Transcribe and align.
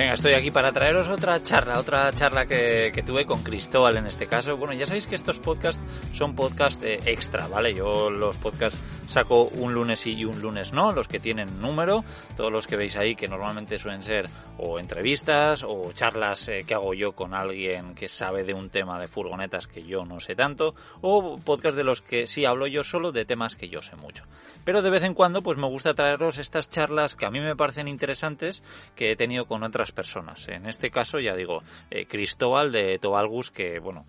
Venga, 0.00 0.14
estoy 0.14 0.32
aquí 0.32 0.50
para 0.50 0.72
traeros 0.72 1.10
otra 1.10 1.42
charla, 1.42 1.78
otra 1.78 2.10
charla 2.14 2.46
que, 2.46 3.02
tuve 3.04 3.26
con 3.26 3.42
Cristóbal 3.42 3.98
en 3.98 4.06
este 4.06 4.26
caso. 4.26 4.56
Bueno, 4.56 4.72
ya 4.72 4.86
sabéis 4.86 5.06
que 5.06 5.14
estos 5.14 5.38
podcasts 5.40 5.82
son 6.14 6.34
podcasts 6.34 6.82
extra, 6.82 7.48
¿vale? 7.48 7.74
Yo 7.74 8.08
los 8.08 8.38
podcasts 8.38 8.80
saco 9.08 9.42
un 9.42 9.74
lunes 9.74 10.00
sí 10.00 10.14
y 10.14 10.24
un 10.24 10.40
lunes 10.40 10.72
no, 10.72 10.92
los 10.92 11.06
que 11.06 11.18
tienen 11.20 11.60
número, 11.60 12.02
todos 12.34 12.50
los 12.50 12.66
que 12.66 12.76
veis 12.76 12.96
ahí 12.96 13.14
que 13.14 13.28
normalmente 13.28 13.76
suelen 13.76 14.02
ser 14.02 14.26
o 14.56 14.78
entrevistas 14.78 15.64
o 15.64 15.92
charlas 15.92 16.48
eh, 16.48 16.64
que 16.66 16.74
hago 16.74 16.94
yo 16.94 17.12
con 17.12 17.34
alguien 17.34 17.94
que 17.94 18.08
sabe 18.08 18.44
de 18.44 18.54
un 18.54 18.70
tema 18.70 18.98
de 18.98 19.08
furgonetas 19.08 19.66
que 19.66 19.82
yo 19.82 20.06
no 20.06 20.18
sé 20.20 20.34
tanto, 20.34 20.74
o 21.02 21.38
podcasts 21.38 21.76
de 21.76 21.84
los 21.84 22.00
que 22.00 22.26
sí 22.26 22.46
hablo 22.46 22.66
yo 22.66 22.84
solo 22.84 23.12
de 23.12 23.26
temas 23.26 23.54
que 23.54 23.68
yo 23.68 23.82
sé 23.82 23.96
mucho. 23.96 24.24
Pero 24.64 24.80
de 24.80 24.90
vez 24.90 25.02
en 25.02 25.14
cuando 25.14 25.42
pues 25.42 25.58
me 25.58 25.66
gusta 25.66 25.92
traeros 25.92 26.38
estas 26.38 26.70
charlas 26.70 27.16
que 27.16 27.26
a 27.26 27.30
mí 27.30 27.40
me 27.40 27.56
parecen 27.56 27.88
interesantes 27.88 28.62
que 28.94 29.10
he 29.10 29.16
tenido 29.16 29.46
con 29.46 29.62
otras 29.62 29.89
personas. 29.92 30.48
En 30.48 30.66
este 30.66 30.90
caso, 30.90 31.18
ya 31.18 31.34
digo, 31.34 31.62
eh, 31.90 32.06
Cristóbal 32.06 32.72
de 32.72 32.98
Tobalgus, 32.98 33.50
que 33.50 33.78
bueno, 33.78 34.06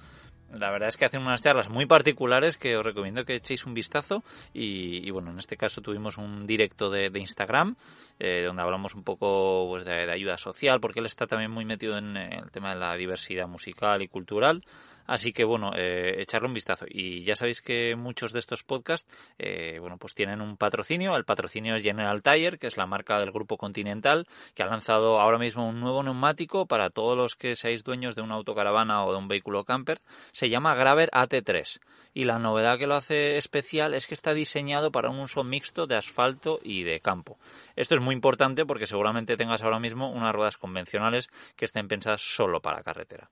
la 0.54 0.70
verdad 0.70 0.90
es 0.90 0.98
que 0.98 1.06
hacen 1.06 1.22
unas 1.22 1.42
charlas 1.42 1.70
muy 1.70 1.86
particulares 1.86 2.58
que 2.58 2.76
os 2.76 2.86
recomiendo 2.86 3.24
que 3.24 3.36
echéis 3.36 3.66
un 3.66 3.74
vistazo. 3.74 4.24
Y, 4.54 5.10
bueno, 5.12 5.32
en 5.32 5.40
este 5.40 5.58
caso 5.58 5.82
tuvimos 5.82 6.18
un 6.18 6.46
directo 6.46 6.90
de, 6.90 7.12
Instagram 7.14 7.76
eh, 8.20 8.44
donde 8.46 8.62
hablamos 8.62 8.96
un 8.96 9.04
poco 9.04 9.68
pues, 9.70 9.86
de, 9.86 10.12
ayuda 10.12 10.38
social, 10.38 10.80
porque 10.80 11.00
él 11.00 11.06
está 11.06 11.28
también 11.28 11.52
muy 11.52 11.66
metido 11.66 11.98
en 11.98 12.18
el 12.18 12.52
tema 12.52 12.74
de 12.74 12.80
la 12.80 12.96
diversidad 12.96 13.48
musical 13.48 14.02
y 14.02 14.08
cultural. 14.08 14.64
Así 15.06 15.34
que 15.34 15.44
bueno, 15.44 15.72
eh, 15.76 16.16
echarle 16.20 16.48
un 16.48 16.54
vistazo. 16.54 16.86
Y 16.88 17.24
ya 17.24 17.36
sabéis 17.36 17.62
que 17.62 17.96
muchos 17.96 18.34
de 18.34 18.40
estos 18.40 18.64
podcasts, 18.64 19.12
eh, 19.38 19.78
bueno, 19.80 19.98
pues 19.98 20.14
tienen 20.14 20.42
un 20.42 20.58
patrocinio. 20.58 21.16
El 21.16 21.26
patrocinio 21.26 21.76
es 21.76 21.84
General 21.84 22.22
Tire, 22.22 22.58
que 22.58 22.68
es 22.68 22.78
la 22.78 22.86
marca 22.86 23.20
del 23.20 23.32
grupo 23.32 23.58
Continental, 23.58 24.28
que 24.54 24.64
ha 24.64 24.68
lanzado 24.68 25.20
ahora 25.20 25.38
mismo 25.38 25.68
un 25.68 25.80
nuevo 25.80 26.04
neumático 26.04 26.66
para 26.66 26.90
todos 26.90 27.18
los 27.18 27.36
que 27.36 27.56
seáis 27.56 27.84
dueños 27.84 28.16
de 28.16 28.22
una 28.22 28.36
autocaravana 28.36 29.06
o 29.06 29.12
de 29.12 29.18
un 29.18 29.28
vehículo 29.28 29.64
camper. 29.64 30.02
Se 30.32 30.50
llama 30.50 30.76
Graver 30.76 31.10
AT3. 31.12 31.80
Y 32.14 32.26
la 32.26 32.40
novedad 32.40 32.78
que 32.78 32.88
lo 32.88 32.96
hace 32.96 33.38
especial 33.38 33.94
es 33.94 34.06
que 34.06 34.14
está 34.14 34.34
diseñado 34.34 34.92
para 34.92 35.10
un 35.10 35.20
uso 35.20 35.44
mixto 35.44 35.88
de 35.88 35.96
asfalto 35.96 36.60
y 36.62 36.84
de 36.84 37.00
campo. 37.00 37.40
Esto 37.76 37.96
es 37.96 38.02
muy 38.02 38.14
importante 38.14 38.66
porque 38.66 38.86
seguramente 38.86 39.38
tengas 39.38 39.64
ahora 39.64 39.80
mismo 39.80 40.12
unas 40.12 40.36
ruedas 40.36 40.58
convencionales 40.58 41.30
que 41.56 41.66
estén 41.66 41.88
pensadas 41.88 42.22
solo 42.22 42.62
para 42.62 42.84
carretera. 42.84 43.30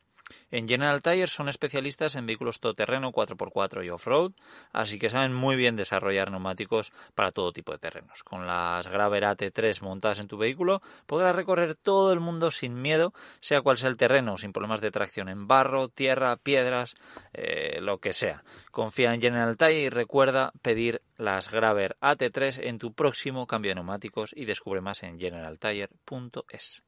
En 0.52 0.68
General 0.68 1.02
Tire 1.02 1.28
son 1.28 1.50
especialistas 1.50 2.16
en 2.16 2.26
vehículos 2.26 2.60
todoterreno 2.60 3.12
4x4 3.12 3.86
y 3.86 3.90
off-road, 3.90 4.34
así 4.72 5.00
que 5.00 5.10
saben 5.10 5.34
muy 5.34 5.56
bien 5.56 5.76
desarrollar 5.76 6.32
neumáticos 6.32 6.92
para 7.16 7.32
todo 7.32 7.52
tipo 7.52 7.72
de 7.72 7.80
terrenos. 7.80 8.24
Con 8.24 8.48
las 8.48 8.88
Graver 8.88 9.24
AT3 9.24 9.82
montadas 9.82 10.20
en 10.20 10.28
tu 10.28 10.38
vehículo 10.38 10.82
podrás 11.06 11.36
recorrer 11.36 11.76
todo 11.76 12.14
el 12.14 12.20
mundo 12.20 12.52
sin 12.52 12.82
miedo, 12.82 13.14
sea 13.40 13.62
cual 13.62 13.78
sea 13.78 13.90
el 13.90 13.98
terreno, 13.98 14.38
sin 14.38 14.54
problemas 14.54 14.82
de 14.82 14.92
tracción 14.92 15.30
en 15.30 15.48
barro, 15.48 15.90
tierra, 15.90 16.38
piedras, 16.38 16.96
eh, 17.34 17.80
lo 17.82 18.00
que 18.00 18.14
sea. 18.14 18.44
Confía 18.72 19.14
en 19.14 19.22
General 19.22 19.58
Tire 19.58 19.82
y 19.82 19.90
recuerda 19.90 20.52
pedir 20.62 21.02
las 21.18 21.50
Graver 21.52 21.98
AT3 22.02 22.60
en 22.64 22.80
tu 22.80 22.94
próximo 22.94 23.48
cambio 23.48 23.72
de 23.72 23.76
neumáticos 23.76 24.32
y 24.36 24.46
descubre 24.46 24.82
más 24.82 25.04
en 25.04 25.20
generaltire.es. 25.20 26.84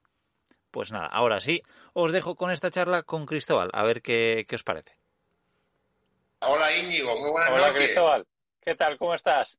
Pues 0.72 0.90
nada, 0.92 1.08
ahora 1.08 1.42
sí, 1.42 1.62
os 1.94 2.14
dejo 2.14 2.36
con 2.36 2.50
esta 2.50 2.72
charla 2.72 3.04
con 3.04 3.26
Cristóbal, 3.26 3.70
a 3.74 3.84
ver 3.84 4.02
qué, 4.02 4.46
os 4.54 4.64
parece. 4.64 4.96
Hola 6.40 6.76
Íñigo, 6.76 7.20
muy 7.20 7.30
buenas 7.30 7.52
noches. 7.52 7.66
Hola 7.66 7.78
Cristóbal, 7.78 8.28
¿qué 8.62 8.76
tal? 8.76 8.98
¿Cómo 8.98 9.14
estás? 9.14 9.58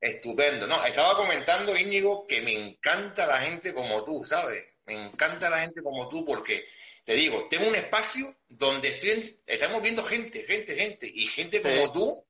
Estupendo. 0.00 0.68
No, 0.68 0.82
estaba 0.84 1.16
comentando, 1.16 1.76
Íñigo, 1.76 2.24
que 2.26 2.40
me 2.42 2.52
encanta 2.52 3.26
la 3.26 3.38
gente 3.38 3.74
como 3.74 4.04
tú, 4.04 4.24
¿sabes? 4.24 4.78
Me 4.86 4.94
encanta 4.94 5.50
la 5.50 5.58
gente 5.58 5.82
como 5.82 6.08
tú 6.08 6.24
porque, 6.24 6.64
te 7.04 7.14
digo, 7.14 7.48
tengo 7.50 7.66
un 7.66 7.74
espacio 7.74 8.36
donde 8.48 8.88
estoy 8.88 9.40
estamos 9.46 9.82
viendo 9.82 10.04
gente, 10.04 10.44
gente, 10.44 10.76
gente, 10.76 11.10
y 11.12 11.26
gente 11.26 11.62
como 11.62 11.90
tú, 11.90 12.24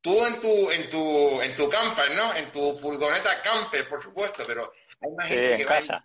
tú 0.00 0.24
en 0.24 0.40
tu, 0.40 0.70
en 0.70 0.88
tu, 0.88 1.42
en 1.42 1.54
tu 1.54 1.68
camper, 1.68 2.16
¿no? 2.16 2.34
En 2.34 2.50
tu 2.50 2.78
furgoneta 2.78 3.42
camper, 3.42 3.86
por 3.86 4.02
supuesto, 4.02 4.44
pero 4.46 4.72
hay 5.02 5.10
más 5.10 5.28
gente 5.28 5.56
que 5.58 5.66
casa 5.66 6.02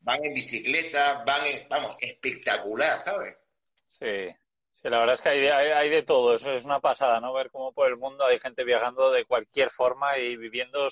van 0.00 0.24
en 0.24 0.34
bicicleta, 0.34 1.22
van 1.24 1.46
en, 1.46 1.68
vamos, 1.68 1.96
espectacular, 2.00 3.02
¿sabes? 3.04 3.38
Sí, 3.88 4.28
sí 4.72 4.88
la 4.88 5.00
verdad 5.00 5.14
es 5.14 5.22
que 5.22 5.28
hay 5.28 5.40
de, 5.40 5.52
hay, 5.52 5.90
de 5.90 6.02
todo, 6.02 6.34
eso 6.34 6.52
es 6.52 6.64
una 6.64 6.80
pasada, 6.80 7.20
¿no? 7.20 7.32
Ver 7.32 7.50
cómo 7.50 7.72
por 7.72 7.88
el 7.88 7.96
mundo 7.96 8.24
hay 8.24 8.38
gente 8.38 8.64
viajando 8.64 9.10
de 9.10 9.24
cualquier 9.24 9.70
forma 9.70 10.18
y 10.18 10.36
viviendo 10.36 10.88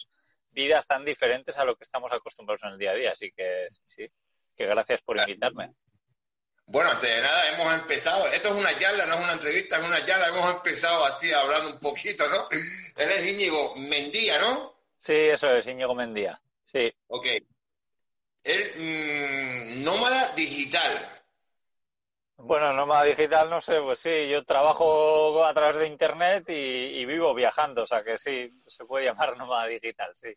vidas 0.51 0.87
tan 0.87 1.05
diferentes 1.05 1.57
a 1.59 1.65
lo 1.65 1.77
que 1.77 1.85
estamos 1.85 2.13
acostumbrados 2.13 2.63
en 2.65 2.71
el 2.71 2.79
día 2.79 2.91
a 2.91 2.95
día, 2.95 3.13
así 3.13 3.33
que 3.33 3.69
sí, 3.87 4.07
que 4.57 4.67
gracias 4.67 5.01
por 5.03 5.19
invitarme. 5.19 5.73
Bueno, 6.67 6.91
antes 6.91 7.09
de 7.09 7.23
nada 7.23 7.49
hemos 7.51 7.73
empezado, 7.73 8.27
esto 8.29 8.49
es 8.49 8.55
una 8.55 8.79
charla, 8.79 9.07
no 9.07 9.15
es 9.15 9.21
una 9.23 9.33
entrevista, 9.33 9.79
es 9.79 9.87
una 9.87 10.05
charla, 10.05 10.29
hemos 10.29 10.55
empezado 10.55 11.07
así 11.07 11.33
hablando 11.33 11.71
un 11.71 11.81
poquito, 11.81 12.29
¿no? 12.29 12.47
Él 12.51 13.09
es 13.11 13.27
Íñigo 13.27 13.75
Mendía, 13.77 14.39
¿no? 14.39 14.79
Sí, 14.99 15.15
eso 15.15 15.51
es, 15.53 15.67
Íñigo 15.67 15.95
Mendía, 15.95 16.39
sí. 16.63 16.93
Ok, 17.07 17.27
el 18.49 19.79
mm, 19.79 19.85
nómada 19.85 20.33
digital. 20.35 20.97
Bueno, 22.39 22.73
nómada 22.73 23.05
digital, 23.05 23.51
no 23.51 23.61
sé, 23.61 23.79
pues 23.81 23.99
sí, 23.99 24.29
yo 24.29 24.43
trabajo 24.45 25.45
a 25.45 25.53
través 25.53 25.77
de 25.77 25.89
Internet 25.89 26.49
y, 26.49 27.05
vivo 27.05 27.35
viajando, 27.35 27.83
o 27.83 27.87
sea 27.87 28.03
que 28.03 28.17
sí, 28.17 28.51
se 28.67 28.85
puede 28.85 29.05
llamar 29.05 29.37
nómada 29.37 29.67
digital, 29.67 30.15
sí. 30.15 30.29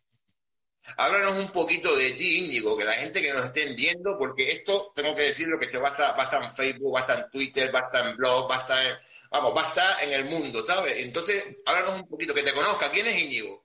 Háblanos 0.98 1.38
un 1.38 1.50
poquito 1.50 1.96
de 1.96 2.12
ti, 2.12 2.40
Índigo, 2.40 2.76
que 2.76 2.84
la 2.84 2.94
gente 2.94 3.22
que 3.22 3.32
nos 3.32 3.46
esté 3.46 3.72
viendo, 3.76 4.18
porque 4.18 4.50
esto, 4.50 4.92
tengo 4.96 5.14
que 5.16 5.22
decirlo, 5.22 5.60
que 5.60 5.78
va 5.78 5.90
a, 5.90 5.92
estar, 5.92 6.18
va 6.18 6.24
a 6.24 6.26
estar 6.26 6.44
en 6.44 6.52
Facebook, 6.52 6.96
va 6.96 7.00
a 7.00 7.02
estar 7.04 7.20
en 7.20 7.30
Twitter, 7.30 7.74
va 7.74 7.80
a 7.80 7.84
estar 7.84 8.08
en 8.08 8.18
blog, 8.18 8.50
va 8.50 8.56
a 8.56 8.60
estar 8.62 8.86
en, 8.86 8.98
vamos, 9.30 9.56
va 9.56 9.62
a 9.62 9.68
estar 9.68 10.04
en 10.04 10.12
el 10.12 10.26
mundo, 10.26 10.66
¿sabes? 10.66 10.98
Entonces, 10.98 11.60
háblanos 11.66 12.02
un 12.02 12.08
poquito, 12.08 12.34
que 12.34 12.44
te 12.44 12.54
conozca. 12.54 12.90
¿Quién 12.90 13.06
es 13.06 13.16
Íñigo? 13.16 13.64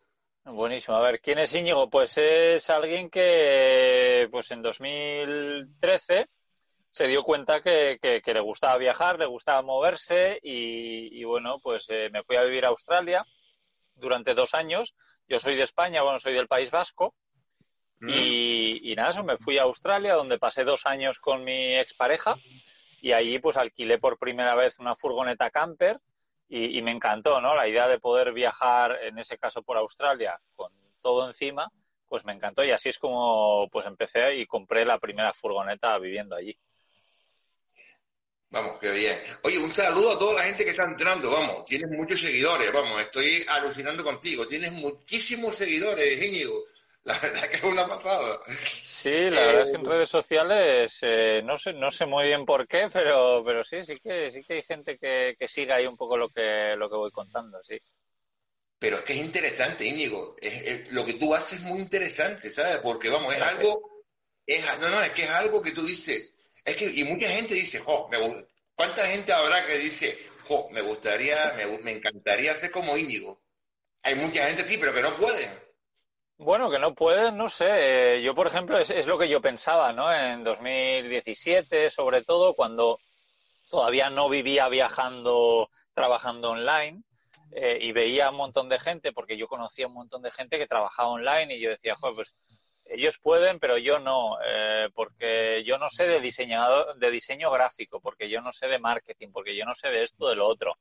Buenísimo. 0.49 0.97
A 0.97 1.01
ver, 1.01 1.21
¿quién 1.21 1.41
es 1.41 1.53
Íñigo? 1.53 1.91
Pues 1.91 2.17
es 2.19 2.71
alguien 2.71 3.11
que, 3.11 4.29
pues 4.31 4.49
en 4.53 4.63
2013 4.63 6.29
se 6.93 7.07
dio 7.09 7.25
cuenta 7.25 7.61
que, 7.61 7.99
que, 8.01 8.33
le 8.33 8.41
gustaba 8.41 8.79
viajar, 8.79 9.19
le 9.19 9.27
gustaba 9.27 9.61
moverse 9.63 10.39
y, 10.41 11.25
bueno, 11.25 11.59
pues 11.59 11.87
eh, 11.89 12.11
me 12.13 12.23
fui 12.23 12.37
a 12.37 12.45
vivir 12.45 12.65
a 12.65 12.69
Australia 12.69 13.27
durante 13.97 14.35
dos 14.35 14.55
años. 14.55 14.95
Yo 15.27 15.41
soy 15.41 15.57
de 15.57 15.65
España, 15.65 16.03
bueno, 16.03 16.21
soy 16.21 16.35
del 16.35 16.47
País 16.47 16.71
Vasco. 16.71 17.13
Mm. 17.99 18.09
Y, 18.09 18.93
y, 18.93 18.95
nada, 18.95 19.11
eso, 19.11 19.25
me 19.25 19.39
fui 19.39 19.59
a 19.59 19.65
Australia, 19.65 20.15
donde 20.15 20.39
pasé 20.39 20.63
dos 20.63 20.87
años 20.87 21.19
con 21.19 21.43
mi 21.43 21.77
expareja 21.77 22.37
y 23.03 23.11
allí 23.11 23.41
pues 23.41 23.57
alquilé 23.57 23.99
por 23.99 24.17
primera 24.17 24.55
vez 24.55 24.79
una 24.79 24.95
furgoneta 24.95 25.51
camper 25.51 25.97
y, 26.49 26.81
me 26.83 26.93
encantó, 26.93 27.41
¿no? 27.41 27.55
La 27.55 27.69
idea 27.69 27.89
de 27.89 27.99
poder 27.99 28.33
viajar, 28.33 28.99
en 29.03 29.19
ese 29.19 29.37
caso 29.37 29.63
por 29.63 29.77
Australia, 29.77 30.41
con 30.55 30.73
todo 31.01 31.27
encima, 31.27 31.71
pues 32.09 32.25
me 32.25 32.33
encantó 32.33 32.65
y 32.65 32.71
así 32.71 32.89
es 32.89 32.99
como 32.99 33.69
pues 33.71 33.85
empecé 33.87 34.37
y 34.37 34.47
compré 34.47 34.85
la 34.85 34.99
primera 34.99 35.33
furgoneta 35.35 35.99
viviendo 35.99 36.37
allí. 36.37 36.57
Vamos, 38.49 38.79
qué 38.81 38.93
bien. 38.93 39.19
Oye, 39.43 39.59
un 39.59 39.73
saludo 39.73 40.13
a 40.13 40.19
toda 40.19 40.35
la 40.35 40.45
gente 40.45 40.65
que 40.65 40.71
está 40.71 40.85
entrando, 40.85 41.31
vamos, 41.31 41.65
tienes 41.65 41.91
muchos 41.91 42.21
seguidores, 42.21 42.73
vamos, 42.73 43.01
estoy 43.01 43.45
alucinando 43.49 44.05
contigo, 44.05 44.47
tienes 44.47 44.73
muchísimos 44.73 45.57
seguidores, 45.57 46.23
Íñigo. 46.23 46.65
La 47.07 47.17
verdad 47.21 47.49
que 47.49 47.57
es 47.57 47.63
una 47.63 47.87
pasada. 47.87 48.41
Sí, 48.47 49.31
la 49.31 49.41
verdad 49.41 49.63
es 49.63 49.71
que 49.71 49.77
en 49.77 49.87
eh, 49.87 49.89
redes 49.89 50.11
sociales 50.11 50.99
eh, 51.03 51.41
no 51.45 51.57
sé 51.57 51.73
no 51.73 51.89
sé 51.93 52.05
muy 52.05 52.25
bien 52.25 52.45
por 52.45 52.67
qué, 52.67 52.89
pero 52.93 53.45
pero 53.45 53.63
sí 53.63 53.85
sí 53.85 53.95
que 53.95 54.29
sí 54.33 54.43
que 54.43 54.55
hay 54.55 54.63
gente 54.63 54.99
que, 54.99 55.37
que 55.39 55.47
siga 55.47 55.77
ahí 55.77 55.87
un 55.87 55.97
poco 55.97 56.17
lo 56.17 56.29
que 56.29 56.75
lo 56.77 56.91
que 56.91 56.97
voy 56.97 57.13
contando, 57.13 57.63
sí. 57.63 57.79
Pero 58.81 58.97
es 58.97 59.03
que 59.05 59.13
es 59.13 59.21
interesante, 59.21 59.87
Íñigo. 59.87 60.35
Es, 60.43 60.93
lo 60.93 61.05
que 61.05 61.15
tú 61.15 61.33
haces 61.33 61.61
es 61.61 61.65
muy 61.65 61.79
interesante, 61.79 62.51
¿sabes? 62.51 62.79
Porque 62.79 63.09
vamos, 63.09 63.33
es 63.33 63.41
algo 63.41 64.05
es 64.45 64.65
no 64.81 64.91
no 64.91 65.01
es 65.01 65.11
que 65.11 65.23
es 65.23 65.31
algo 65.31 65.63
que 65.63 65.71
tú 65.71 65.87
dices 65.87 66.35
es 66.65 66.75
que 66.75 66.87
y 66.87 67.05
mucha 67.05 67.29
gente 67.29 67.55
dice, 67.55 67.79
jo, 67.79 68.09
me, 68.09 68.19
¿cuánta 68.75 69.07
gente 69.07 69.33
habrá 69.33 69.65
que 69.65 69.79
dice, 69.79 70.19
jo, 70.43 70.69
me 70.73 70.81
gustaría 70.81 71.55
me, 71.57 71.79
me 71.85 71.93
encantaría 71.93 72.51
hacer 72.51 72.73
como 72.73 72.97
Íñigo? 72.97 73.41
Hay 74.03 74.17
mucha 74.17 74.45
gente 74.47 74.67
sí, 74.67 74.77
pero 74.77 74.93
que 74.93 75.03
no 75.03 75.17
pueden. 75.17 75.66
Bueno, 76.39 76.71
que 76.71 76.79
no 76.79 76.95
pueden, 76.95 77.37
no 77.37 77.49
sé. 77.49 78.23
Yo, 78.23 78.35
por 78.35 78.47
ejemplo, 78.47 78.79
es, 78.79 78.91
es, 78.91 79.07
lo 79.07 79.19
que 79.19 79.29
yo 79.29 79.41
pensaba, 79.41 79.93
¿no? 79.93 80.13
En 80.13 80.45
2017, 80.45 81.91
sobre 81.91 82.23
todo, 82.25 82.55
cuando 82.55 82.99
todavía 83.71 84.11
no 84.11 84.29
vivía 84.29 84.69
viajando, 84.69 85.71
trabajando 85.95 86.51
online. 86.51 87.03
eh, 87.53 87.79
y 87.81 87.93
veía 87.93 88.31
un 88.31 88.37
montón 88.37 88.69
de 88.69 88.79
gente, 88.79 89.13
porque 89.13 89.37
yo 89.39 89.49
conocía 89.49 89.87
un 89.87 89.95
montón 89.95 90.23
de 90.23 90.31
gente 90.31 90.59
que 90.59 90.67
trabajaba 90.67 91.11
online 91.11 91.57
y 91.57 91.61
yo 91.61 91.71
decía, 91.71 91.97
joder, 91.97 92.17
pues 92.17 92.35
ellos 92.87 93.19
pueden, 93.23 93.59
pero 93.61 93.79
yo 93.79 93.99
no, 93.99 94.39
eh, 94.47 94.89
porque 94.95 95.63
yo 95.65 95.79
no 95.79 95.89
sé 95.91 96.07
de 96.07 96.21
diseñador, 96.21 96.99
de 96.99 97.11
diseño 97.11 97.51
gráfico, 97.51 98.01
porque 98.01 98.29
yo 98.31 98.41
no 98.43 98.53
sé 98.53 98.69
de 98.69 98.79
marketing, 98.79 99.29
porque 99.33 99.57
yo 99.57 99.65
no 99.65 99.75
sé 99.75 99.91
de 99.91 100.03
esto, 100.03 100.29
de 100.29 100.37
lo 100.37 100.47
otro. 100.49 100.75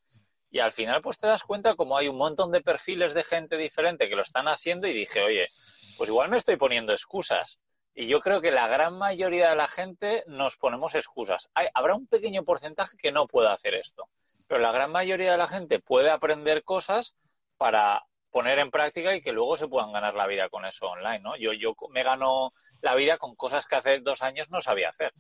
Y 0.56 0.62
al 0.62 0.72
final, 0.72 1.02
pues 1.02 1.18
te 1.18 1.28
das 1.28 1.44
cuenta 1.44 1.76
como 1.76 1.98
hay 1.98 2.08
un 2.08 2.16
montón 2.16 2.50
de 2.50 2.62
perfiles 2.62 3.14
de 3.14 3.26
gente 3.26 3.58
diferente 3.58 4.08
que 4.08 4.16
lo 4.16 4.22
están 4.22 4.48
haciendo 4.48 4.88
y 4.88 4.94
dije, 4.94 5.22
oye, 5.22 5.50
pues 5.98 6.10
igual 6.10 6.30
me 6.30 6.38
estoy 6.38 6.56
poniendo 6.56 6.94
excusas. 6.94 7.60
Y 7.94 8.08
yo 8.08 8.22
creo 8.22 8.40
que 8.40 8.52
la 8.52 8.70
gran 8.70 8.98
mayoría 8.98 9.50
de 9.50 9.58
la 9.58 9.68
gente 9.68 10.24
nos 10.28 10.56
ponemos 10.56 10.96
excusas. 10.96 11.50
Hay, 11.56 11.68
habrá 11.74 11.94
un 11.94 12.08
pequeño 12.08 12.46
porcentaje 12.46 12.96
que 12.96 13.12
no 13.12 13.28
pueda 13.28 13.52
hacer 13.52 13.74
esto, 13.74 14.08
pero 14.48 14.62
la 14.62 14.72
gran 14.72 14.94
mayoría 14.94 15.34
de 15.34 15.38
la 15.38 15.50
gente 15.50 15.82
puede 15.82 16.10
aprender 16.10 16.64
cosas 16.64 17.18
para 17.58 18.06
poner 18.32 18.60
en 18.60 18.72
práctica 18.72 19.14
y 19.14 19.22
que 19.22 19.34
luego 19.34 19.58
se 19.58 19.68
puedan 19.68 19.92
ganar 19.92 20.14
la 20.14 20.26
vida 20.26 20.48
con 20.48 20.64
eso 20.64 20.86
online, 20.86 21.20
¿no? 21.20 21.36
Yo, 21.36 21.52
yo 21.52 21.76
me 21.90 22.04
gano 22.04 22.54
la 22.80 22.96
vida 22.96 23.18
con 23.18 23.36
cosas 23.36 23.66
que 23.66 23.76
hace 23.76 24.00
dos 24.00 24.22
años 24.22 24.50
no 24.50 24.62
sabía 24.62 24.88
hacer. 24.88 25.12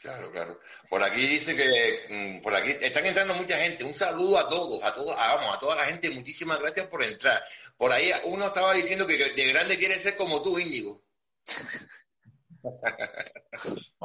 Claro, 0.00 0.30
claro. 0.30 0.60
Por 0.88 1.02
aquí 1.02 1.20
dice 1.26 1.56
que 1.56 2.06
mm, 2.08 2.42
por 2.42 2.54
aquí 2.54 2.76
están 2.80 3.06
entrando 3.06 3.34
mucha 3.34 3.56
gente. 3.56 3.82
Un 3.82 3.94
saludo 3.94 4.38
a 4.38 4.48
todos, 4.48 4.82
a 4.84 4.94
todos, 4.94 5.16
a, 5.18 5.34
vamos, 5.36 5.56
a 5.56 5.58
toda 5.58 5.76
la 5.76 5.86
gente. 5.86 6.10
Muchísimas 6.10 6.60
gracias 6.60 6.86
por 6.86 7.02
entrar. 7.02 7.42
Por 7.76 7.90
ahí 7.92 8.10
uno 8.24 8.46
estaba 8.46 8.72
diciendo 8.74 9.06
que 9.06 9.16
de 9.16 9.52
grande 9.52 9.78
quiere 9.78 9.94
ser 9.94 10.16
como 10.16 10.42
tú, 10.42 10.58
Íñigo. 10.58 11.02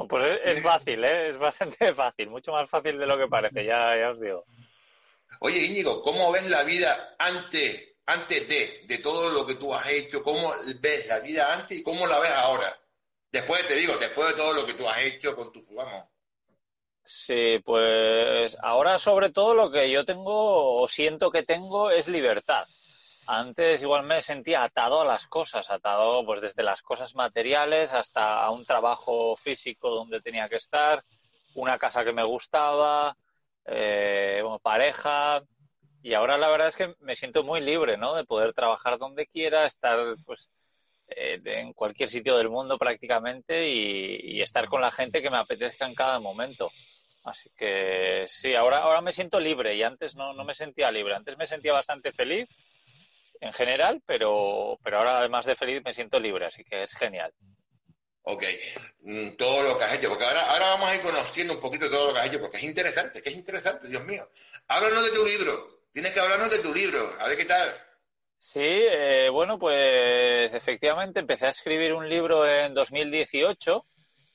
pues 0.09 0.39
es, 0.45 0.61
fácil, 0.61 1.03
¿eh? 1.03 1.29
es 1.29 1.37
bastante 1.37 1.93
fácil, 1.95 2.29
mucho 2.29 2.51
más 2.51 2.69
fácil 2.69 2.97
de 2.97 3.05
lo 3.05 3.17
que 3.17 3.27
parece, 3.27 3.65
ya, 3.65 3.97
ya 3.97 4.11
os 4.11 4.19
digo. 4.19 4.45
Oye, 5.39 5.65
Íñigo, 5.65 6.01
¿cómo 6.03 6.31
ves 6.31 6.49
la 6.49 6.63
vida 6.63 7.15
antes, 7.17 7.95
antes 8.05 8.47
de, 8.47 8.83
de 8.85 8.97
todo 8.99 9.29
lo 9.29 9.45
que 9.45 9.55
tú 9.55 9.73
has 9.73 9.87
hecho? 9.89 10.21
¿Cómo 10.21 10.53
ves 10.79 11.07
la 11.07 11.19
vida 11.19 11.53
antes 11.53 11.79
y 11.79 11.83
cómo 11.83 12.05
la 12.07 12.19
ves 12.19 12.31
ahora? 12.31 12.81
Después 13.31 13.65
te 13.67 13.75
digo, 13.75 13.97
después 13.97 14.29
de 14.29 14.33
todo 14.35 14.53
lo 14.53 14.65
que 14.65 14.73
tú 14.73 14.87
has 14.87 14.99
hecho 14.99 15.35
con 15.35 15.51
tu 15.51 15.59
vamos. 15.75 16.05
Sí, 17.03 17.59
pues 17.65 18.57
ahora 18.61 18.99
sobre 18.99 19.31
todo 19.31 19.53
lo 19.53 19.71
que 19.71 19.89
yo 19.89 20.05
tengo 20.05 20.81
o 20.81 20.87
siento 20.87 21.31
que 21.31 21.43
tengo 21.43 21.89
es 21.91 22.07
libertad. 22.07 22.67
Antes 23.25 23.81
igual 23.81 24.03
me 24.03 24.21
sentía 24.21 24.63
atado 24.63 25.01
a 25.01 25.05
las 25.05 25.27
cosas, 25.27 25.69
atado 25.69 26.25
pues 26.25 26.41
desde 26.41 26.63
las 26.63 26.81
cosas 26.81 27.15
materiales 27.15 27.93
hasta 27.93 28.43
a 28.43 28.51
un 28.51 28.65
trabajo 28.65 29.35
físico 29.37 29.89
donde 29.89 30.21
tenía 30.21 30.49
que 30.49 30.57
estar, 30.57 31.03
una 31.55 31.77
casa 31.77 32.03
que 32.03 32.13
me 32.13 32.23
gustaba, 32.23 33.15
eh, 33.65 34.43
pareja. 34.61 35.41
Y 36.03 36.13
ahora 36.13 36.37
la 36.37 36.49
verdad 36.49 36.67
es 36.67 36.75
que 36.75 36.95
me 36.99 37.15
siento 37.15 37.43
muy 37.43 37.61
libre, 37.61 37.97
¿no? 37.97 38.15
De 38.15 38.25
poder 38.25 38.53
trabajar 38.53 38.97
donde 38.97 39.27
quiera, 39.27 39.65
estar 39.65 40.15
pues 40.25 40.51
en 41.15 41.73
cualquier 41.73 42.09
sitio 42.09 42.37
del 42.37 42.49
mundo 42.49 42.77
prácticamente 42.77 43.67
y, 43.67 44.41
estar 44.41 44.67
con 44.67 44.81
la 44.81 44.91
gente 44.91 45.21
que 45.21 45.29
me 45.29 45.37
apetezca 45.37 45.85
en 45.85 45.95
cada 45.95 46.19
momento. 46.19 46.71
Así 47.23 47.51
que 47.55 48.25
sí, 48.27 48.55
ahora, 48.55 48.79
ahora 48.79 49.01
me 49.01 49.11
siento 49.11 49.39
libre 49.39 49.75
y 49.75 49.83
antes 49.83 50.15
no, 50.15 50.33
no 50.33 50.43
me 50.43 50.55
sentía 50.55 50.91
libre. 50.91 51.15
Antes 51.15 51.37
me 51.37 51.45
sentía 51.45 51.73
bastante 51.73 52.11
feliz 52.11 52.49
en 53.39 53.53
general, 53.53 54.01
pero, 54.05 54.79
pero 54.83 54.97
ahora 54.97 55.19
además 55.19 55.45
de 55.45 55.55
feliz 55.55 55.81
me 55.83 55.93
siento 55.93 56.19
libre, 56.19 56.45
así 56.45 56.63
que 56.63 56.83
es 56.83 56.93
genial. 56.93 57.33
Ok, 58.23 58.43
mm, 59.01 59.29
todo 59.31 59.63
lo 59.63 59.77
que 59.77 59.83
has 59.83 59.93
hecho, 59.95 60.09
porque 60.09 60.25
ahora, 60.25 60.41
ahora 60.51 60.69
vamos 60.69 60.89
a 60.89 60.95
ir 60.95 61.01
conociendo 61.01 61.55
un 61.55 61.59
poquito 61.59 61.89
todo 61.89 62.07
lo 62.07 62.13
que 62.13 62.19
has 62.19 62.27
hecho, 62.27 62.39
porque 62.39 62.57
es 62.57 62.63
interesante, 62.63 63.21
que 63.21 63.29
es 63.29 63.35
interesante, 63.35 63.87
Dios 63.87 64.03
mío. 64.05 64.29
Háblanos 64.67 65.05
de 65.05 65.11
tu 65.11 65.25
libro, 65.25 65.87
tienes 65.91 66.11
que 66.11 66.19
hablarnos 66.19 66.51
de 66.51 66.59
tu 66.59 66.73
libro, 66.73 67.15
a 67.19 67.27
ver 67.27 67.37
qué 67.37 67.45
tal. 67.45 67.90
Sí, 68.43 68.59
eh, 68.59 69.29
bueno, 69.29 69.59
pues 69.59 70.51
efectivamente 70.55 71.19
empecé 71.19 71.45
a 71.45 71.49
escribir 71.49 71.93
un 71.93 72.09
libro 72.09 72.47
en 72.47 72.73
2018 72.73 73.85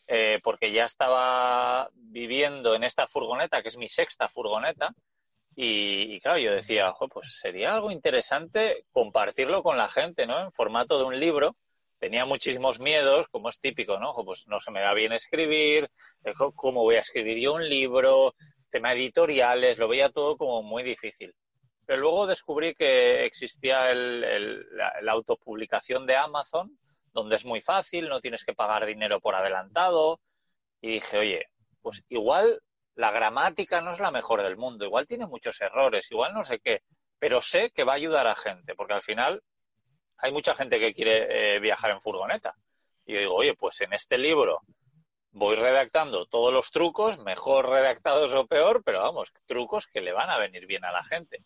eh, 0.07 0.39
porque 0.45 0.73
ya 0.73 0.85
estaba 0.85 1.91
viviendo 1.93 2.77
en 2.77 2.85
esta 2.85 3.09
furgoneta, 3.09 3.63
que 3.63 3.69
es 3.69 3.77
mi 3.77 3.89
sexta 3.89 4.29
furgoneta, 4.29 4.95
y, 5.57 6.21
claro, 6.21 6.39
yo 6.39 6.53
decía, 6.53 6.95
pues 7.13 7.39
sería 7.41 7.75
algo 7.75 7.91
interesante 7.91 8.85
compartirlo 8.93 9.65
con 9.65 9.77
la 9.77 9.89
gente, 9.89 10.25
¿no? 10.25 10.41
En 10.41 10.53
formato 10.53 10.99
de 10.99 11.05
un 11.05 11.19
libro 11.19 11.57
tenía 11.99 12.25
muchísimos 12.25 12.79
miedos, 12.79 13.27
como 13.29 13.49
es 13.49 13.59
típico, 13.59 13.99
¿no? 13.99 14.15
Pues 14.25 14.47
no 14.47 14.61
se 14.61 14.71
me 14.71 14.83
da 14.83 14.95
bien 14.95 15.13
escribir, 15.15 15.91
cómo 16.55 16.83
voy 16.83 16.95
a 16.97 17.01
escribir 17.01 17.39
yo 17.39 17.55
un 17.55 17.69
libro, 17.69 18.35
tema 18.71 18.93
editoriales, 18.93 19.79
lo 19.79 19.89
veía 19.89 20.11
todo 20.11 20.37
como 20.37 20.63
muy 20.63 20.85
difícil. 20.85 21.35
Pero 21.87 22.01
luego 22.03 22.27
descubrí 22.27 22.75
que 22.75 23.25
existía 23.25 23.91
el, 23.91 24.67
la, 24.77 25.13
autopublicación 25.13 26.05
de 26.05 26.17
Amazon, 26.17 26.77
donde 27.13 27.37
es 27.37 27.45
muy 27.45 27.61
fácil, 27.61 28.09
no 28.09 28.21
tienes 28.21 28.45
que 28.45 28.55
pagar 28.55 28.85
dinero 28.85 29.21
por 29.21 29.37
adelantado. 29.37 30.21
Y 30.81 30.95
dije, 30.95 31.19
oye, 31.19 31.47
pues 31.81 32.03
igual 32.09 32.61
la 32.97 33.13
gramática 33.13 33.81
no 33.81 33.93
es 33.93 34.01
la 34.01 34.11
mejor 34.11 34.43
del 34.43 34.57
mundo, 34.57 34.85
igual 34.85 35.07
tiene 35.07 35.27
muchos 35.27 35.61
errores, 35.61 36.11
igual 36.11 36.35
no 36.35 36.43
sé 36.43 36.59
qué, 36.59 36.83
pero 37.19 37.41
sé 37.41 37.71
que 37.71 37.85
va 37.85 37.93
a 37.93 37.97
ayudar 37.97 38.27
a 38.27 38.35
gente, 38.35 38.75
porque 38.75 38.95
al 38.95 39.03
final 39.03 39.43
hay 40.19 40.33
mucha 40.33 40.55
gente 40.55 40.79
que 40.79 40.93
quiere 40.93 41.57
eh, 41.57 41.61
viajar 41.61 41.91
en 41.91 42.01
furgoneta. 42.01 42.55
Y 43.05 43.15
yo 43.15 43.21
digo, 43.21 43.35
oye, 43.35 43.55
pues 43.55 43.81
en 43.83 43.93
este 43.93 44.19
libro 44.19 44.63
voy 45.31 45.55
redactando 45.55 46.27
todos 46.27 46.53
los 46.53 46.71
trucos, 46.71 47.19
mejor 47.19 47.69
redactados 47.69 48.35
o 48.35 48.47
peor, 48.47 48.83
pero 48.83 49.03
vamos, 49.03 49.31
trucos 49.47 49.87
que 49.87 50.01
le 50.01 50.13
van 50.13 50.31
a 50.31 50.39
venir 50.39 50.67
bien 50.67 50.85
a 50.85 50.93
la 50.93 51.05
gente. 51.05 51.45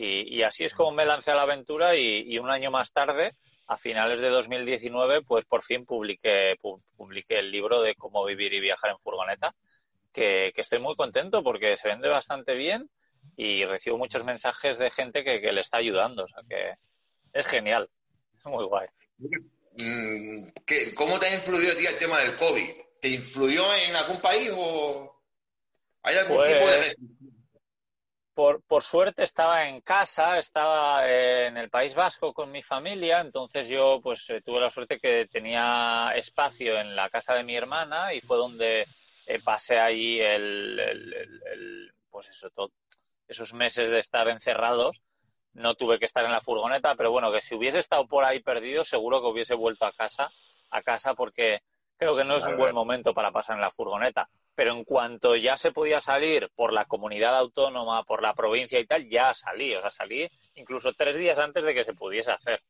Y, 0.00 0.44
así 0.44 0.62
es 0.62 0.74
como 0.74 0.92
me 0.92 1.04
lancé 1.04 1.32
a 1.32 1.34
la 1.34 1.42
aventura 1.42 1.96
y, 1.96 2.38
un 2.38 2.50
año 2.50 2.70
más 2.70 2.92
tarde, 2.92 3.34
a 3.66 3.76
finales 3.76 4.20
de 4.20 4.28
2019, 4.28 5.22
pues 5.22 5.44
por 5.44 5.64
fin 5.64 5.84
publiqué, 5.84 6.56
publiqué 6.96 7.40
el 7.40 7.50
libro 7.50 7.82
de 7.82 7.96
cómo 7.96 8.24
vivir 8.24 8.54
y 8.54 8.60
viajar 8.60 8.92
en 8.92 9.00
furgoneta, 9.00 9.52
que, 10.12 10.52
estoy 10.54 10.78
muy 10.78 10.94
contento 10.94 11.42
porque 11.42 11.76
se 11.76 11.88
vende 11.88 12.08
bastante 12.08 12.54
bien 12.54 12.88
y 13.36 13.64
recibo 13.64 13.98
muchos 13.98 14.24
mensajes 14.24 14.78
de 14.78 14.88
gente 14.90 15.24
que, 15.24 15.40
que 15.40 15.50
le 15.50 15.62
está 15.62 15.78
ayudando. 15.78 16.22
O 16.22 16.28
sea 16.28 16.44
que 16.48 16.74
es 17.32 17.46
genial. 17.46 17.90
Es 18.36 18.44
muy 18.46 18.64
guay. 18.66 18.86
Mm, 19.78 20.94
¿Cómo 20.94 21.18
te 21.18 21.26
ha 21.26 21.34
influido 21.34 21.72
a 21.72 21.76
ti 21.76 21.86
el 21.86 21.98
tema 21.98 22.20
del 22.20 22.36
COVID? 22.36 22.70
¿Te 23.00 23.08
influyó 23.08 23.64
en 23.74 23.96
algún 23.96 24.20
país 24.20 24.48
o 24.56 25.24
hay 26.02 26.16
algún 26.18 26.44
tipo 26.44 26.66
de 26.66 26.76
pues, 26.76 26.96
por, 28.38 28.62
por, 28.62 28.84
suerte 28.84 29.24
estaba 29.24 29.66
en 29.66 29.80
casa, 29.80 30.38
estaba 30.38 31.10
en 31.10 31.56
el 31.56 31.70
País 31.70 31.96
Vasco 31.96 32.32
con 32.32 32.52
mi 32.52 32.62
familia, 32.62 33.20
entonces 33.20 33.66
yo 33.66 33.98
pues 34.00 34.30
eh, 34.30 34.40
tuve 34.42 34.60
la 34.60 34.70
suerte 34.70 35.00
que 35.00 35.26
tenía 35.26 36.12
espacio 36.14 36.78
en 36.78 36.94
la 36.94 37.10
casa 37.10 37.34
de 37.34 37.42
mi 37.42 37.56
hermana 37.56 38.14
y 38.14 38.20
fue 38.20 38.36
donde 38.36 38.86
eh, 39.26 39.40
pasé 39.42 39.80
allí 39.80 40.20
el, 40.20 40.78
el, 40.78 41.92
pues 42.12 42.28
eso, 42.28 42.48
todo, 42.50 42.70
esos 43.26 43.54
meses 43.54 43.88
de 43.88 43.98
estar 43.98 44.28
encerrados 44.28 45.02
no 45.54 45.74
tuve 45.74 45.98
que 45.98 46.04
estar 46.04 46.24
en 46.24 46.30
la 46.30 46.40
furgoneta, 46.40 46.94
pero 46.94 47.10
bueno, 47.10 47.32
que 47.32 47.40
si 47.40 47.56
hubiese 47.56 47.80
estado 47.80 48.06
por 48.06 48.24
ahí 48.24 48.38
perdido, 48.38 48.84
seguro 48.84 49.20
que 49.20 49.26
hubiese 49.26 49.54
vuelto 49.54 49.84
a 49.84 49.90
casa, 49.90 50.30
a 50.70 50.82
casa 50.82 51.14
porque 51.14 51.62
creo 51.96 52.14
que 52.14 52.22
no 52.22 52.36
es 52.36 52.46
un 52.46 52.56
buen 52.56 52.72
momento 52.72 53.12
para 53.12 53.32
pasar 53.32 53.56
en 53.56 53.62
la 53.62 53.72
furgoneta. 53.72 54.28
Pero 54.58 54.72
en 54.72 54.82
cuanto 54.82 55.36
ya 55.36 55.56
se 55.56 55.70
podía 55.70 56.00
salir 56.00 56.50
por 56.56 56.72
la 56.72 56.84
comunidad 56.84 57.36
autónoma, 57.38 58.02
por 58.02 58.22
la 58.22 58.34
provincia 58.34 58.80
y 58.80 58.86
tal, 58.86 59.08
ya 59.08 59.32
salí. 59.32 59.72
O 59.76 59.80
sea, 59.80 59.90
salí 59.90 60.28
incluso 60.56 60.92
tres 60.94 61.16
días 61.16 61.38
antes 61.38 61.64
de 61.64 61.74
que 61.74 61.84
se 61.84 61.94
pudiese 61.94 62.32
hacer. 62.32 62.60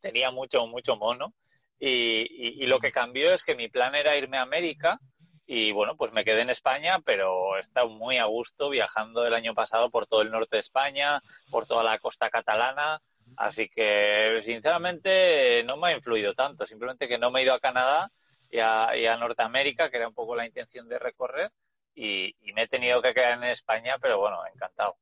Tenía 0.00 0.32
mucho, 0.32 0.66
mucho 0.66 0.96
mono. 0.96 1.32
Y, 1.78 2.64
y 2.64 2.66
lo 2.66 2.80
que 2.80 2.90
cambió 2.90 3.32
es 3.32 3.44
que 3.44 3.54
mi 3.54 3.68
plan 3.68 3.94
era 3.94 4.16
irme 4.16 4.38
a 4.38 4.42
América, 4.42 4.98
y 5.46 5.70
bueno, 5.70 5.96
pues 5.96 6.12
me 6.12 6.24
quedé 6.24 6.40
en 6.40 6.50
España, 6.50 6.98
pero 7.04 7.56
he 7.58 7.60
estado 7.60 7.90
muy 7.90 8.16
a 8.16 8.24
gusto 8.24 8.68
viajando 8.68 9.24
el 9.24 9.34
año 9.34 9.54
pasado 9.54 9.90
por 9.90 10.06
todo 10.06 10.20
el 10.22 10.32
norte 10.32 10.56
de 10.56 10.60
España, 10.62 11.22
por 11.48 11.64
toda 11.64 11.84
la 11.84 12.00
costa 12.00 12.28
catalana. 12.28 13.00
Así 13.36 13.68
que, 13.68 14.40
sinceramente, 14.42 15.62
no 15.62 15.76
me 15.76 15.90
ha 15.90 15.96
influido 15.96 16.34
tanto. 16.34 16.66
Simplemente 16.66 17.06
que 17.06 17.18
no 17.18 17.30
me 17.30 17.38
he 17.38 17.44
ido 17.44 17.54
a 17.54 17.60
Canadá 17.60 18.10
y 18.54 19.06
a, 19.06 19.16
Norteamérica, 19.16 19.90
que 19.90 19.96
era 19.96 20.08
un 20.08 20.14
poco 20.14 20.36
la 20.36 20.46
intención 20.46 20.88
de 20.88 20.98
recorrer, 20.98 21.50
y, 21.94 22.34
me 22.54 22.62
he 22.62 22.66
tenido 22.66 23.02
que 23.02 23.12
quedar 23.12 23.38
en 23.38 23.44
España, 23.44 23.96
pero 24.00 24.18
bueno, 24.18 24.38
encantado. 24.52 24.96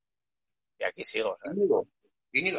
Y 0.79 0.85
aquí 0.85 1.05
sigo. 1.05 1.39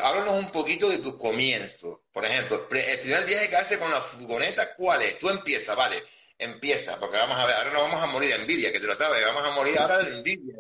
háblanos 0.02 0.34
un 0.36 0.52
poquito 0.52 0.90
de 0.90 1.00
tus 1.00 1.18
comienzos. 1.18 2.02
Por 2.12 2.26
ejemplo, 2.26 2.58
el 2.58 3.00
primer 3.00 3.26
viaje 3.26 3.50
que 3.50 3.56
haces 3.56 3.78
con 3.78 3.92
la 3.92 4.02
furgoneta, 4.02 4.76
¿cuál 4.76 5.02
es? 5.02 5.20
Tú 5.20 5.30
empiezas, 5.30 5.76
vale 5.76 6.04
empieza, 6.38 7.00
porque 7.00 7.18
vamos 7.18 7.38
a 7.38 7.46
ver, 7.46 7.56
ahora 7.56 7.72
no 7.72 7.82
vamos 7.82 8.04
a 8.04 8.08
morir 8.08 8.30
de 8.30 8.36
envidia, 8.36 8.72
que 8.72 8.80
tú 8.80 8.88
lo 8.88 8.96
sabes, 8.96 9.24
vamos 9.24 9.46
a 9.46 9.52
morir 9.52 9.78
ahora 9.80 10.00
de 10.00 10.18
envidia, 10.18 10.56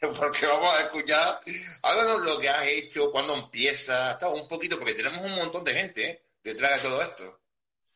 porque 0.00 0.46
vamos 0.46 0.74
a 0.74 0.82
escuchar, 0.82 1.40
háganos 1.82 2.22
lo 2.22 2.38
que 2.38 2.48
has 2.48 2.66
hecho, 2.66 3.10
cuándo 3.10 3.34
empieza, 3.34 4.18
un 4.32 4.48
poquito, 4.48 4.78
porque 4.78 4.94
tenemos 4.94 5.22
un 5.22 5.34
montón 5.36 5.64
de 5.64 5.74
gente 5.74 6.08
¿eh? 6.08 6.22
detrás 6.42 6.82
de 6.82 6.88
todo 6.88 7.02
esto. 7.02 7.40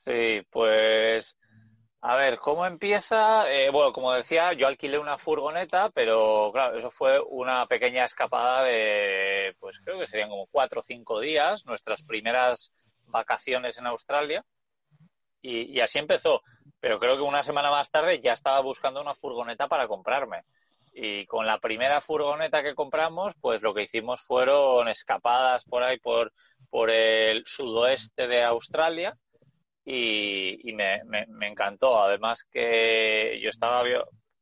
Sí, 0.05 0.47
pues 0.51 1.37
A 2.05 2.17
ver, 2.17 2.39
¿cómo 2.41 2.67
empieza? 2.67 3.49
Eh, 3.49 3.71
bueno, 3.71 3.93
como 3.93 4.13
decía, 4.13 4.53
yo 4.55 4.67
alquilé 4.67 4.99
una 4.99 5.19
furgoneta, 5.19 5.89
pero 5.91 6.51
claro, 6.53 6.77
eso 6.77 6.91
fue 6.91 7.21
una 7.21 7.65
pequeña 7.67 8.05
escapada 8.05 8.65
de, 8.65 9.55
pues 9.61 9.79
creo 9.85 10.01
que 10.01 10.09
serían 10.09 10.29
como 10.29 10.49
cuatro 10.49 10.81
o 10.81 10.83
cinco 10.83 11.21
días, 11.21 11.65
nuestras 11.65 12.03
primeras 12.03 12.73
vacaciones 13.07 13.79
en 13.79 13.87
Australia. 13.87 14.45
Y, 15.43 15.77
y 15.77 15.81
así 15.81 16.01
empezó. 16.01 16.43
Pero 16.81 16.99
creo 16.99 17.17
que 17.17 17.23
una 17.23 17.45
semana 17.45 17.71
más 17.71 17.89
tarde 17.91 18.21
ya 18.21 18.33
estaba 18.33 18.61
buscando 18.61 19.01
una 19.01 19.15
furgoneta 19.15 19.69
para 19.69 19.87
comprarme. 19.87 20.43
Y 20.93 21.25
con 21.27 21.47
la 21.47 21.59
primera 21.59 22.01
furgoneta 22.01 22.65
que 22.65 22.75
compramos, 22.75 23.35
pues 23.41 23.63
lo 23.63 23.75
que 23.75 23.83
hicimos 23.83 24.21
fueron 24.23 24.89
escapadas 24.89 25.65
por 25.65 25.85
ahí, 25.85 26.01
por, 26.01 26.33
por 26.69 26.91
el 26.91 27.45
sudoeste 27.47 28.27
de 28.27 28.43
Australia 28.43 29.17
y, 29.85 30.73
me, 30.73 31.03
me, 31.05 31.49
encantó. 31.49 32.01
Además 32.03 32.45
que 32.51 33.39
yo 33.43 33.49
estaba 33.49 33.83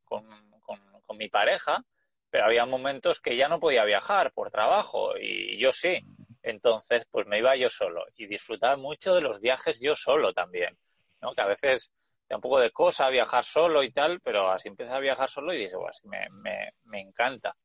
con, 0.03 0.27
con, 0.61 1.17
mi 1.17 1.27
pareja, 1.27 1.83
pero 2.29 2.45
había 2.45 2.65
momentos 2.65 3.19
que 3.19 3.35
ya 3.35 3.49
no 3.49 3.59
podía 3.59 3.83
viajar 3.83 4.31
por 4.31 4.49
trabajo 4.49 5.17
y 5.19 5.57
yo 5.59 5.71
sí. 5.71 5.99
Entonces, 6.41 7.05
pues 7.11 7.27
me 7.27 7.39
iba 7.39 7.55
yo 7.55 7.69
solo 7.69 8.05
y 8.15 8.27
disfrutaba 8.27 8.77
mucho 8.77 9.13
de 9.13 9.21
los 9.21 9.41
viajes 9.41 9.79
yo 9.81 9.95
solo 9.95 10.33
también, 10.33 10.77
¿no? 11.21 11.33
Que 11.33 11.41
a 11.41 11.47
veces 11.47 11.91
da 12.29 12.37
un 12.37 12.41
poco 12.41 12.59
de 12.59 12.71
cosa 12.71 13.09
viajar 13.09 13.43
solo 13.43 13.83
y 13.83 13.91
tal, 13.91 14.21
pero 14.21 14.49
así 14.49 14.69
empieza 14.69 14.95
a 14.95 14.99
viajar 14.99 15.29
solo 15.29 15.53
y 15.53 15.57
dices, 15.57 15.77
me, 16.05 16.27
me, 16.31 16.73
me 16.85 17.01
encanta. 17.01 17.55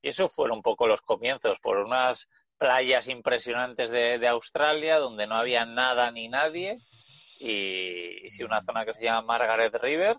Y 0.00 0.08
eso 0.08 0.28
fueron 0.28 0.58
un 0.58 0.62
poco 0.62 0.86
los 0.86 1.02
comienzos, 1.02 1.60
por 1.60 1.76
unas 1.76 2.28
playas 2.56 3.06
impresionantes 3.08 3.90
de, 3.90 4.18
de 4.18 4.28
Australia 4.28 4.98
donde 4.98 5.26
no 5.26 5.36
había 5.36 5.66
nada 5.66 6.10
ni 6.10 6.28
nadie 6.28 6.78
y, 7.38 8.30
sí 8.30 8.42
una 8.42 8.62
zona 8.62 8.84
que 8.84 8.94
se 8.94 9.04
llama 9.04 9.22
Margaret 9.22 9.74
River, 9.80 10.18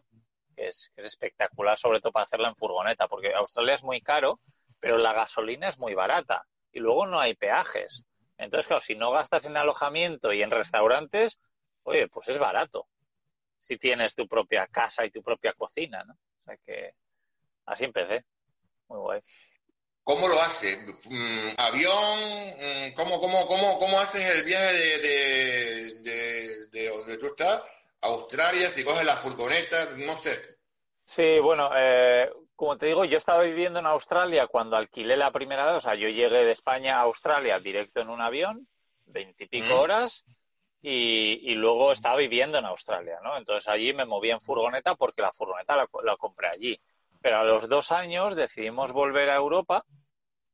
que 0.55 0.67
es, 0.67 0.91
espectacular, 0.95 1.77
sobre 1.77 2.00
todo 2.00 2.12
para 2.12 2.25
hacerla 2.25 2.50
en 2.50 2.55
furgoneta, 2.55 3.07
porque 3.07 3.33
Australia 3.33 3.75
es 3.75 3.83
muy 3.83 4.01
caro, 4.01 4.39
pero 4.79 4.97
la 4.97 5.13
gasolina 5.13 5.67
es 5.67 5.77
muy 5.77 5.93
barata 5.93 6.45
y 6.71 6.79
luego 6.79 7.05
no 7.05 7.19
hay 7.19 7.36
peajes. 7.36 8.03
Entonces, 8.38 8.67
claro, 8.67 8.81
si 8.81 8.95
no 8.95 9.12
gastas 9.12 9.45
en 9.45 9.57
alojamiento 9.57 10.31
y 10.31 10.41
en 10.43 10.51
restaurantes, 10.51 11.39
oye, 11.83 12.07
pues 12.07 12.27
es 12.27 12.38
barato. 12.38 12.88
Si 13.57 13.77
tienes 13.77 14.13
tu 14.13 14.27
propia 14.27 14.67
casa 14.67 15.05
y 15.05 15.12
tu 15.12 15.24
propia 15.24 15.53
cocina, 15.53 16.03
¿no? 16.03 16.13
O 16.13 16.43
sea 16.43 16.57
que 16.57 16.93
así 17.65 17.86
empecé. 17.86 18.24
Muy 18.88 19.00
guay. 19.00 19.21
¿Cómo 20.07 20.29
lo 20.29 20.41
haces? 20.41 20.79
Mm, 21.09 21.50
¿Avión? 21.57 22.19
Mm, 22.57 22.93
¿Cómo, 22.93 23.19
cómo, 23.19 23.45
cómo, 23.45 23.77
cómo 23.77 24.00
haces 24.00 24.38
el 24.38 24.45
viaje 24.45 25.00
de, 25.00 26.06
donde 27.07 27.17
tú 27.17 27.27
estás 27.27 27.63
Australia? 28.01 28.69
Si 28.69 28.83
coges 28.83 29.05
la 29.05 29.15
furgoneta, 29.15 29.85
no 29.97 30.17
sé. 30.17 30.57
Sí, 31.05 31.39
bueno, 31.39 31.69
eh, 31.75 32.29
como 32.55 32.77
te 32.77 32.87
digo, 32.87 33.05
yo 33.05 33.17
estaba 33.17 33.43
viviendo 33.43 33.79
en 33.79 33.85
Australia 33.85 34.47
cuando 34.47 34.75
alquilé 34.75 35.15
la 35.15 35.31
primera 35.31 35.65
vez. 35.67 35.77
O 35.77 35.81
sea, 35.81 35.95
yo 35.95 36.09
llegué 36.09 36.43
de 36.43 36.51
España 36.51 36.97
a 36.97 37.03
Australia 37.03 37.59
directo 37.59 38.01
en 38.01 38.09
un 38.09 38.21
avión, 38.21 38.67
veintipico 39.05 39.75
mm. 39.75 39.79
horas, 39.79 40.25
y, 40.81 41.51
y, 41.51 41.55
luego 41.55 41.91
estaba 41.91 42.17
viviendo 42.17 42.57
en 42.59 42.65
Australia, 42.65 43.19
¿no? 43.23 43.37
Entonces 43.37 43.67
allí 43.67 43.93
me 43.93 44.05
moví 44.05 44.29
en 44.29 44.39
furgoneta 44.39 44.95
porque 44.95 45.21
la 45.21 45.33
furgoneta 45.33 45.75
la, 45.75 45.87
la 46.03 46.17
compré 46.17 46.49
allí. 46.49 46.79
Pero 47.21 47.39
a 47.39 47.43
los 47.43 47.67
dos 47.67 47.91
años 47.91 48.35
decidimos 48.35 48.91
volver 48.91 49.29
a 49.29 49.35
Europa 49.35 49.83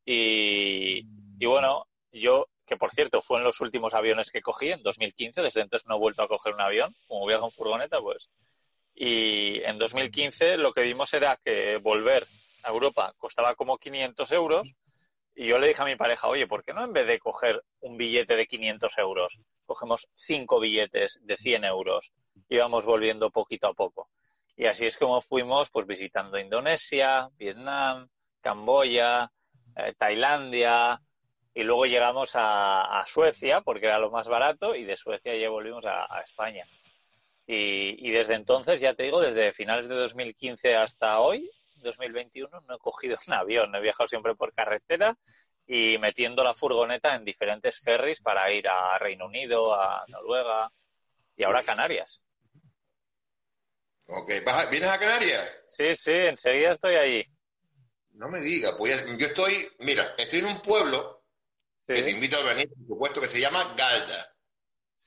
y, 0.06 1.06
bueno, 1.46 1.88
yo, 2.12 2.48
que 2.66 2.78
por 2.78 2.92
cierto 2.92 3.22
fue 3.22 3.40
en 3.40 3.44
los 3.44 3.60
últimos 3.62 3.94
aviones 3.94 4.32
que 4.32 4.42
cogí, 4.42 4.70
en 4.70 4.84
2015, 4.84 5.42
desde 5.42 5.62
entonces 5.62 5.88
no 5.88 5.96
he 5.96 6.00
vuelto 6.00 6.24
a 6.24 6.28
coger 6.28 6.54
un 6.54 6.62
avión, 6.62 6.96
como 7.08 7.26
viajo 7.26 7.46
en 7.46 7.52
furgoneta, 7.52 8.00
pues. 8.00 8.30
Y 8.96 9.62
en 9.64 9.78
2015 9.78 10.58
lo 10.58 10.74
que 10.74 10.82
vimos 10.82 11.14
era 11.14 11.40
que 11.44 11.78
volver 11.78 12.28
a 12.64 12.70
Europa 12.70 13.14
costaba 13.18 13.56
como 13.56 13.78
500 13.78 14.32
euros 14.32 14.74
y 15.36 15.48
yo 15.48 15.58
le 15.58 15.68
dije 15.68 15.82
a 15.82 15.86
mi 15.86 15.96
pareja, 15.96 16.28
oye, 16.28 16.48
¿por 16.48 16.64
qué 16.64 16.74
no 16.74 16.84
en 16.84 16.94
vez 16.94 17.08
de 17.08 17.20
coger 17.20 17.64
un 17.82 17.98
billete 17.98 18.36
de 18.36 18.46
500 18.46 18.98
euros, 19.00 19.40
cogemos 19.66 20.08
cinco 20.16 20.60
billetes 20.60 21.20
de 21.24 21.38
100 21.38 21.66
euros 21.66 22.12
y 22.48 22.58
vamos 22.58 22.86
volviendo 22.86 23.32
poquito 23.32 23.68
a 23.68 23.74
poco? 23.74 24.10
Y 24.56 24.68
así 24.68 24.86
es 24.86 24.96
como 24.96 25.22
fuimos 25.22 25.72
pues 25.72 25.88
visitando 25.88 26.38
Indonesia, 26.38 27.30
Vietnam, 27.38 28.08
Camboya, 28.42 29.32
eh, 29.76 29.96
Tailandia 29.98 31.02
y 31.54 31.64
luego 31.64 31.86
llegamos 31.86 32.32
a, 32.34 33.04
Suecia 33.06 33.62
porque 33.62 33.86
era 33.86 34.00
lo 34.00 34.10
más 34.10 34.28
barato 34.28 34.76
y 34.76 34.86
de 34.86 34.96
Suecia 34.96 35.36
ya 35.36 35.50
volvimos 35.50 35.86
a, 35.86 36.22
España. 36.24 36.66
Y, 37.46 38.10
desde 38.12 38.36
entonces, 38.36 38.80
ya 38.80 38.94
te 38.94 39.04
digo, 39.04 39.22
desde 39.22 39.52
finales 39.52 39.88
de 39.88 39.96
2015 39.96 40.76
hasta 40.76 41.20
hoy, 41.20 41.52
2021, 41.78 42.62
no 42.62 42.76
he 42.76 42.80
cogido 42.80 43.18
un 43.28 43.34
avión, 43.34 43.76
he 43.76 43.82
viajado 43.82 44.08
siempre 44.08 44.36
por 44.36 44.54
carretera 44.54 45.18
y 45.68 45.98
metiendo 45.98 46.44
la 46.44 46.54
furgoneta 46.54 47.16
en 47.16 47.24
diferentes 47.24 47.80
ferries 47.80 48.22
para 48.22 48.52
ir 48.52 48.68
a 48.68 48.98
Reino 48.98 49.26
Unido, 49.26 49.74
a 49.74 50.04
Noruega 50.08 50.72
y 51.36 51.44
ahora 51.44 51.60
a 51.60 51.66
Canarias. 51.66 52.22
Ok, 54.08 54.32
¿vienes 54.70 54.90
a 54.90 55.00
Canarias? 55.00 55.58
Sí, 55.70 55.94
sí, 55.96 56.12
enseguida 56.12 56.72
estoy 56.72 56.96
ahí. 56.96 57.26
No 58.12 58.30
me 58.30 58.40
diga, 58.40 58.72
pues 58.78 59.18
yo 59.18 59.28
estoy, 59.28 59.68
mira, 59.80 60.14
estoy 60.18 60.40
en 60.40 60.46
un 60.46 60.62
pueblo 60.62 61.23
que 61.88 62.02
te 62.02 62.12
invito 62.12 62.38
a 62.38 62.44
venir, 62.44 62.70
por 62.70 62.88
supuesto, 62.88 63.22
que 63.22 63.28
se 63.28 63.40
llama 63.40 63.74
Galda. 63.76 64.34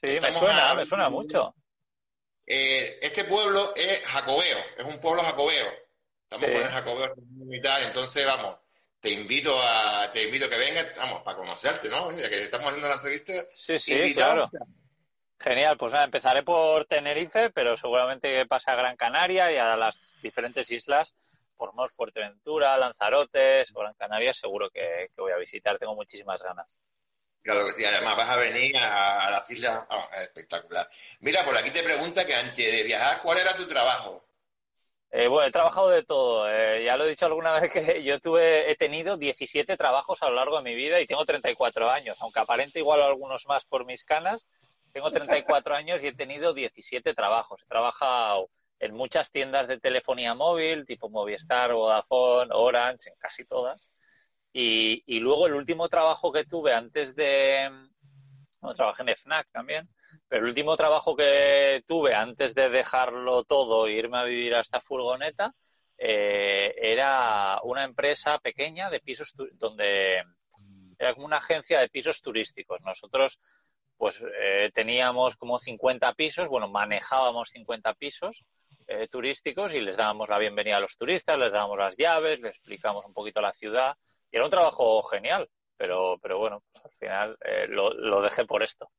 Sí, 0.00 0.18
me 0.20 0.32
suena, 0.32 0.74
me 0.74 0.84
suena 0.84 1.08
mucho. 1.08 1.54
Eh, 2.46 2.98
este 3.02 3.24
pueblo 3.24 3.74
es 3.74 4.04
jacobeo, 4.06 4.58
es 4.76 4.84
un 4.84 5.00
pueblo 5.00 5.22
jacobeo. 5.22 5.66
Estamos 6.22 6.46
con 6.50 6.62
el 6.62 6.68
jacobeo 6.68 7.14
y 7.50 7.60
tal, 7.60 7.82
entonces 7.84 8.26
vamos, 8.26 8.58
te 9.00 9.10
invito 9.10 9.56
a, 9.62 10.10
te 10.12 10.24
invito 10.24 10.46
a 10.46 10.50
que 10.50 10.58
vengas, 10.58 10.88
vamos, 10.96 11.22
para 11.22 11.36
conocerte, 11.36 11.88
¿no? 11.88 12.10
Ya 12.12 12.28
que 12.28 12.42
estamos 12.42 12.68
haciendo 12.68 12.88
la 12.88 12.96
entrevista. 12.96 13.32
Sí, 13.52 13.78
sí, 13.78 14.14
claro. 14.14 14.50
Genial, 15.38 15.76
pues 15.76 15.92
nada, 15.92 16.06
empezaré 16.06 16.42
por 16.42 16.86
Tenerife, 16.86 17.50
pero 17.50 17.76
seguramente 17.76 18.46
pase 18.46 18.70
a 18.70 18.74
Gran 18.74 18.96
Canaria 18.96 19.52
y 19.52 19.56
a 19.56 19.76
las 19.76 20.16
diferentes 20.22 20.70
islas 20.70 21.14
por 21.56 21.74
más 21.74 21.92
Fuerteventura, 21.92 22.76
Lanzarotes 22.76 23.70
o 23.74 23.80
Gran 23.80 23.94
Canaria, 23.94 24.32
seguro 24.32 24.70
que, 24.70 25.10
voy 25.16 25.32
a 25.32 25.36
visitar, 25.36 25.78
tengo 25.78 25.94
muchísimas 25.94 26.42
ganas. 26.42 26.78
Claro 27.42 27.64
que 27.66 27.72
sí, 27.72 27.84
además 27.84 28.16
vas 28.16 28.28
a 28.28 28.36
venir 28.36 28.76
a, 28.76 29.30
las 29.30 29.50
islas, 29.50 29.86
espectacular. 30.20 30.88
Mira, 31.20 31.44
por 31.44 31.56
aquí 31.56 31.70
te 31.70 31.82
pregunta 31.82 32.26
que 32.26 32.34
antes 32.34 32.76
de 32.76 32.82
viajar, 32.84 33.22
¿cuál 33.22 33.38
era 33.38 33.56
tu 33.56 33.66
trabajo? 33.66 34.26
Eh, 35.10 35.28
bueno, 35.28 35.48
he 35.48 35.52
trabajado 35.52 35.90
de 35.90 36.02
todo. 36.02 36.50
Eh, 36.50 36.84
ya 36.84 36.96
lo 36.96 37.04
he 37.04 37.10
dicho 37.10 37.26
alguna 37.26 37.52
vez 37.60 37.72
que 37.72 38.02
yo 38.02 38.20
tuve, 38.20 38.70
he 38.70 38.76
tenido 38.76 39.16
17 39.16 39.76
trabajos 39.76 40.22
a 40.22 40.28
lo 40.28 40.34
largo 40.34 40.56
de 40.56 40.64
mi 40.64 40.74
vida 40.74 41.00
y 41.00 41.06
tengo 41.06 41.24
34 41.24 41.90
años, 41.90 42.18
aunque 42.20 42.40
aparente 42.40 42.80
igual 42.80 43.00
algunos 43.00 43.46
más 43.46 43.64
por 43.64 43.86
mis 43.86 44.04
canas. 44.04 44.46
Tengo 44.92 45.10
34 45.10 45.74
años 45.74 46.02
y 46.02 46.08
he 46.08 46.14
tenido 46.14 46.52
17 46.52 47.14
trabajos. 47.14 47.62
He 47.62 47.66
trabajado 47.66 48.50
en 48.78 48.94
muchas 48.94 49.30
tiendas 49.30 49.68
de 49.68 49.80
telefonía 49.80 50.34
móvil, 50.34 50.84
tipo 50.84 51.08
Movistar, 51.08 51.72
Vodafone, 51.72 52.50
Orange, 52.52 53.10
en 53.10 53.16
casi 53.18 53.44
todas. 53.44 53.88
Y, 54.52 55.02
y 55.06 55.20
luego 55.20 55.46
el 55.46 55.54
último 55.54 55.88
trabajo 55.88 56.32
que 56.32 56.44
tuve 56.44 56.72
antes 56.72 57.14
de... 57.14 57.70
Bueno, 58.60 58.74
trabajé 58.74 59.02
en 59.02 59.16
FNAC 59.16 59.50
también, 59.50 59.88
pero 60.28 60.42
el 60.42 60.48
último 60.48 60.76
trabajo 60.76 61.14
que 61.14 61.84
tuve 61.86 62.14
antes 62.14 62.54
de 62.54 62.68
dejarlo 62.68 63.44
todo 63.44 63.86
e 63.86 63.92
irme 63.92 64.18
a 64.18 64.24
vivir 64.24 64.54
a 64.54 64.60
esta 64.60 64.80
furgoneta 64.80 65.54
eh, 65.98 66.74
era 66.80 67.60
una 67.62 67.84
empresa 67.84 68.38
pequeña 68.38 68.90
de 68.90 69.00
pisos 69.00 69.34
donde 69.54 70.22
era 70.98 71.14
como 71.14 71.26
una 71.26 71.38
agencia 71.38 71.80
de 71.80 71.88
pisos 71.88 72.20
turísticos. 72.20 72.80
Nosotros 72.82 73.38
pues 73.96 74.22
eh, 74.40 74.70
teníamos 74.74 75.36
como 75.36 75.58
50 75.58 76.12
pisos, 76.14 76.48
bueno, 76.48 76.68
manejábamos 76.68 77.50
50 77.50 77.94
pisos 77.94 78.44
eh, 78.86 79.08
turísticos 79.08 79.74
y 79.74 79.80
les 79.80 79.96
dábamos 79.96 80.28
la 80.28 80.38
bienvenida 80.38 80.76
a 80.76 80.80
los 80.80 80.96
turistas, 80.96 81.38
les 81.38 81.52
dábamos 81.52 81.78
las 81.78 81.96
llaves, 81.96 82.40
les 82.40 82.54
explicamos 82.54 83.04
un 83.04 83.12
poquito 83.12 83.40
la 83.40 83.52
ciudad. 83.52 83.96
Y 84.30 84.36
era 84.36 84.44
un 84.44 84.50
trabajo 84.50 85.02
genial, 85.04 85.48
pero, 85.76 86.18
pero 86.22 86.38
bueno, 86.38 86.62
pues 86.72 86.84
al 86.84 86.92
final 86.92 87.38
eh, 87.44 87.66
lo, 87.68 88.22
dejé 88.22 88.44
por 88.44 88.62
esto. 88.62 88.90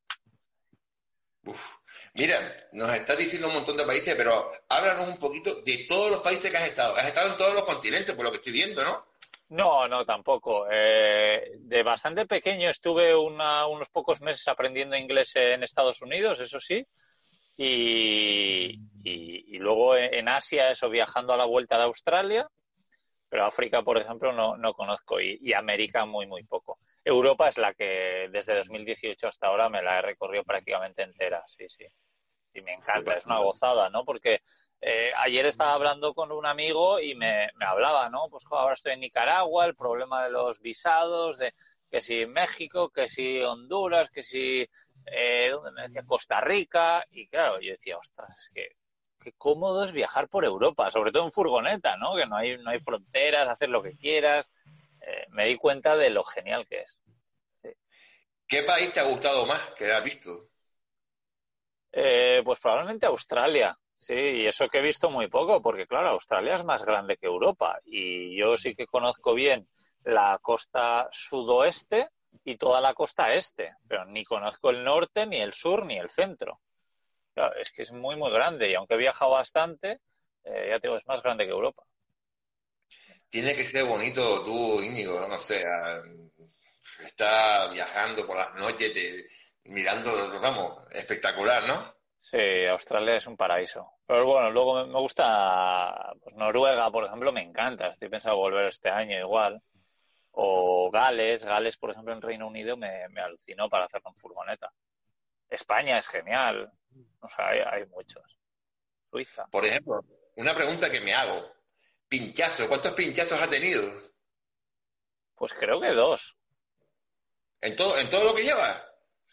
Uf. 1.46 1.78
Mira, 2.16 2.40
nos 2.74 2.94
estás 2.94 3.18
diciendo 3.18 3.48
un 3.48 3.54
montón 3.54 3.78
de 3.78 3.86
países, 3.86 4.16
pero 4.16 4.52
háblanos 4.68 5.08
un 5.08 5.18
poquito 5.18 5.62
de 5.62 5.86
todos 5.88 6.12
los 6.12 6.20
países 6.22 6.52
que 6.52 6.58
has 6.58 6.68
estado. 6.68 6.96
Has 6.96 7.08
estado 7.08 7.32
en 7.32 7.38
todos 7.38 7.54
los 7.54 7.64
continentes, 7.64 8.14
por 8.16 8.26
lo 8.26 8.32
que 8.32 8.38
estoy 8.38 8.54
viendo, 8.54 8.84
¿no? 8.84 9.06
No, 9.50 9.88
no, 9.88 10.06
tampoco. 10.06 10.68
Eh, 10.70 11.54
de 11.60 11.84
bastante 11.84 12.26
pequeño 12.26 12.70
estuve 12.70 13.16
unos 13.16 13.88
pocos 13.90 14.20
meses 14.20 14.46
aprendiendo 14.50 14.98
inglés 14.98 15.34
en 15.36 15.64
Estados 15.64 16.02
Unidos, 16.02 16.42
eso 16.42 16.60
sí. 16.60 16.86
Y, 17.58 18.80
y, 19.04 19.58
luego 19.58 19.98
en 19.98 20.30
Asia, 20.30 20.70
eso 20.70 20.90
viajando 20.90 21.34
a 21.34 21.38
la 21.38 21.46
vuelta 21.46 21.78
de 21.78 21.84
Australia, 21.84 22.48
pero 23.30 23.46
África, 23.46 23.82
por 23.82 23.98
ejemplo, 23.98 24.32
no, 24.32 24.56
no 24.58 24.74
conozco 24.74 25.20
y, 25.20 25.54
América 25.54 26.06
muy, 26.06 26.28
muy 26.28 26.44
poco. 26.44 26.80
Europa 27.04 27.50
es 27.50 27.58
la 27.58 27.74
que 27.74 28.30
desde 28.32 28.56
2018 28.56 29.28
hasta 29.28 29.48
ahora 29.48 29.70
me 29.70 29.82
la 29.82 30.00
he 30.00 30.02
recorrido 30.02 30.44
prácticamente 30.44 31.04
entera, 31.04 31.44
sí, 31.48 31.66
sí. 31.68 31.86
y 32.54 32.62
me 32.62 32.74
encanta, 32.74 33.14
es 33.14 33.26
una 33.26 33.40
gozada, 33.40 33.90
¿no? 33.90 34.06
Porque 34.06 34.42
eh, 34.82 35.12
ayer 35.18 35.46
estaba 35.46 35.74
hablando 35.74 36.14
con 36.14 36.32
un 36.32 36.46
amigo 36.46 37.00
y 37.00 37.16
me, 37.16 37.50
me 37.56 37.66
hablaba, 37.66 38.10
¿no? 38.10 38.28
Pues 38.30 38.46
ahora 38.52 38.74
estoy 38.74 38.94
en 38.94 39.02
Nicaragua, 39.02 39.66
el 39.66 39.76
problema 39.76 40.24
de 40.24 40.32
los 40.32 40.60
visados, 40.60 41.38
de 41.38 41.54
que 41.90 42.02
si 42.02 42.26
México, 42.26 42.90
que 42.90 43.08
si 43.08 43.42
Honduras, 43.42 44.10
que 44.10 44.24
si, 44.24 44.68
eh, 45.12 45.48
¿dónde 45.50 45.72
me 45.72 45.84
decía? 45.84 46.04
Costa 46.06 46.42
Rica, 46.42 47.06
y 47.10 47.28
claro, 47.28 47.60
yo 47.60 47.72
decía, 47.72 47.98
ostras, 47.98 48.30
es 48.30 48.50
que 48.54 48.76
qué 49.20 49.34
cómodo 49.34 49.84
es 49.84 49.92
viajar 49.92 50.28
por 50.28 50.46
Europa, 50.46 50.90
sobre 50.92 51.12
todo 51.12 51.26
en 51.26 51.32
furgoneta, 51.32 51.98
¿no? 51.98 52.16
Que 52.16 52.26
no 52.26 52.36
hay, 52.36 52.58
no 52.58 52.70
hay 52.70 52.80
fronteras, 52.80 53.48
hacer 53.48 53.70
lo 53.70 53.82
que 53.82 53.98
quieras. 53.98 54.52
Eh, 55.02 55.26
me 55.30 55.46
di 55.46 55.58
cuenta 55.58 55.96
de 55.96 56.10
lo 56.10 56.24
genial 56.24 56.68
que 56.68 56.82
es. 56.82 57.02
¿Qué 58.48 58.64
país 58.64 58.92
te 58.92 59.00
ha 59.00 59.04
gustado 59.04 59.46
más 59.46 59.74
que 59.74 59.92
has 59.92 60.04
visto? 60.04 60.50
Eh, 61.92 62.42
pues 62.46 62.60
probablemente 62.60 63.06
Australia. 63.06 63.78
Sí, 63.94 64.14
y 64.14 64.46
eso 64.46 64.70
que 64.70 64.78
he 64.78 64.84
visto 64.84 65.10
muy 65.10 65.28
poco, 65.28 65.60
porque 65.60 65.88
claro, 65.88 66.10
Australia 66.10 66.56
es 66.56 66.64
más 66.64 66.84
grande 66.84 67.18
que 67.18 67.26
Europa 67.26 67.80
y 67.84 68.38
yo 68.38 68.56
sí 68.56 68.76
que 68.76 68.86
conozco 68.86 69.34
bien 69.34 69.68
la 70.04 70.38
costa 70.40 71.10
sudoeste 71.12 72.08
y 72.44 72.58
toda 72.58 72.82
la 72.82 72.94
costa 72.94 73.34
este, 73.34 73.76
pero 73.88 74.06
ni 74.06 74.24
conozco 74.24 74.70
el 74.70 74.84
norte, 74.84 75.26
ni 75.26 75.38
el 75.38 75.54
sur, 75.54 75.86
ni 75.86 75.98
el 75.98 76.10
centro. 76.10 76.62
Claro, 77.34 77.56
es 77.56 77.72
que 77.72 77.84
es 77.84 77.92
muy, 77.92 78.16
muy 78.16 78.32
grande 78.32 78.70
y 78.70 78.76
aunque 78.76 78.96
he 78.96 78.98
viajado 78.98 79.32
bastante, 79.32 80.02
eh, 80.44 80.68
ya 80.70 80.80
te 80.80 80.88
digo, 80.88 80.98
es 80.98 81.06
más 81.06 81.22
grande 81.22 81.46
que 81.46 81.52
Europa. 81.52 81.84
Tiene 83.30 83.56
que 83.56 83.64
ser 83.64 83.84
bonito 83.86 84.44
tú, 84.44 84.82
Íñigo, 84.82 85.28
no 85.28 85.38
sé, 85.38 85.64
está 87.06 87.70
viajando 87.70 88.26
por 88.26 88.38
las 88.38 88.54
noches, 88.56 89.54
mirando, 89.66 90.40
vamos, 90.42 90.78
espectacular, 90.92 91.68
¿no? 91.68 91.98
Sí, 92.30 92.66
Australia 92.70 93.16
es 93.16 93.28
un 93.28 93.38
paraíso. 93.38 93.90
Pero 94.06 94.26
bueno, 94.26 94.50
luego 94.52 94.86
me, 94.86 95.00
gusta, 95.00 96.14
pues 96.22 96.36
Noruega, 96.36 96.90
por 96.92 97.06
ejemplo, 97.06 97.32
me 97.32 97.42
encanta. 97.42 97.88
Estoy 97.88 98.10
pensando 98.10 98.38
volver 98.38 98.68
este 98.68 98.90
año 98.90 99.18
igual. 99.18 99.62
O 100.40 100.92
Gales, 100.92 101.44
Gales, 101.44 101.78
por 101.78 101.90
ejemplo, 101.90 102.14
en 102.14 102.22
Reino 102.22 102.46
Unido 102.46 102.78
me, 102.78 103.10
me 103.10 103.22
alucinó 103.22 103.68
para 103.68 103.86
hacer 103.86 104.04
con 104.04 104.16
furgoneta. 104.16 104.72
España 105.50 105.98
es 105.98 106.08
genial. 106.08 106.72
O 107.22 107.28
sea, 107.28 107.48
hay, 107.48 107.60
hay 107.60 107.86
muchos. 107.88 108.24
Suiza. 109.10 109.48
Por 109.48 109.66
ejemplo, 109.66 110.00
una 110.36 110.54
pregunta 110.54 110.92
que 110.92 111.02
me 111.02 111.16
hago. 111.16 111.52
Pinchazo, 112.08 112.68
¿cuántos 112.68 112.94
pinchazos 112.94 113.42
ha 113.42 113.50
tenido? 113.50 113.82
Pues 115.34 115.56
creo 115.56 115.82
que 115.82 115.92
dos. 115.94 116.38
¿En 117.60 117.76
todo, 117.76 117.98
en 117.98 118.08
todo 118.12 118.26
lo 118.26 118.36
que 118.36 118.44
lleva? 118.44 118.76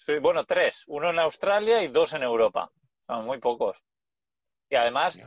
Sí, 0.06 0.18
bueno, 0.20 0.44
tres. 0.44 0.84
Uno 0.86 1.10
en 1.10 1.18
Australia 1.18 1.82
y 1.82 1.88
dos 1.88 2.14
en 2.14 2.22
Europa. 2.22 2.70
Son 3.06 3.26
muy 3.26 3.38
pocos. 3.40 3.76
Y 4.70 4.76
además, 4.76 5.18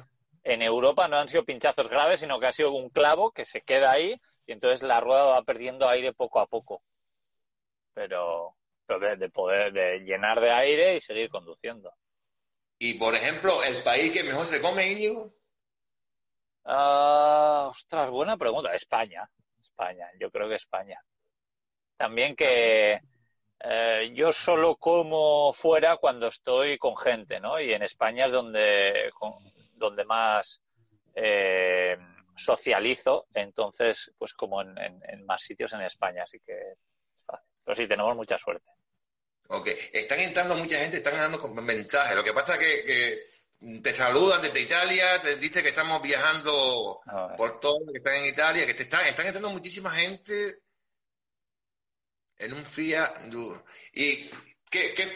en 0.43 0.61
Europa 0.63 1.07
no 1.07 1.17
han 1.17 1.29
sido 1.29 1.45
pinchazos 1.45 1.87
graves, 1.87 2.21
sino 2.21 2.39
que 2.39 2.47
ha 2.47 2.51
sido 2.51 2.71
un 2.71 2.89
clavo 2.89 3.31
que 3.31 3.45
se 3.45 3.61
queda 3.61 3.91
ahí 3.91 4.19
y 4.47 4.53
entonces 4.53 4.81
la 4.81 5.01
rueda 5.01 5.25
va 5.25 5.43
perdiendo 5.43 5.87
aire 5.89 6.13
poco 6.13 6.39
a 6.39 6.47
poco. 6.47 6.81
Pero, 7.93 8.55
pero 8.85 9.17
de, 9.17 9.29
poder, 9.29 9.73
de 9.73 9.99
llenar 9.99 10.39
de 10.39 10.51
aire 10.51 10.95
y 10.95 11.01
seguir 11.01 11.29
conduciendo. 11.29 11.93
Y, 12.79 12.93
por 12.93 13.13
ejemplo, 13.13 13.51
¿el 13.63 13.83
país 13.83 14.13
que 14.13 14.23
mejor 14.23 14.45
se 14.45 14.61
come, 14.61 14.89
Íñigo? 14.89 15.33
Ah, 16.63 17.67
ostras, 17.69 18.09
buena 18.09 18.37
pregunta. 18.37 18.73
España. 18.73 19.29
España, 19.59 20.09
yo 20.19 20.31
creo 20.31 20.47
que 20.47 20.55
España. 20.55 21.01
También 21.97 22.35
que 22.35 23.01
eh, 23.59 24.11
yo 24.13 24.31
solo 24.31 24.77
como 24.77 25.51
fuera 25.53 25.97
cuando 25.97 26.27
estoy 26.27 26.77
con 26.77 26.95
gente, 26.95 27.39
¿no? 27.39 27.59
Y 27.59 27.73
en 27.73 27.83
España 27.83 28.27
es 28.27 28.31
donde, 28.31 29.11
donde 29.73 30.05
más 30.05 30.61
eh, 31.15 31.97
socializo, 32.37 33.27
entonces, 33.33 34.11
pues 34.17 34.33
como 34.33 34.61
en, 34.61 35.25
más 35.25 35.41
sitios 35.41 35.73
en 35.73 35.81
España, 35.81 36.23
así 36.23 36.39
que 36.39 36.53
es 36.53 37.23
fácil. 37.25 37.49
Pero 37.63 37.75
sí, 37.75 37.87
tenemos 37.87 38.15
mucha 38.15 38.37
suerte. 38.37 38.69
Ok, 39.49 39.67
están 39.93 40.19
entrando 40.19 40.55
mucha 40.55 40.77
gente, 40.77 40.97
están 40.97 41.15
dando 41.15 41.39
mensajes. 41.61 42.15
Lo 42.15 42.23
que 42.23 42.33
pasa 42.33 42.53
es 42.55 42.59
que, 42.59 43.37
te 43.81 43.91
saludan 43.91 44.41
desde 44.41 44.61
Italia, 44.61 45.19
te 45.19 45.35
dice 45.37 45.63
que 45.63 45.69
estamos 45.69 46.01
viajando 46.01 47.01
por 47.35 47.59
todo, 47.59 47.79
que 47.91 47.97
están 47.97 48.15
en 48.17 48.25
Italia, 48.25 48.67
que 48.67 48.75
te 48.75 48.83
están, 48.83 49.05
están 49.07 49.25
entrando 49.25 49.49
muchísima 49.49 49.91
gente 49.91 50.59
en 52.37 52.53
un 52.53 52.65
Fiat. 52.65 53.33
¿Y 53.93 54.29
qué, 54.69 54.93
qué, 54.93 55.11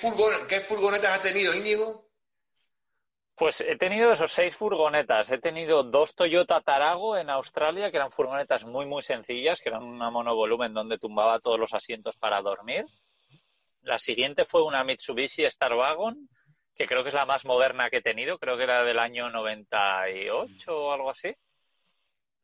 qué 0.47 0.62
furgonetas 0.62 1.12
has 1.12 1.21
tenido, 1.21 1.53
Íñigo? 1.53 2.11
Pues 3.41 3.60
he 3.60 3.75
tenido 3.75 4.12
esos 4.12 4.32
seis 4.32 4.56
furgonetas. 4.56 5.32
He 5.32 5.39
tenido 5.39 5.82
dos 5.82 6.13
Toyota 6.13 6.62
Tarago 6.62 7.17
en 7.17 7.27
Australia, 7.32 7.89
que 7.89 7.97
eran 7.97 8.12
furgonetas 8.12 8.65
muy, 8.65 8.86
muy 8.86 9.01
sencillas, 9.01 9.60
que 9.60 9.69
eran 9.69 9.82
una 9.82 10.12
monovolumen 10.12 10.75
donde 10.75 10.99
tumbaba 10.99 11.39
todos 11.39 11.60
los 11.60 11.73
asientos 11.73 12.17
para 12.17 12.39
dormir. 12.43 12.86
La 13.82 13.97
siguiente 13.97 14.45
fue 14.45 14.62
una 14.63 14.84
Mitsubishi 14.84 15.43
Star 15.45 15.73
Wagon, 15.73 16.30
que 16.75 16.86
creo 16.86 17.01
que 17.01 17.10
es 17.10 17.15
la 17.15 17.25
más 17.25 17.43
moderna 17.43 17.89
que 17.89 17.97
he 17.97 18.01
tenido. 18.04 18.38
Creo 18.38 18.58
que 18.58 18.63
era 18.65 18.84
del 18.84 18.99
año 18.99 19.32
98 19.32 20.77
o 20.77 20.91
algo 20.91 21.10
así. 21.10 21.34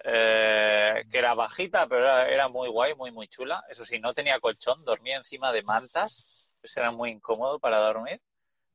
Eh, 0.03 1.03
que 1.11 1.17
era 1.19 1.35
bajita, 1.35 1.85
pero 1.85 2.07
era, 2.21 2.47
muy 2.47 2.69
guay, 2.69 2.95
muy, 2.95 3.11
muy 3.11 3.27
chula. 3.27 3.63
Eso 3.69 3.85
sí, 3.85 3.99
no 3.99 4.13
tenía 4.13 4.39
colchón, 4.39 4.83
dormía 4.83 5.17
encima 5.17 5.51
de 5.51 5.61
mantas, 5.61 6.25
pues 6.59 6.75
era 6.75 6.89
muy 6.89 7.11
incómodo 7.11 7.59
para 7.59 7.77
dormir. 7.81 8.19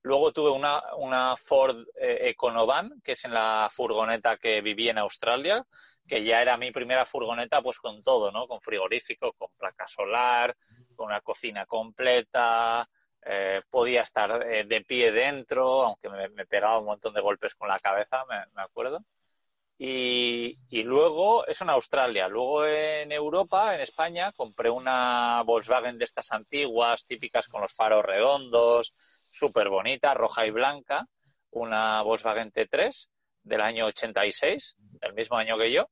Luego 0.02 0.32
tuve 0.32 0.50
una, 0.50 1.36
Ford 1.36 1.86
eh, 2.00 2.30
Econovan, 2.30 3.00
que 3.02 3.12
es 3.12 3.24
en 3.24 3.34
la 3.34 3.70
furgoneta 3.72 4.36
que 4.36 4.60
viví 4.60 4.88
en 4.88 4.98
Australia, 4.98 5.64
que 6.06 6.24
ya 6.24 6.42
era 6.42 6.56
mi 6.56 6.72
primera 6.72 7.06
furgoneta, 7.06 7.62
pues 7.62 7.78
con 7.78 8.02
todo, 8.02 8.30
¿no? 8.32 8.48
Con 8.48 8.60
frigorífico, 8.60 9.32
con 9.34 9.50
placa 9.56 9.86
solar, 9.86 10.56
con 10.96 11.06
una 11.06 11.20
cocina 11.20 11.66
completa, 11.66 12.88
eh, 13.24 13.62
podía 13.70 14.02
estar 14.02 14.44
de 14.66 14.80
pie 14.82 15.12
dentro, 15.12 15.84
aunque 15.84 16.08
me, 16.08 16.46
pegaba 16.46 16.78
un 16.78 16.86
montón 16.86 17.14
de 17.14 17.20
golpes 17.20 17.54
con 17.54 17.68
la 17.68 17.78
cabeza, 17.78 18.24
me 18.26 18.62
acuerdo. 18.62 19.04
Y, 19.84 20.82
luego, 20.84 21.44
eso 21.48 21.64
en 21.64 21.70
Australia. 21.70 22.28
Luego 22.28 22.64
en 22.64 23.10
Europa, 23.10 23.74
en 23.74 23.80
España, 23.80 24.30
compré 24.30 24.70
una 24.70 25.42
Volkswagen 25.44 25.98
de 25.98 26.04
estas 26.04 26.30
antiguas, 26.30 27.04
típicas 27.04 27.48
con 27.48 27.62
los 27.62 27.72
faros 27.74 28.04
redondos, 28.04 28.94
súper 29.32 29.68
bonita, 29.68 30.14
roja 30.14 30.46
y 30.46 30.50
blanca. 30.50 31.06
Una 31.50 32.02
Volkswagen 32.02 32.52
T3 32.52 33.08
del 33.42 33.60
año 33.60 33.86
86, 33.86 34.76
del 34.78 35.14
mismo 35.14 35.36
año 35.36 35.58
que 35.58 35.72
yo. 35.72 35.88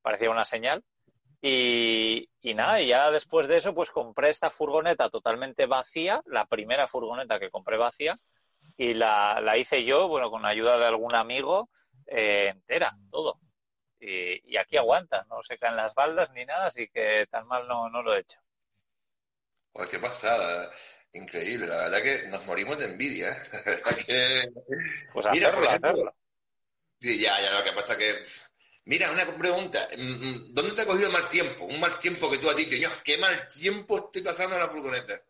Parecía 0.00 0.30
una 0.30 0.44
señal. 0.44 0.82
Y, 1.40 2.28
y, 2.40 2.54
nada, 2.54 2.80
y 2.80 2.88
ya 2.88 3.10
después 3.10 3.48
de 3.48 3.56
eso, 3.56 3.74
pues 3.74 3.90
compré 3.90 4.30
esta 4.30 4.50
furgoneta 4.50 5.10
totalmente 5.10 5.66
vacía, 5.66 6.22
la 6.26 6.46
primera 6.46 6.86
furgoneta 6.86 7.40
que 7.40 7.50
compré 7.50 7.76
vacía, 7.76 8.14
y 8.76 8.94
la, 8.94 9.40
la 9.40 9.56
hice 9.56 9.84
yo, 9.84 10.06
bueno, 10.06 10.30
con 10.30 10.46
ayuda 10.46 10.78
de 10.78 10.86
algún 10.86 11.14
amigo, 11.16 11.68
eh, 12.06 12.48
entera, 12.48 12.96
todo. 13.10 13.40
Y, 13.98 14.56
aquí 14.56 14.76
aguanta, 14.76 15.24
no 15.28 15.42
se 15.42 15.58
caen 15.58 15.76
las 15.76 15.94
baldas 15.94 16.32
ni 16.32 16.44
nada, 16.44 16.66
así 16.66 16.88
que 16.88 17.26
tan 17.30 17.46
mal 17.46 17.66
no, 17.68 17.88
no 17.88 18.02
lo 18.02 18.14
he 18.14 18.20
hecho. 18.20 18.38
Qué 19.90 19.98
pasada, 19.98 20.70
increíble, 21.12 21.66
la 21.66 21.76
verdad 21.76 22.02
que 22.02 22.28
nos 22.28 22.44
morimos 22.46 22.78
de 22.78 22.86
envidia, 22.86 23.30
¿eh? 24.08 24.42
Pues 25.12 25.26
Mira, 25.32 25.48
hacerlo, 25.48 26.14
ya, 27.00 27.40
ya, 27.40 27.58
lo 27.58 27.64
que 27.64 27.72
pasa 27.72 27.96
que... 27.96 28.22
Mira, 28.84 29.10
una 29.10 29.24
pregunta, 29.24 29.78
mm, 29.96 30.02
mm, 30.02 30.52
¿dónde 30.52 30.72
te 30.72 30.82
ha 30.82 30.86
cogido 30.86 31.10
mal 31.10 31.28
tiempo? 31.28 31.64
Un 31.64 31.78
mal 31.78 31.98
tiempo 31.98 32.30
que 32.30 32.38
tú 32.38 32.50
a 32.50 32.54
ti, 32.54 32.68
que 32.68 32.84
qué 33.04 33.18
mal 33.18 33.46
tiempo 33.46 33.98
estoy 33.98 34.22
pasando 34.22 34.56
en 34.56 34.62
la 34.62 34.68
furgoneta. 34.68 35.20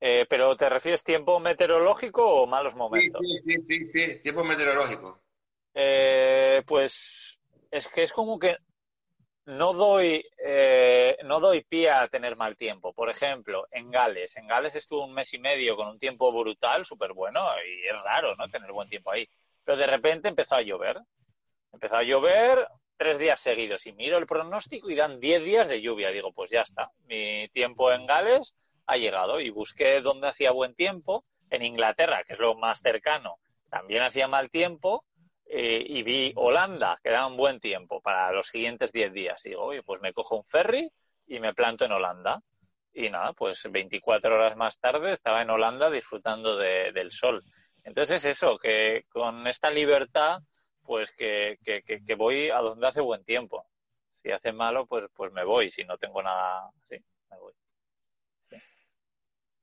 Eh, 0.00 0.26
¿Pero 0.28 0.56
te 0.56 0.68
refieres 0.68 1.04
tiempo 1.04 1.38
meteorológico 1.38 2.24
o 2.24 2.46
malos 2.46 2.74
momentos? 2.74 3.20
Sí, 3.22 3.38
sí, 3.44 3.64
sí, 3.68 3.90
sí, 3.92 4.18
tiempo 4.22 4.42
meteorológico. 4.42 5.20
Eh, 5.74 6.62
pues 6.66 7.38
es 7.70 7.86
que 7.88 8.02
es 8.02 8.12
como 8.12 8.38
que 8.38 8.56
no 9.44 9.72
doy, 9.72 10.24
eh, 10.44 11.16
no 11.24 11.40
doy 11.40 11.62
pie 11.62 11.90
a 11.90 12.08
tener 12.08 12.36
mal 12.36 12.56
tiempo. 12.56 12.92
Por 12.92 13.10
ejemplo, 13.10 13.66
en 13.70 13.90
Gales. 13.90 14.36
En 14.36 14.46
Gales 14.46 14.74
estuve 14.74 15.04
un 15.04 15.14
mes 15.14 15.32
y 15.34 15.38
medio 15.38 15.76
con 15.76 15.88
un 15.88 15.98
tiempo 15.98 16.32
brutal, 16.32 16.84
súper 16.84 17.12
bueno, 17.12 17.46
y 17.66 17.86
es 17.86 18.02
raro, 18.02 18.36
¿no? 18.36 18.48
Tener 18.48 18.70
buen 18.72 18.88
tiempo 18.88 19.10
ahí. 19.10 19.28
Pero 19.64 19.76
de 19.76 19.86
repente 19.86 20.28
empezó 20.28 20.54
a 20.54 20.62
llover. 20.62 20.98
Empezó 21.72 21.96
a 21.96 22.02
llover 22.02 22.68
tres 22.96 23.18
días 23.18 23.40
seguidos 23.40 23.86
y 23.86 23.92
miro 23.92 24.18
el 24.18 24.26
pronóstico 24.26 24.90
y 24.90 24.94
dan 24.94 25.18
diez 25.18 25.42
días 25.42 25.66
de 25.66 25.80
lluvia. 25.80 26.10
Digo, 26.10 26.32
pues 26.32 26.50
ya 26.50 26.60
está. 26.60 26.90
Mi 27.06 27.48
tiempo 27.48 27.90
en 27.92 28.06
Gales 28.06 28.54
ha 28.86 28.96
llegado 28.96 29.40
y 29.40 29.50
busqué 29.50 30.00
dónde 30.00 30.28
hacía 30.28 30.52
buen 30.52 30.74
tiempo. 30.74 31.24
En 31.50 31.62
Inglaterra, 31.62 32.24
que 32.24 32.32
es 32.32 32.38
lo 32.38 32.54
más 32.54 32.80
cercano, 32.80 33.36
también 33.68 34.02
hacía 34.02 34.26
mal 34.26 34.50
tiempo 34.50 35.04
eh, 35.54 35.84
y 35.86 36.02
vi 36.02 36.32
Holanda, 36.34 36.98
que 37.02 37.10
da 37.10 37.26
un 37.26 37.36
buen 37.36 37.60
tiempo 37.60 38.00
para 38.00 38.32
los 38.32 38.46
siguientes 38.46 38.90
10 38.90 39.12
días. 39.12 39.44
Y 39.44 39.50
digo, 39.50 39.64
oye, 39.64 39.82
pues 39.82 40.00
me 40.00 40.14
cojo 40.14 40.36
un 40.36 40.44
ferry 40.46 40.90
y 41.26 41.40
me 41.40 41.52
planto 41.52 41.84
en 41.84 41.92
Holanda. 41.92 42.40
Y 42.94 43.10
nada, 43.10 43.34
pues 43.34 43.62
24 43.70 44.34
horas 44.34 44.56
más 44.56 44.78
tarde 44.78 45.12
estaba 45.12 45.42
en 45.42 45.50
Holanda 45.50 45.90
disfrutando 45.90 46.56
del 46.56 47.12
sol. 47.12 47.44
Entonces 47.84 48.24
es 48.24 48.38
eso, 48.38 48.56
que 48.56 49.04
con 49.10 49.46
esta 49.46 49.68
libertad, 49.68 50.40
pues 50.82 51.10
que, 51.10 51.58
que, 51.62 51.82
que, 51.82 52.14
voy 52.14 52.48
a 52.48 52.56
donde 52.60 52.88
hace 52.88 53.02
buen 53.02 53.22
tiempo. 53.22 53.66
Si 54.22 54.30
hace 54.30 54.52
malo, 54.52 54.86
pues, 54.86 55.04
pues 55.14 55.32
me 55.32 55.44
voy. 55.44 55.70
Si 55.70 55.84
no 55.84 55.98
tengo 55.98 56.22
nada 56.22 56.70
así, 56.82 56.96
me 57.30 57.38
voy. 57.38 57.52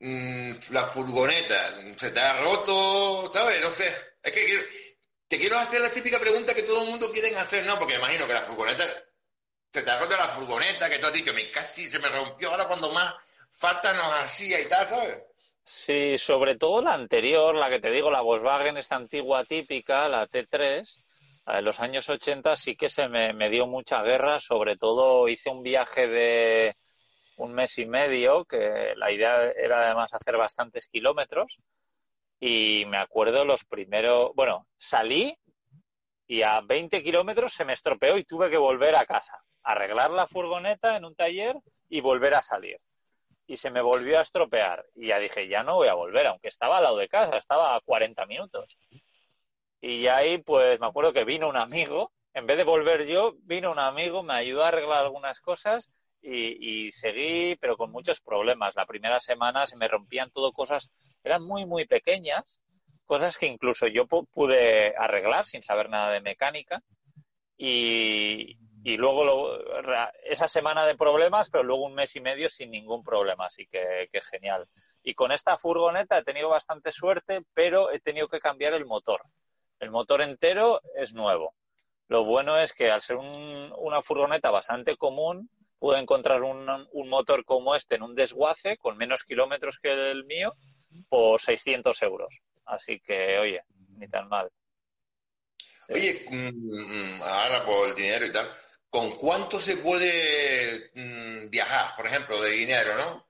Mm, 0.01 0.53
la 0.71 0.83
furgoneta, 0.83 1.97
se 1.97 2.11
te 2.11 2.19
ha 2.19 2.39
roto, 2.43 3.31
¿sabes? 3.31 3.59
No 3.63 3.71
sé. 3.71 3.87
Es 4.21 4.31
que 4.31 4.88
te 5.29 5.37
quiero 5.37 5.59
hacer 5.59 5.79
la 5.79 5.91
típica 5.91 6.19
pregunta 6.19 6.55
que 6.55 6.63
todo 6.63 6.81
el 6.83 6.89
mundo 6.89 7.11
quiere 7.11 7.33
hacer, 7.37 7.63
¿no? 7.63 7.77
Porque 7.77 7.95
imagino 7.95 8.25
que 8.25 8.33
la 8.33 8.41
furgoneta, 8.41 8.83
se 9.71 9.83
te 9.83 9.91
ha 9.91 9.99
roto 9.99 10.17
la 10.17 10.27
furgoneta, 10.27 10.89
que 10.89 10.97
tú 10.97 11.05
has 11.05 11.13
dicho, 11.13 11.33
me 11.33 11.47
casi 11.51 11.87
se 11.87 11.99
me 11.99 12.09
rompió, 12.09 12.49
ahora 12.49 12.67
cuando 12.67 12.91
más 12.91 13.13
falta 13.51 13.93
nos 13.93 14.11
hacía 14.23 14.59
y 14.59 14.67
tal, 14.67 14.87
¿sabes? 14.87 15.23
Sí, 15.63 16.17
sobre 16.17 16.57
todo 16.57 16.81
la 16.81 16.95
anterior, 16.95 17.53
la 17.53 17.69
que 17.69 17.79
te 17.79 17.91
digo, 17.91 18.09
la 18.09 18.21
Volkswagen, 18.21 18.77
esta 18.77 18.95
antigua 18.95 19.45
típica, 19.45 20.09
la 20.09 20.27
T3, 20.27 20.83
la 21.45 21.57
de 21.57 21.61
los 21.61 21.79
años 21.79 22.09
80, 22.09 22.55
sí 22.55 22.75
que 22.75 22.89
se 22.89 23.07
me, 23.07 23.31
me 23.33 23.51
dio 23.51 23.67
mucha 23.67 24.01
guerra, 24.01 24.39
sobre 24.39 24.77
todo 24.77 25.27
hice 25.27 25.51
un 25.51 25.61
viaje 25.61 26.07
de 26.07 26.75
un 27.37 27.53
mes 27.53 27.77
y 27.77 27.85
medio, 27.85 28.45
que 28.45 28.93
la 28.95 29.11
idea 29.11 29.51
era 29.51 29.85
además 29.85 30.11
hacer 30.11 30.37
bastantes 30.37 30.87
kilómetros, 30.87 31.59
y 32.39 32.85
me 32.85 32.97
acuerdo 32.97 33.45
los 33.45 33.65
primeros, 33.65 34.31
bueno, 34.35 34.67
salí 34.77 35.37
y 36.27 36.41
a 36.41 36.61
20 36.61 37.01
kilómetros 37.01 37.53
se 37.53 37.65
me 37.65 37.73
estropeó 37.73 38.17
y 38.17 38.23
tuve 38.23 38.49
que 38.49 38.57
volver 38.57 38.95
a 38.95 39.05
casa, 39.05 39.43
arreglar 39.63 40.11
la 40.11 40.27
furgoneta 40.27 40.95
en 40.95 41.05
un 41.05 41.15
taller 41.15 41.55
y 41.89 42.01
volver 42.01 42.35
a 42.35 42.43
salir 42.43 42.79
y 43.49 43.57
se 43.57 43.71
me 43.71 43.81
volvió 43.81 44.19
a 44.19 44.21
estropear. 44.21 44.85
Y 44.95 45.07
ya 45.07 45.17
dije, 45.17 45.47
ya 45.47 45.63
no 45.63 45.77
voy 45.77 45.87
a 45.87 45.95
volver, 45.95 46.27
aunque 46.27 46.49
estaba 46.49 46.77
al 46.77 46.83
lado 46.83 46.97
de 46.97 47.09
casa, 47.09 47.35
estaba 47.35 47.75
a 47.75 47.81
40 47.81 48.27
minutos. 48.27 48.77
Y 49.81 50.05
ahí, 50.05 50.37
pues 50.37 50.79
me 50.79 50.85
acuerdo 50.85 51.13
que 51.13 51.25
vino 51.25 51.49
un 51.49 51.57
amigo, 51.57 52.11
en 52.35 52.45
vez 52.45 52.57
de 52.57 52.63
volver 52.63 53.07
yo, 53.07 53.33
vino 53.39 53.71
un 53.71 53.79
amigo, 53.79 54.21
me 54.21 54.35
ayudó 54.35 54.63
a 54.63 54.67
arreglar 54.67 54.99
algunas 54.99 55.41
cosas 55.41 55.89
y, 56.21 56.91
seguí, 56.91 57.55
pero 57.55 57.77
con 57.77 57.91
muchos 57.91 58.21
problemas. 58.21 58.75
La 58.75 58.85
primera 58.85 59.19
semana 59.19 59.65
se 59.65 59.77
me 59.77 59.87
rompían 59.87 60.31
todo 60.31 60.51
cosas, 60.51 60.91
eran 61.23 61.43
muy, 61.43 61.65
muy 61.65 61.85
pequeñas, 61.85 62.61
cosas 63.05 63.37
que 63.37 63.47
incluso 63.47 63.87
yo 63.87 64.05
pude 64.07 64.95
arreglar 64.97 65.45
sin 65.45 65.63
saber 65.63 65.89
nada 65.89 66.11
de 66.11 66.21
mecánica. 66.21 66.81
Y, 67.57 68.57
y 68.83 68.95
luego 68.95 69.57
esa 70.23 70.47
semana 70.47 70.85
de 70.85 70.95
problemas, 70.95 71.49
pero 71.49 71.63
luego 71.63 71.85
un 71.85 71.95
mes 71.95 72.15
y 72.15 72.21
medio 72.21 72.47
sin 72.49 72.71
ningún 72.71 73.03
problema, 73.03 73.47
así 73.47 73.67
que, 73.67 74.07
que, 74.11 74.21
genial. 74.21 74.67
Y 75.03 75.13
con 75.13 75.31
esta 75.31 75.57
furgoneta 75.57 76.17
he 76.17 76.23
tenido 76.23 76.49
bastante 76.49 76.91
suerte, 76.91 77.41
pero 77.53 77.91
he 77.91 77.99
tenido 77.99 78.29
que 78.29 78.39
cambiar 78.39 78.73
el 78.73 78.85
motor. 78.85 79.21
El 79.79 79.91
motor 79.91 80.21
entero 80.21 80.81
es 80.95 81.13
nuevo. 81.13 81.55
Lo 82.07 82.23
bueno 82.23 82.57
es 82.57 82.73
que 82.73 82.89
al 82.89 83.01
ser 83.01 83.17
una 83.17 84.01
furgoneta 84.01 84.49
bastante 84.49 84.97
común, 84.97 85.49
pude 85.79 85.99
encontrar 85.99 86.43
un, 86.43 86.67
un, 86.91 87.09
motor 87.09 87.45
como 87.45 87.75
este 87.75 87.95
en 87.95 88.03
un 88.03 88.13
desguace 88.13 88.77
con 88.77 88.97
menos 88.97 89.23
kilómetros 89.23 89.79
que 89.79 89.91
el 89.91 90.25
mío 90.25 90.53
por 91.07 91.41
600 91.41 92.01
euros. 92.03 92.39
Así 92.65 92.99
que, 92.99 93.39
oye, 93.39 93.61
ni 93.97 94.07
tan 94.07 94.27
mal. 94.27 94.49
Oye, 95.89 96.25
mm, 96.29 97.17
mm, 97.17 97.21
ahora 97.23 97.65
por 97.65 97.89
el 97.89 97.95
dinero 97.95 98.25
y 98.25 98.31
tal, 98.31 98.49
¿con 98.89 99.17
cuánto 99.17 99.59
se 99.59 99.77
puede 99.77 100.91
mm, 100.93 101.49
viajar, 101.49 101.95
por 101.95 102.05
ejemplo, 102.05 102.39
de 102.41 102.51
dinero, 102.51 102.95
¿no? 102.95 103.27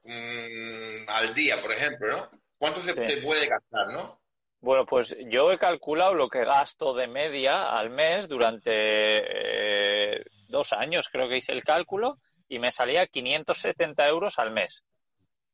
Al 1.08 1.34
día, 1.34 1.62
por 1.62 1.72
ejemplo, 1.72 2.08
¿no? 2.10 2.30
¿Cuánto 2.58 2.82
se 2.82 2.94
puede 2.94 3.48
gastar, 3.48 3.88
no? 3.94 4.20
Bueno, 4.62 4.86
pues 4.86 5.16
yo 5.30 5.54
he 5.54 5.58
calculado 5.58 6.14
lo 6.14 6.28
que 6.28 6.44
gasto 6.44 6.94
de 6.94 7.08
media 7.08 7.70
al 7.78 7.90
mes 7.90 8.28
durante 8.28 8.72
eh, 8.74 10.26
dos 10.50 10.74
años, 10.74 11.08
creo 11.10 11.30
que 11.30 11.38
hice 11.38 11.54
el 11.54 11.64
cálculo, 11.64 12.18
y 12.50 12.60
me 12.60 12.72
salía 12.72 13.08
570 13.08 14.08
euros 14.08 14.40
al 14.40 14.52
mes. 14.52 14.84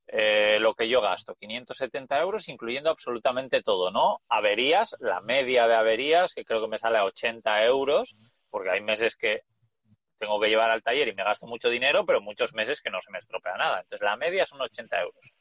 Eh, 0.07 0.59
lo 0.59 0.75
que 0.75 0.87
yo 0.87 1.01
gasto, 1.01 1.35
570 1.35 2.19
euros, 2.19 2.47
incluyendo 2.47 2.89
absolutamente 2.89 3.61
todo, 3.61 3.91
¿no? 3.91 4.21
Averías, 4.29 4.95
la 4.99 5.19
media 5.19 5.67
de 5.67 5.75
averías, 5.75 6.33
que 6.33 6.45
creo 6.45 6.61
que 6.61 6.67
me 6.67 6.77
sale 6.77 6.97
a 6.97 7.05
80 7.05 7.65
euros, 7.65 8.15
porque 8.49 8.69
hay 8.69 8.81
meses 8.81 9.15
que 9.15 9.41
tengo 10.17 10.39
que 10.39 10.47
llevar 10.47 10.71
al 10.71 10.83
taller 10.83 11.07
y 11.07 11.13
me 11.13 11.23
gasto 11.23 11.47
mucho 11.47 11.69
dinero, 11.69 12.05
pero 12.05 12.21
muchos 12.21 12.53
meses 12.53 12.81
que 12.81 12.89
no 12.89 13.01
se 13.01 13.11
me 13.11 13.19
estropea 13.19 13.57
nada. 13.57 13.81
Entonces 13.81 14.05
la 14.05 14.15
media 14.15 14.45
son 14.45 14.61
80 14.61 15.01
euros. 15.01 15.33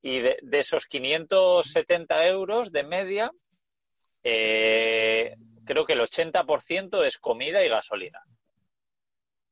Y 0.00 0.20
de, 0.20 0.38
esos 0.52 0.86
570 0.86 2.26
euros 2.26 2.70
de 2.70 2.82
media, 2.84 3.32
eh, 4.22 5.34
creo 5.64 5.84
que 5.84 5.94
el 5.94 6.00
80% 6.00 7.04
es 7.04 7.18
comida 7.18 7.64
y 7.64 7.68
gasolina. 7.68 8.22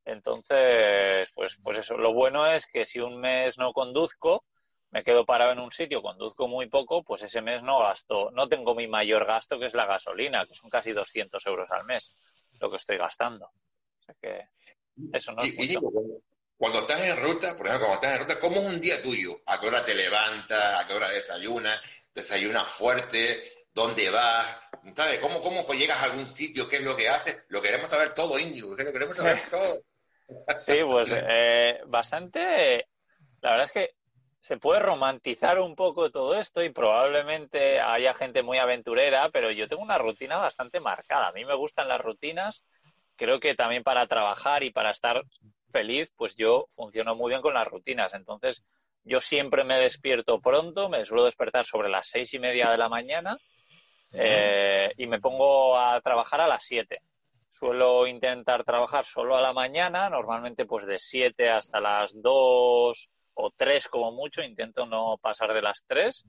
Entonces, 0.06 1.28
pues, 1.34 1.58
pues 1.62 1.78
eso. 1.78 1.98
Lo 1.98 2.14
bueno 2.14 2.46
es 2.46 2.66
que 2.66 2.86
si 2.86 3.00
un 3.00 3.20
mes 3.20 3.58
no 3.58 3.72
conduzco, 3.72 4.44
me 4.90 5.04
quedo 5.04 5.26
parado 5.26 5.52
en 5.52 5.58
un 5.58 5.72
sitio, 5.72 6.00
conduzco 6.00 6.48
muy 6.48 6.68
poco, 6.68 7.02
pues 7.02 7.22
ese 7.22 7.42
mes 7.42 7.62
no 7.62 7.80
gasto, 7.80 8.30
no 8.30 8.46
tengo 8.46 8.74
mi 8.74 8.86
mayor 8.86 9.26
gasto 9.26 9.58
que 9.58 9.66
es 9.66 9.74
la 9.74 9.84
gasolina, 9.84 10.46
que 10.46 10.54
son 10.54 10.70
casi 10.70 10.92
200 10.92 11.44
euros 11.46 11.70
al 11.70 11.84
mes, 11.84 12.14
lo 12.60 12.70
que 12.70 12.76
estoy 12.76 12.96
gastando 12.96 13.50
que 14.14 14.48
eso 15.12 15.32
no 15.32 15.44
y, 15.44 15.76
cuando 16.58 16.78
estás 16.80 17.04
en 17.04 17.16
ruta, 17.18 17.54
por 17.54 17.66
ejemplo, 17.66 17.86
cuando 17.88 18.06
estás 18.06 18.12
en 18.12 18.18
ruta, 18.20 18.40
¿cómo 18.40 18.56
es 18.56 18.64
un 18.64 18.80
día 18.80 19.02
tuyo? 19.02 19.42
¿A 19.44 19.60
qué 19.60 19.66
hora 19.66 19.84
te 19.84 19.94
levantas? 19.94 20.80
¿A 20.80 20.86
qué 20.86 20.94
hora 20.94 21.10
desayunas? 21.10 22.08
¿Desayunas 22.14 22.66
fuerte? 22.70 23.42
¿Dónde 23.74 24.08
vas? 24.08 24.58
¿Sabes? 24.94 25.18
¿Cómo, 25.18 25.42
cómo 25.42 25.66
llegas 25.74 25.98
a 25.98 26.04
algún 26.04 26.26
sitio? 26.26 26.66
¿Qué 26.66 26.76
es 26.76 26.82
lo 26.82 26.96
que 26.96 27.10
haces? 27.10 27.36
Lo 27.48 27.60
queremos 27.60 27.90
saber 27.90 28.14
todo, 28.14 28.38
Íñigo. 28.38 28.70
Lo 28.70 28.90
queremos 28.90 29.14
saber 29.14 29.42
todo. 29.50 29.82
Sí, 30.58 30.78
pues 30.84 31.16
eh, 31.28 31.80
bastante. 31.86 32.88
La 33.40 33.50
verdad 33.50 33.64
es 33.64 33.72
que 33.72 33.90
se 34.40 34.56
puede 34.56 34.80
romantizar 34.80 35.58
un 35.58 35.74
poco 35.74 36.10
todo 36.10 36.34
esto 36.38 36.62
y 36.62 36.70
probablemente 36.70 37.80
haya 37.80 38.14
gente 38.14 38.42
muy 38.42 38.58
aventurera, 38.58 39.28
pero 39.30 39.50
yo 39.50 39.68
tengo 39.68 39.82
una 39.82 39.98
rutina 39.98 40.38
bastante 40.38 40.80
marcada. 40.80 41.28
A 41.28 41.32
mí 41.32 41.44
me 41.44 41.54
gustan 41.54 41.88
las 41.88 42.00
rutinas 42.00 42.64
creo 43.16 43.40
que 43.40 43.54
también 43.54 43.82
para 43.82 44.06
trabajar 44.06 44.62
y 44.62 44.70
para 44.70 44.90
estar 44.90 45.22
feliz, 45.72 46.12
pues 46.16 46.36
yo 46.36 46.66
funciono 46.74 47.14
muy 47.14 47.30
bien 47.30 47.42
con 47.42 47.54
las 47.54 47.66
rutinas. 47.66 48.14
Entonces, 48.14 48.62
yo 49.04 49.20
siempre 49.20 49.64
me 49.64 49.78
despierto 49.78 50.40
pronto, 50.40 50.88
me 50.88 51.04
suelo 51.04 51.24
despertar 51.24 51.64
sobre 51.64 51.88
las 51.88 52.08
seis 52.08 52.32
y 52.34 52.38
media 52.38 52.70
de 52.70 52.78
la 52.78 52.88
mañana 52.88 53.36
eh, 54.12 54.92
y 54.96 55.06
me 55.06 55.20
pongo 55.20 55.78
a 55.78 56.00
trabajar 56.00 56.40
a 56.40 56.48
las 56.48 56.64
siete. 56.64 57.00
Suelo 57.58 58.06
intentar 58.06 58.64
trabajar 58.64 59.06
solo 59.06 59.34
a 59.34 59.40
la 59.40 59.54
mañana, 59.54 60.10
normalmente 60.10 60.66
pues 60.66 60.84
de 60.84 60.98
siete 60.98 61.48
hasta 61.48 61.80
las 61.80 62.12
dos 62.20 63.08
o 63.32 63.50
tres 63.50 63.88
como 63.88 64.12
mucho, 64.12 64.42
intento 64.42 64.84
no 64.84 65.16
pasar 65.16 65.54
de 65.54 65.62
las 65.62 65.86
tres. 65.86 66.26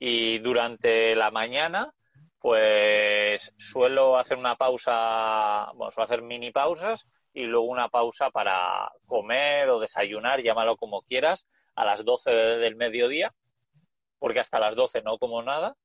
Y 0.00 0.40
durante 0.40 1.14
la 1.14 1.30
mañana 1.30 1.92
pues 2.40 3.52
suelo 3.56 4.18
hacer 4.18 4.36
una 4.36 4.56
pausa, 4.56 5.70
bueno, 5.76 5.92
suelo 5.92 6.06
hacer 6.06 6.22
mini 6.22 6.50
pausas 6.50 7.06
y 7.32 7.44
luego 7.44 7.66
una 7.66 7.88
pausa 7.88 8.30
para 8.30 8.90
comer 9.06 9.70
o 9.70 9.78
desayunar, 9.78 10.42
llámalo 10.42 10.76
como 10.76 11.02
quieras, 11.02 11.46
a 11.76 11.84
las 11.84 12.04
12 12.04 12.32
del 12.32 12.74
mediodía, 12.74 13.32
porque 14.18 14.40
hasta 14.40 14.58
las 14.58 14.74
12 14.74 15.02
no 15.02 15.18
como 15.18 15.40
nada 15.40 15.76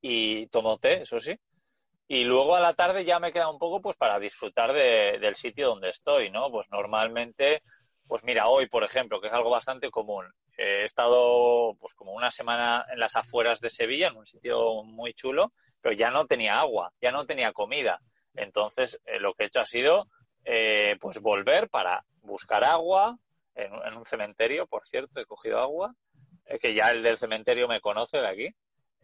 y 0.00 0.46
tomo 0.46 0.78
té, 0.78 1.02
eso 1.02 1.18
sí. 1.18 1.36
Y 2.06 2.24
luego 2.24 2.54
a 2.54 2.60
la 2.60 2.74
tarde 2.74 3.04
ya 3.04 3.18
me 3.18 3.32
queda 3.32 3.48
un 3.48 3.58
poco 3.58 3.80
pues 3.80 3.96
para 3.96 4.18
disfrutar 4.18 4.72
de, 4.72 5.18
del 5.20 5.34
sitio 5.36 5.68
donde 5.68 5.90
estoy, 5.90 6.30
¿no? 6.30 6.50
Pues 6.50 6.70
normalmente, 6.70 7.62
pues 8.06 8.22
mira, 8.24 8.48
hoy, 8.48 8.66
por 8.66 8.84
ejemplo, 8.84 9.20
que 9.20 9.28
es 9.28 9.32
algo 9.32 9.50
bastante 9.50 9.90
común, 9.90 10.26
he 10.56 10.84
estado 10.84 11.74
pues 11.80 11.94
como 11.94 12.12
una 12.12 12.30
semana 12.30 12.84
en 12.92 13.00
las 13.00 13.16
afueras 13.16 13.60
de 13.60 13.70
Sevilla, 13.70 14.08
en 14.08 14.16
un 14.16 14.26
sitio 14.26 14.82
muy 14.84 15.14
chulo, 15.14 15.52
pero 15.80 15.94
ya 15.94 16.10
no 16.10 16.26
tenía 16.26 16.58
agua, 16.58 16.92
ya 17.00 17.10
no 17.10 17.26
tenía 17.26 17.52
comida. 17.52 17.98
Entonces, 18.34 19.00
eh, 19.06 19.18
lo 19.18 19.34
que 19.34 19.44
he 19.44 19.46
hecho 19.46 19.60
ha 19.60 19.66
sido 19.66 20.06
eh, 20.44 20.96
pues 21.00 21.20
volver 21.20 21.68
para 21.68 22.04
buscar 22.22 22.64
agua 22.64 23.16
en, 23.54 23.96
un 23.96 24.04
cementerio, 24.04 24.66
por 24.66 24.86
cierto, 24.86 25.20
he 25.20 25.26
cogido 25.26 25.60
agua, 25.60 25.94
eh, 26.46 26.58
que 26.58 26.74
ya 26.74 26.90
el 26.90 27.02
del 27.02 27.18
cementerio 27.18 27.68
me 27.68 27.80
conoce 27.80 28.18
de 28.18 28.28
aquí. 28.28 28.48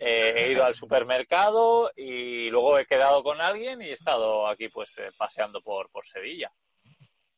He 0.01 0.51
ido 0.51 0.65
al 0.65 0.75
supermercado 0.75 1.91
y 1.95 2.49
luego 2.49 2.79
he 2.79 2.87
quedado 2.87 3.23
con 3.23 3.41
alguien 3.41 3.83
y 3.83 3.91
he 3.91 3.93
estado 3.93 4.49
aquí 4.49 4.69
pues 4.69 4.91
paseando 5.19 5.61
por, 5.61 5.91
por 5.91 6.07
Sevilla 6.07 6.51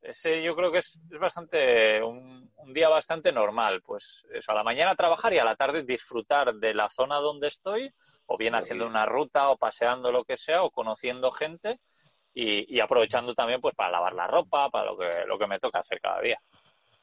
ese 0.02 0.42
yo 0.42 0.56
creo 0.56 0.72
que 0.72 0.78
es, 0.78 0.98
bastante 1.18 2.02
un, 2.02 2.50
día 2.66 2.88
bastante 2.88 3.32
normal. 3.32 3.82
Pues 3.82 4.26
eso, 4.32 4.52
a 4.52 4.54
la 4.54 4.64
mañana 4.64 4.96
trabajar 4.96 5.32
y 5.32 5.38
a 5.38 5.44
la 5.44 5.56
tarde 5.56 5.84
disfrutar 5.84 6.54
de 6.54 6.74
la 6.74 6.90
zona 6.90 7.16
donde 7.18 7.48
estoy, 7.48 7.92
o 8.26 8.36
bien 8.36 8.54
haciendo 8.54 8.86
una 8.86 9.06
ruta, 9.06 9.48
o 9.50 9.56
paseando 9.56 10.10
lo 10.10 10.24
que 10.24 10.36
sea, 10.36 10.62
o 10.62 10.70
conociendo 10.70 11.30
gente, 11.30 11.80
y, 12.34 12.80
aprovechando 12.80 13.34
también 13.34 13.60
pues 13.60 13.74
para 13.74 13.90
lavar 13.90 14.14
la 14.14 14.26
ropa, 14.26 14.70
para 14.70 14.86
lo 14.86 14.98
que, 14.98 15.26
lo 15.26 15.38
que 15.38 15.46
me 15.46 15.58
toca 15.58 15.80
hacer 15.80 16.00
cada 16.00 16.20
día. 16.20 16.40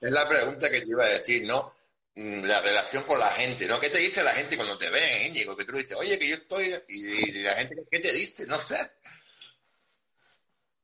Es 0.01 0.11
la 0.11 0.27
pregunta 0.27 0.69
que 0.69 0.81
te 0.81 0.89
iba 0.89 1.05
a 1.05 1.09
decir, 1.09 1.45
¿no? 1.45 1.73
Mm, 2.21 2.45
la 2.45 2.61
relación 2.61 3.03
con 3.03 3.19
la 3.19 3.29
gente, 3.29 3.67
¿no? 3.67 3.79
¿Qué 3.79 3.89
te 3.89 3.99
dice 3.99 4.23
la 4.23 4.31
gente 4.31 4.55
cuando 4.55 4.77
te 4.77 4.89
ven, 4.89 5.27
Íñigo? 5.27 5.55
Que 5.55 5.65
tú 5.65 5.73
dices, 5.73 5.95
oye, 5.97 6.17
que 6.19 6.29
yo 6.29 6.35
estoy... 6.35 6.75
Y, 6.87 7.41
la 7.41 7.53
gente, 7.53 7.75
¿qué 7.89 7.99
te 7.99 8.11
dice? 8.11 8.45
No 8.47 8.59
sé. 8.59 8.79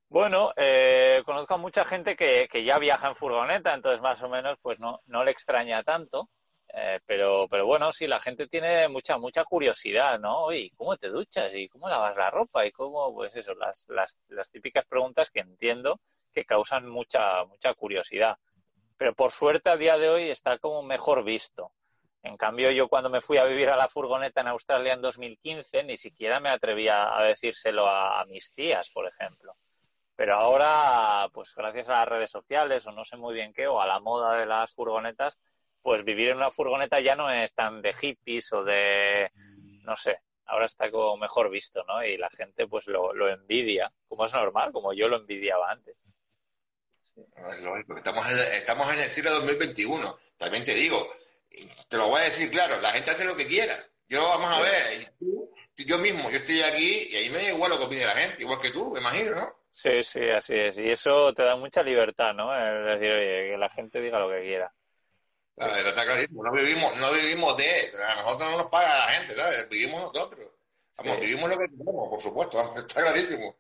Bueno, 0.10 0.54
eh, 0.56 1.22
conozco 1.26 1.56
a 1.56 1.58
mucha 1.58 1.84
gente 1.86 2.16
que, 2.16 2.48
que, 2.50 2.64
ya 2.64 2.78
viaja 2.80 3.10
en 3.10 3.16
furgoneta, 3.16 3.74
entonces 3.74 4.02
más 4.02 4.22
o 4.22 4.30
menos 4.30 4.58
pues 4.62 4.80
no, 4.80 5.02
no 5.08 5.24
le 5.24 5.32
extraña 5.32 5.84
tanto. 5.84 6.30
Eh, 6.74 7.00
pero, 7.06 7.48
pero 7.50 7.66
bueno, 7.66 7.92
sí, 7.92 8.06
la 8.06 8.20
gente 8.20 8.48
tiene 8.48 8.88
mucha, 8.90 9.18
mucha 9.18 9.46
curiosidad, 9.46 10.20
¿no? 10.20 10.52
¿Y 10.52 10.72
¿cómo 10.72 10.98
te 10.98 11.08
duchas? 11.08 11.56
¿Y 11.56 11.70
cómo 11.70 11.88
lavas 11.88 12.18
la 12.18 12.30
ropa? 12.30 12.66
Y 12.66 12.72
cómo, 12.72 13.14
pues 13.14 13.36
eso, 13.36 13.54
las, 13.56 13.86
las, 13.88 14.18
las 14.28 14.50
típicas 14.52 14.86
preguntas 14.86 15.30
que 15.32 15.40
entiendo 15.40 16.00
que 16.34 16.44
causan 16.44 16.90
mucha, 16.90 17.46
mucha 17.46 17.74
curiosidad. 17.74 18.38
Pero 18.98 19.14
por 19.14 19.32
suerte 19.32 19.70
a 19.70 19.78
día 19.78 19.98
de 19.98 20.10
hoy 20.10 20.30
está 20.30 20.58
como 20.58 20.84
mejor 20.84 21.24
visto. 21.24 21.72
En 22.24 22.38
cambio, 22.38 22.72
yo 22.72 22.88
cuando 22.88 23.10
me 23.10 23.22
fui 23.22 23.38
a 23.38 23.46
vivir 23.46 23.70
a 23.70 23.78
la 23.78 23.88
furgoneta 23.88 24.42
en 24.42 24.48
Australia 24.48 24.94
en 24.94 25.02
2015, 25.02 25.84
ni 25.84 25.96
siquiera 25.96 26.40
me 26.40 26.50
atrevía 26.50 27.16
a 27.16 27.22
decírselo 27.24 27.88
a, 27.88 28.26
mis 28.26 28.52
tías, 28.52 28.90
por 28.90 29.08
ejemplo. 29.08 29.54
Pero 30.16 30.36
ahora, 30.36 31.30
pues 31.34 31.54
gracias 31.56 31.90
a 31.90 32.00
las 32.00 32.08
redes 32.08 32.32
sociales 32.32 32.88
o 32.88 32.92
no 32.92 33.06
sé 33.06 33.18
muy 33.18 33.36
bien 33.36 33.54
qué, 33.54 33.68
o 33.68 33.80
a 33.80 33.86
la 33.86 34.00
moda 34.00 34.38
de 34.38 34.48
las 34.48 34.74
furgonetas, 34.74 35.40
pues 35.84 36.04
vivir 36.04 36.30
en 36.30 36.38
una 36.38 36.50
furgoneta 36.50 37.00
ya 37.00 37.16
no 37.16 37.30
es 37.30 37.54
tan 37.54 37.82
de 37.84 37.94
hippies 37.94 38.52
o 38.54 38.64
de, 38.64 39.30
no 39.84 39.96
sé, 39.96 40.20
ahora 40.46 40.66
está 40.66 40.90
como 40.90 41.18
mejor 41.18 41.52
visto, 41.52 41.84
¿no? 41.84 42.04
Y 42.04 42.18
la 42.18 42.30
gente 42.32 42.66
pues 42.68 42.88
lo, 42.88 43.14
lo 43.14 43.30
envidia, 43.30 43.92
como 44.08 44.26
es 44.26 44.34
normal, 44.34 44.72
como 44.72 44.94
yo 44.94 45.08
lo 45.08 45.18
envidiaba 45.18 45.70
antes. 45.70 46.04
Estamos 47.98 48.26
en, 48.30 48.40
estamos 48.54 48.94
en 48.94 49.00
el 49.00 49.10
siglo 49.10 49.32
2021, 49.32 50.18
también 50.38 50.66
te 50.66 50.74
digo, 50.74 51.08
te 51.88 51.98
lo 51.98 52.10
voy 52.10 52.22
a 52.22 52.26
decir 52.26 52.50
claro, 52.50 52.80
la 52.82 52.92
gente 52.92 53.12
hace 53.12 53.26
lo 53.26 53.36
que 53.36 53.48
quiera. 53.48 53.76
Yo, 54.08 54.22
vamos 54.22 54.52
a 54.52 54.62
ver, 54.62 55.14
yo 55.78 55.98
mismo, 55.98 56.30
yo 56.30 56.38
estoy 56.38 56.62
aquí 56.62 57.10
y 57.12 57.16
ahí 57.16 57.30
me 57.30 57.38
da 57.38 57.50
igual 57.50 57.72
lo 57.72 57.80
que 57.80 57.86
opine 57.86 58.06
la 58.06 58.12
gente, 58.12 58.44
igual 58.44 58.62
que 58.62 58.72
tú, 58.72 58.92
me 58.92 59.00
imagino, 59.00 59.36
¿no? 59.36 59.66
Sí, 59.72 60.04
sí, 60.04 60.22
así 60.30 60.54
es. 60.54 60.78
Y 60.78 60.90
eso 60.90 61.34
te 61.34 61.44
da 61.44 61.58
mucha 61.58 61.84
libertad, 61.84 62.34
¿no? 62.34 62.56
Es 62.56 62.98
decir, 62.98 63.12
oye, 63.12 63.52
que 63.52 63.58
la 63.58 63.70
gente 63.70 64.00
diga 64.00 64.20
lo 64.20 64.30
que 64.30 64.42
quiera. 64.42 64.74
Claro, 65.56 65.76
está 65.76 66.06
clarísimo. 66.06 66.44
No 66.44 66.52
vivimos, 66.52 66.96
no 66.98 67.12
vivimos 67.12 67.58
de, 67.58 67.92
a 68.08 68.16
nosotros 68.16 68.52
no 68.52 68.58
nos 68.58 68.68
paga 68.68 69.00
la 69.00 69.08
gente, 69.14 69.36
¿sabes? 69.36 69.68
Vivimos 69.68 70.02
nosotros. 70.02 70.50
Vamos, 70.98 71.20
vivimos 71.20 71.50
lo 71.50 71.58
que 71.58 71.70
queremos, 71.70 72.10
por 72.10 72.22
supuesto, 72.22 72.74
está 72.78 73.02
clarísimo. 73.02 73.56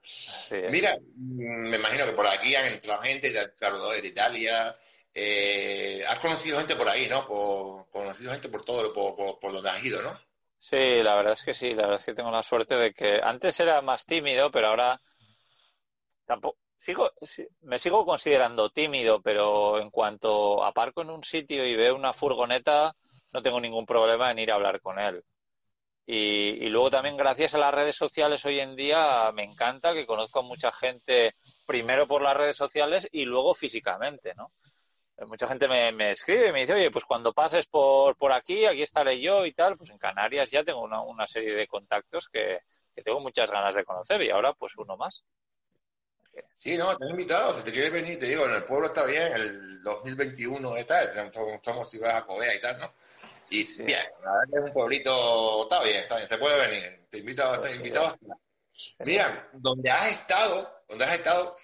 Mira, 0.70 0.98
mm, 0.98 1.70
me 1.70 1.76
imagino 1.76 2.06
que 2.06 2.14
por 2.14 2.28
aquí 2.28 2.56
han 2.56 2.66
entrado 2.66 3.02
gente, 3.02 3.34
claro, 3.58 3.90
de 3.90 4.08
Italia. 4.08 4.76
Eh, 5.14 6.04
has 6.08 6.20
conocido 6.20 6.58
gente 6.60 6.76
por 6.76 6.88
ahí, 6.88 7.08
¿no? 7.10 7.26
Por, 7.28 7.90
conocido 7.90 8.32
gente 8.32 8.50
por 8.50 8.64
todo, 8.64 8.94
por, 8.94 9.40
por, 9.40 9.52
donde 9.54 9.70
has 9.70 9.84
ido, 9.84 10.02
¿no? 10.02 10.18
Sí, 10.58 10.78
la 10.78 11.16
verdad 11.16 11.34
es 11.34 11.44
que 11.44 11.54
sí, 11.54 11.74
la 11.74 11.84
verdad 11.84 12.00
es 12.00 12.06
que 12.06 12.14
tengo 12.14 12.32
la 12.32 12.44
suerte 12.44 12.76
de 12.76 12.94
que 12.94 13.20
antes 13.22 13.60
era 13.60 13.82
más 13.82 14.06
tímido, 14.06 14.50
pero 14.50 14.70
ahora 14.70 15.00
tampoco, 16.26 16.58
sigo, 16.78 17.12
me 17.62 17.80
sigo 17.80 18.06
considerando 18.06 18.70
tímido, 18.70 19.22
pero 19.22 19.80
en 19.80 19.90
cuanto 19.90 20.64
aparco 20.64 21.02
en 21.02 21.12
un 21.12 21.24
sitio 21.24 21.66
y 21.66 21.76
veo 21.76 21.96
una 21.96 22.14
furgoneta, 22.14 22.96
no 23.32 23.42
tengo 23.42 23.60
ningún 23.60 23.86
problema 23.86 24.32
en 24.32 24.40
ir 24.40 24.52
a 24.52 24.56
hablar 24.56 24.82
con 24.82 25.00
él. 25.00 25.24
Y, 26.08 26.68
luego 26.70 26.92
también 26.92 27.18
gracias 27.18 27.56
a 27.56 27.58
las 27.58 27.74
redes 27.74 27.96
sociales 27.96 28.46
hoy 28.46 28.60
en 28.60 28.76
día 28.76 29.32
me 29.34 29.44
encanta 29.44 29.94
que 29.94 30.06
conozco 30.06 30.40
a 30.40 30.44
mucha 30.44 30.72
gente 30.72 31.36
primero 31.66 32.08
por 32.08 32.22
las 32.22 32.38
redes 32.38 32.56
sociales 32.56 33.08
y 33.12 33.26
luego 33.26 33.56
físicamente, 33.56 34.34
¿no? 34.36 34.52
Mucha 35.28 35.48
gente 35.48 35.68
me, 35.68 36.12
escribe 36.12 36.50
y 36.50 36.52
me 36.52 36.62
dice, 36.62 36.74
oye, 36.74 36.92
pues 36.92 37.06
cuando 37.06 37.32
pases 37.34 37.66
por, 37.68 38.18
por 38.18 38.34
aquí, 38.34 38.66
aquí 38.66 38.82
estaré 38.82 39.22
yo 39.22 39.46
y 39.46 39.54
tal. 39.54 39.78
Pues 39.78 39.90
en 39.90 39.98
Canarias 39.98 40.52
ya 40.52 40.64
tengo 40.64 40.82
una, 40.82 41.02
una 41.02 41.26
serie 41.26 41.54
de 41.54 41.68
contactos 41.68 42.28
que, 42.28 42.60
que 42.94 43.02
tengo 43.02 43.20
muchas 43.20 43.52
ganas 43.52 43.76
de 43.76 43.84
conocer 43.84 44.22
y 44.22 44.30
ahora 44.30 44.54
pues 44.54 44.76
uno 44.78 44.96
más. 44.96 45.24
Sí, 46.58 46.78
no, 46.78 46.98
te 46.98 47.06
he 47.06 47.10
invitado, 47.10 47.58
si 47.58 47.64
te 47.64 47.72
quieres 47.72 47.92
venir, 47.92 48.20
te 48.20 48.26
digo, 48.26 48.46
en 48.46 48.56
el 48.56 48.64
pueblo 48.64 48.88
está 48.88 49.06
bien, 49.06 49.34
el 49.34 49.84
2021 49.84 50.78
está, 50.78 51.04
estamos 51.04 51.90
si 51.90 51.98
vas 51.98 52.16
a 52.16 52.26
Covea 52.26 52.56
y 52.56 52.62
tal, 52.62 52.78
¿no? 52.80 52.94
Y 53.50 53.84
bien, 53.84 54.04
la 54.24 54.32
verdad 54.32 54.44
que 54.52 54.60
es 54.60 54.66
un 54.66 54.74
pueblito, 54.74 55.64
está 55.64 55.84
bien, 55.84 55.98
está 55.98 56.18
bien, 56.18 56.28
te 56.28 56.38
puede 56.38 56.68
venir, 56.68 57.08
te 57.10 57.18
invito, 57.20 57.62
te 57.62 57.76
invitado. 57.76 58.18
Mira, 59.00 59.50
donde 59.54 59.92
has 59.92 60.12
estado, 60.12 60.84
donde 60.88 61.06
has 61.06 61.14
estado, 61.14 61.56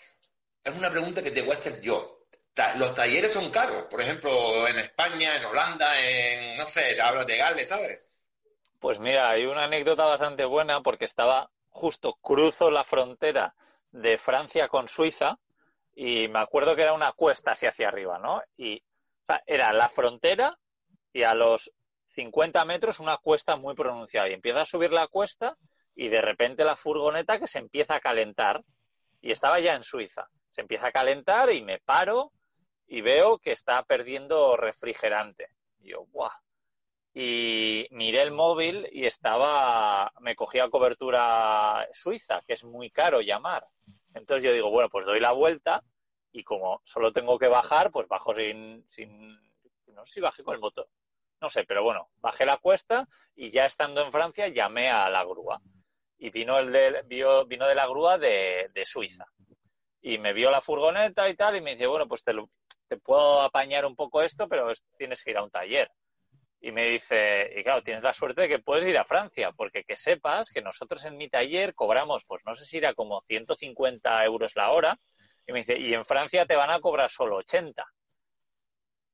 es 0.64 0.76
una 0.76 0.90
pregunta 0.90 1.24
que 1.24 1.32
te 1.32 1.42
voy 1.42 1.52
a 1.52 1.56
hacer 1.56 1.82
yo. 1.82 2.20
Los 2.78 2.94
talleres 2.94 3.34
son 3.34 3.50
caros, 3.50 3.86
por 3.86 4.02
ejemplo, 4.02 4.68
en 4.68 4.78
España, 4.78 5.36
en 5.38 5.46
Holanda, 5.46 5.92
en, 6.00 6.58
no 6.58 6.66
sé, 6.66 6.94
te 6.94 7.02
hablas 7.02 7.26
de 7.26 7.38
Gales, 7.38 7.68
¿sabes? 7.68 8.12
Pues 8.80 9.00
mira, 9.00 9.30
hay 9.30 9.46
una 9.46 9.64
anécdota 9.64 10.06
bastante 10.06 10.46
buena 10.46 10.82
porque 10.82 11.06
estaba 11.06 11.50
justo 11.70 12.14
cruzo 12.22 12.70
la 12.70 12.84
frontera 12.84 13.56
de 13.92 14.18
Francia 14.18 14.68
con 14.68 14.88
Suiza 14.88 15.40
y 15.96 16.28
me 16.28 16.40
acuerdo 16.40 16.76
que 16.76 16.84
era 16.84 16.94
una 16.94 17.14
cuesta 17.14 17.52
así 17.52 17.66
hacia 17.66 17.88
arriba, 17.88 18.20
¿no? 18.20 18.42
Y 18.58 18.84
era 19.46 19.72
la 19.72 19.90
frontera 19.90 20.58
y 21.14 21.24
a 21.24 21.34
los 21.34 21.72
50 22.10 22.64
metros 22.66 23.00
una 23.00 23.18
cuesta 23.18 23.56
muy 23.56 23.76
pronunciada. 23.76 24.30
Y 24.30 24.34
empieza 24.34 24.62
a 24.62 24.66
subir 24.66 24.92
la 24.92 25.08
cuesta 25.08 25.58
y 25.96 26.10
de 26.10 26.22
repente 26.22 26.64
la 26.64 26.76
furgoneta 26.76 27.40
que 27.40 27.48
se 27.48 27.60
empieza 27.60 27.96
a 27.96 28.00
calentar 28.00 28.64
y 29.22 29.32
estaba 29.32 29.60
ya 29.60 29.76
en 29.76 29.84
Suiza. 29.84 30.28
Se 30.50 30.62
empieza 30.62 30.88
a 30.88 30.92
calentar 30.92 31.52
y 31.52 31.62
me 31.62 31.80
paro 31.80 32.32
y 32.88 33.02
veo 33.02 33.38
que 33.38 33.52
está 33.52 33.84
perdiendo 33.84 34.58
refrigerante. 34.58 35.48
Y 35.80 35.92
yo, 35.92 36.06
¡buah! 36.08 36.42
y 37.14 37.88
miré 37.92 38.22
el 38.22 38.32
móvil 38.32 38.88
y 38.92 39.06
estaba, 39.06 40.12
me 40.22 40.36
cogía 40.36 40.70
cobertura 40.70 41.88
suiza, 41.92 42.42
que 42.48 42.54
es 42.54 42.64
muy 42.64 42.90
caro 42.90 43.22
llamar. 43.22 43.68
Entonces 44.14 44.44
yo 44.44 44.54
digo, 44.54 44.70
bueno, 44.70 44.90
pues 44.90 45.06
doy 45.06 45.20
la 45.20 45.34
vuelta 45.34 45.84
y 46.32 46.44
como 46.44 46.82
solo 46.86 47.12
tengo 47.12 47.38
que 47.38 47.48
bajar, 47.48 47.92
pues 47.92 48.08
bajo 48.08 48.34
sin, 48.34 48.86
sin, 48.90 49.36
no 49.88 50.06
sé 50.06 50.14
si 50.14 50.22
bajé 50.22 50.44
con 50.44 50.56
el 50.56 50.62
motor, 50.62 50.88
no 51.42 51.50
sé, 51.50 51.64
pero 51.64 51.84
bueno, 51.84 52.10
bajé 52.18 52.46
la 52.46 52.58
cuesta 52.58 53.08
y 53.36 53.50
ya 53.50 53.66
estando 53.66 54.02
en 54.04 54.12
Francia 54.12 54.48
llamé 54.48 54.90
a 54.90 55.10
la 55.10 55.24
grúa. 55.24 55.60
Y 56.18 56.30
vino 56.30 56.60
el 56.60 56.72
de, 56.72 57.02
vino, 57.08 57.46
vino 57.46 57.68
de 57.68 57.76
la 57.76 57.88
grúa 57.88 58.18
de, 58.18 58.70
de 58.74 58.86
Suiza. 58.86 59.26
Y 60.02 60.20
me 60.20 60.34
vio 60.34 60.52
la 60.52 60.62
furgoneta 60.62 61.28
y 61.30 61.36
tal, 61.36 61.56
y 61.56 61.62
me 61.62 61.72
dice, 61.72 61.88
bueno, 61.88 62.08
pues 62.08 62.24
te, 62.24 62.34
te 62.88 62.98
puedo 62.98 63.42
apañar 63.42 63.86
un 63.86 63.96
poco 63.96 64.22
esto, 64.22 64.48
pero 64.48 64.72
tienes 64.98 65.24
que 65.24 65.32
ir 65.32 65.38
a 65.38 65.44
un 65.44 65.50
taller. 65.50 65.90
Y 66.60 66.72
me 66.72 66.86
dice, 66.86 67.52
y 67.58 67.64
claro, 67.64 67.82
tienes 67.82 68.04
la 68.04 68.14
suerte 68.14 68.42
de 68.42 68.48
que 68.48 68.60
puedes 68.60 68.86
ir 68.86 68.98
a 68.98 69.04
Francia, 69.04 69.52
porque 69.52 69.84
que 69.84 69.98
sepas 69.98 70.52
que 70.52 70.62
nosotros 70.62 71.04
en 71.06 71.18
mi 71.18 71.28
taller 71.28 71.74
cobramos, 71.74 72.24
pues 72.26 72.44
no 72.46 72.54
sé 72.54 72.66
si 72.66 72.78
era 72.78 72.94
como 72.94 73.22
150 73.22 74.24
euros 74.26 74.56
la 74.56 74.70
hora, 74.70 75.00
y 75.48 75.54
me 75.54 75.60
dice, 75.60 75.78
y 75.80 75.92
en 75.94 76.06
Francia 76.06 76.46
te 76.46 76.56
van 76.56 76.70
a 76.70 76.80
cobrar 76.80 77.10
solo 77.10 77.38
80. 77.38 77.84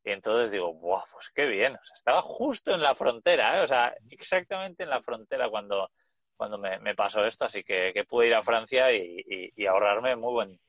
Y 0.08 0.12
entonces 0.12 0.52
digo, 0.52 0.74
¡buah! 0.74 1.04
Pues 1.12 1.30
qué 1.36 1.46
bien. 1.48 1.76
O 1.76 1.84
sea, 1.84 1.94
estaba 1.94 2.22
justo 2.22 2.74
en 2.74 2.82
la 2.82 2.96
frontera, 2.96 3.58
¿eh? 3.60 3.64
O 3.64 3.68
sea, 3.68 3.94
exactamente 4.10 4.84
en 4.84 4.90
la 4.90 5.02
frontera 5.02 5.50
cuando, 5.50 5.92
cuando 6.38 6.58
me, 6.58 6.96
pasó 6.96 7.26
esto, 7.26 7.44
así 7.44 7.62
que, 7.62 7.92
que, 7.94 8.06
pude 8.06 8.28
ir 8.28 8.36
a 8.36 8.42
Francia 8.42 8.90
y, 8.94 9.66
ahorrarme 9.66 10.16
muy 10.16 10.32
buen, 10.32 10.60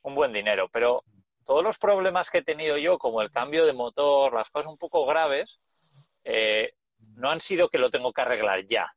un 0.00 0.14
buen 0.14 0.32
dinero. 0.32 0.70
Pero 0.72 1.04
todos 1.44 1.62
los 1.62 1.76
problemas 1.76 2.30
que 2.30 2.38
he 2.38 2.42
tenido 2.42 2.78
yo, 2.78 2.96
como 2.96 3.20
el 3.20 3.30
cambio 3.30 3.66
de 3.66 3.74
motor, 3.74 4.32
las 4.32 4.48
cosas 4.48 4.72
un 4.72 4.78
poco 4.78 5.04
graves, 5.04 5.60
eh, 6.24 6.72
no 7.16 7.28
han 7.28 7.40
sido 7.40 7.68
que 7.68 7.76
lo 7.76 7.90
tengo 7.90 8.14
que 8.14 8.22
arreglar 8.22 8.64
ya. 8.64 8.90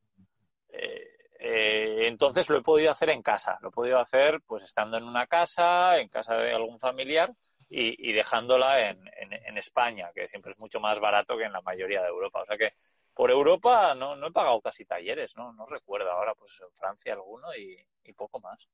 Eh, 0.69 2.07
entonces 2.07 2.47
lo 2.47 2.59
he 2.59 2.61
podido 2.61 2.91
hacer 2.91 3.09
en 3.09 3.21
casa, 3.21 3.57
lo 3.61 3.67
he 3.67 3.71
podido 3.73 3.99
hacer 3.99 4.39
pues 4.47 4.63
estando 4.63 4.95
en 4.97 5.03
una 5.03 5.27
casa, 5.27 5.97
en 5.97 6.07
casa 6.07 6.37
de 6.37 6.53
algún 6.53 6.79
familiar 6.79 7.33
y, 7.69 8.11
dejándola 8.13 8.89
en, 8.89 9.57
España, 9.57 10.09
que 10.15 10.27
siempre 10.27 10.53
es 10.53 10.57
mucho 10.57 10.79
más 10.79 10.99
barato 10.99 11.37
que 11.37 11.43
en 11.43 11.51
la 11.51 11.61
mayoría 11.61 12.01
de 12.01 12.07
Europa. 12.07 12.41
O 12.41 12.45
sea 12.45 12.57
que 12.57 12.73
por 13.13 13.29
Europa 13.29 13.93
no, 13.93 14.25
he 14.25 14.31
pagado 14.31 14.61
casi 14.61 14.85
talleres, 14.85 15.35
no, 15.35 15.51
no 15.53 15.65
recuerdo 15.65 16.09
ahora, 16.09 16.33
pues 16.33 16.59
en 16.61 16.71
Francia 16.73 17.13
alguno 17.13 17.53
y, 17.55 17.77
poco 18.15 18.39
más. 18.39 18.67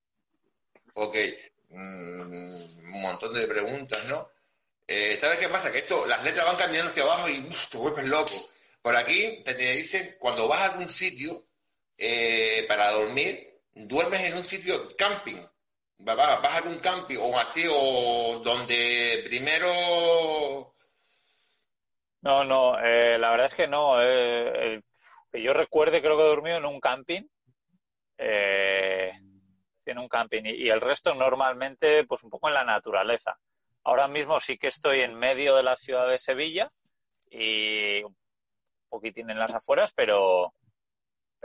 Ok, 0.93 1.17
mm, 1.69 1.75
un 1.75 3.01
montón 3.01 3.33
de 3.33 3.47
preguntas, 3.47 4.05
¿no? 4.07 4.29
Eh, 4.87 5.17
¿Sabes 5.19 5.39
qué 5.39 5.49
pasa? 5.49 5.71
Que 5.71 5.79
esto, 5.79 6.05
las 6.05 6.23
letras 6.23 6.45
van 6.45 6.55
cambiando 6.55 6.91
hacia 6.91 7.03
abajo 7.03 7.27
y 7.27 7.49
te 7.69 7.77
vuelves 7.77 8.05
loco. 8.05 8.31
Por 8.81 8.95
aquí 8.95 9.41
te, 9.43 9.55
dicen, 9.55 10.15
cuando 10.19 10.47
vas 10.47 10.61
a 10.61 10.73
algún 10.73 10.89
sitio 10.89 11.47
eh, 11.97 12.63
para 12.67 12.91
dormir, 12.91 13.61
duermes 13.73 14.21
en 14.21 14.37
un 14.37 14.47
sitio 14.47 14.95
camping. 14.95 15.43
Vas, 15.97 16.17
vas 16.17 16.53
a 16.53 16.57
algún 16.57 16.79
camping 16.79 17.17
o 17.17 17.37
así, 17.37 17.65
o 17.69 18.41
donde 18.43 19.23
primero... 19.27 20.73
No, 22.21 22.43
no, 22.43 22.79
eh, 22.79 23.17
la 23.19 23.31
verdad 23.31 23.45
es 23.45 23.53
que 23.53 23.67
no. 23.67 24.01
Eh, 24.01 24.81
que 25.31 25.41
yo 25.41 25.53
recuerde, 25.53 26.01
creo 26.01 26.17
que 26.17 26.23
he 26.23 26.27
dormido 26.27 26.57
en 26.57 26.65
un 26.65 26.79
camping. 26.79 27.23
en 28.17 29.97
un 29.97 30.07
camping. 30.07 30.43
y 30.45 30.69
el 30.69 30.81
resto 30.81 31.13
normalmente, 31.13 32.03
pues 32.05 32.23
un 32.23 32.29
poco 32.29 32.47
en 32.47 32.55
la 32.55 32.63
naturaleza. 32.63 33.37
Ahora 33.83 34.07
mismo 34.07 34.39
sí 34.39 34.57
que 34.57 34.67
estoy 34.67 35.01
en 35.01 35.13
medio 35.13 35.55
de 35.55 35.61
la 35.61 35.77
ciudad 35.77 36.09
de 36.09 36.17
Sevilla 36.17 36.71
y 37.29 38.01
un 38.03 38.15
poquitín 38.89 39.29
en 39.29 39.37
las 39.37 39.53
afueras, 39.53 39.93
pero, 39.93 40.53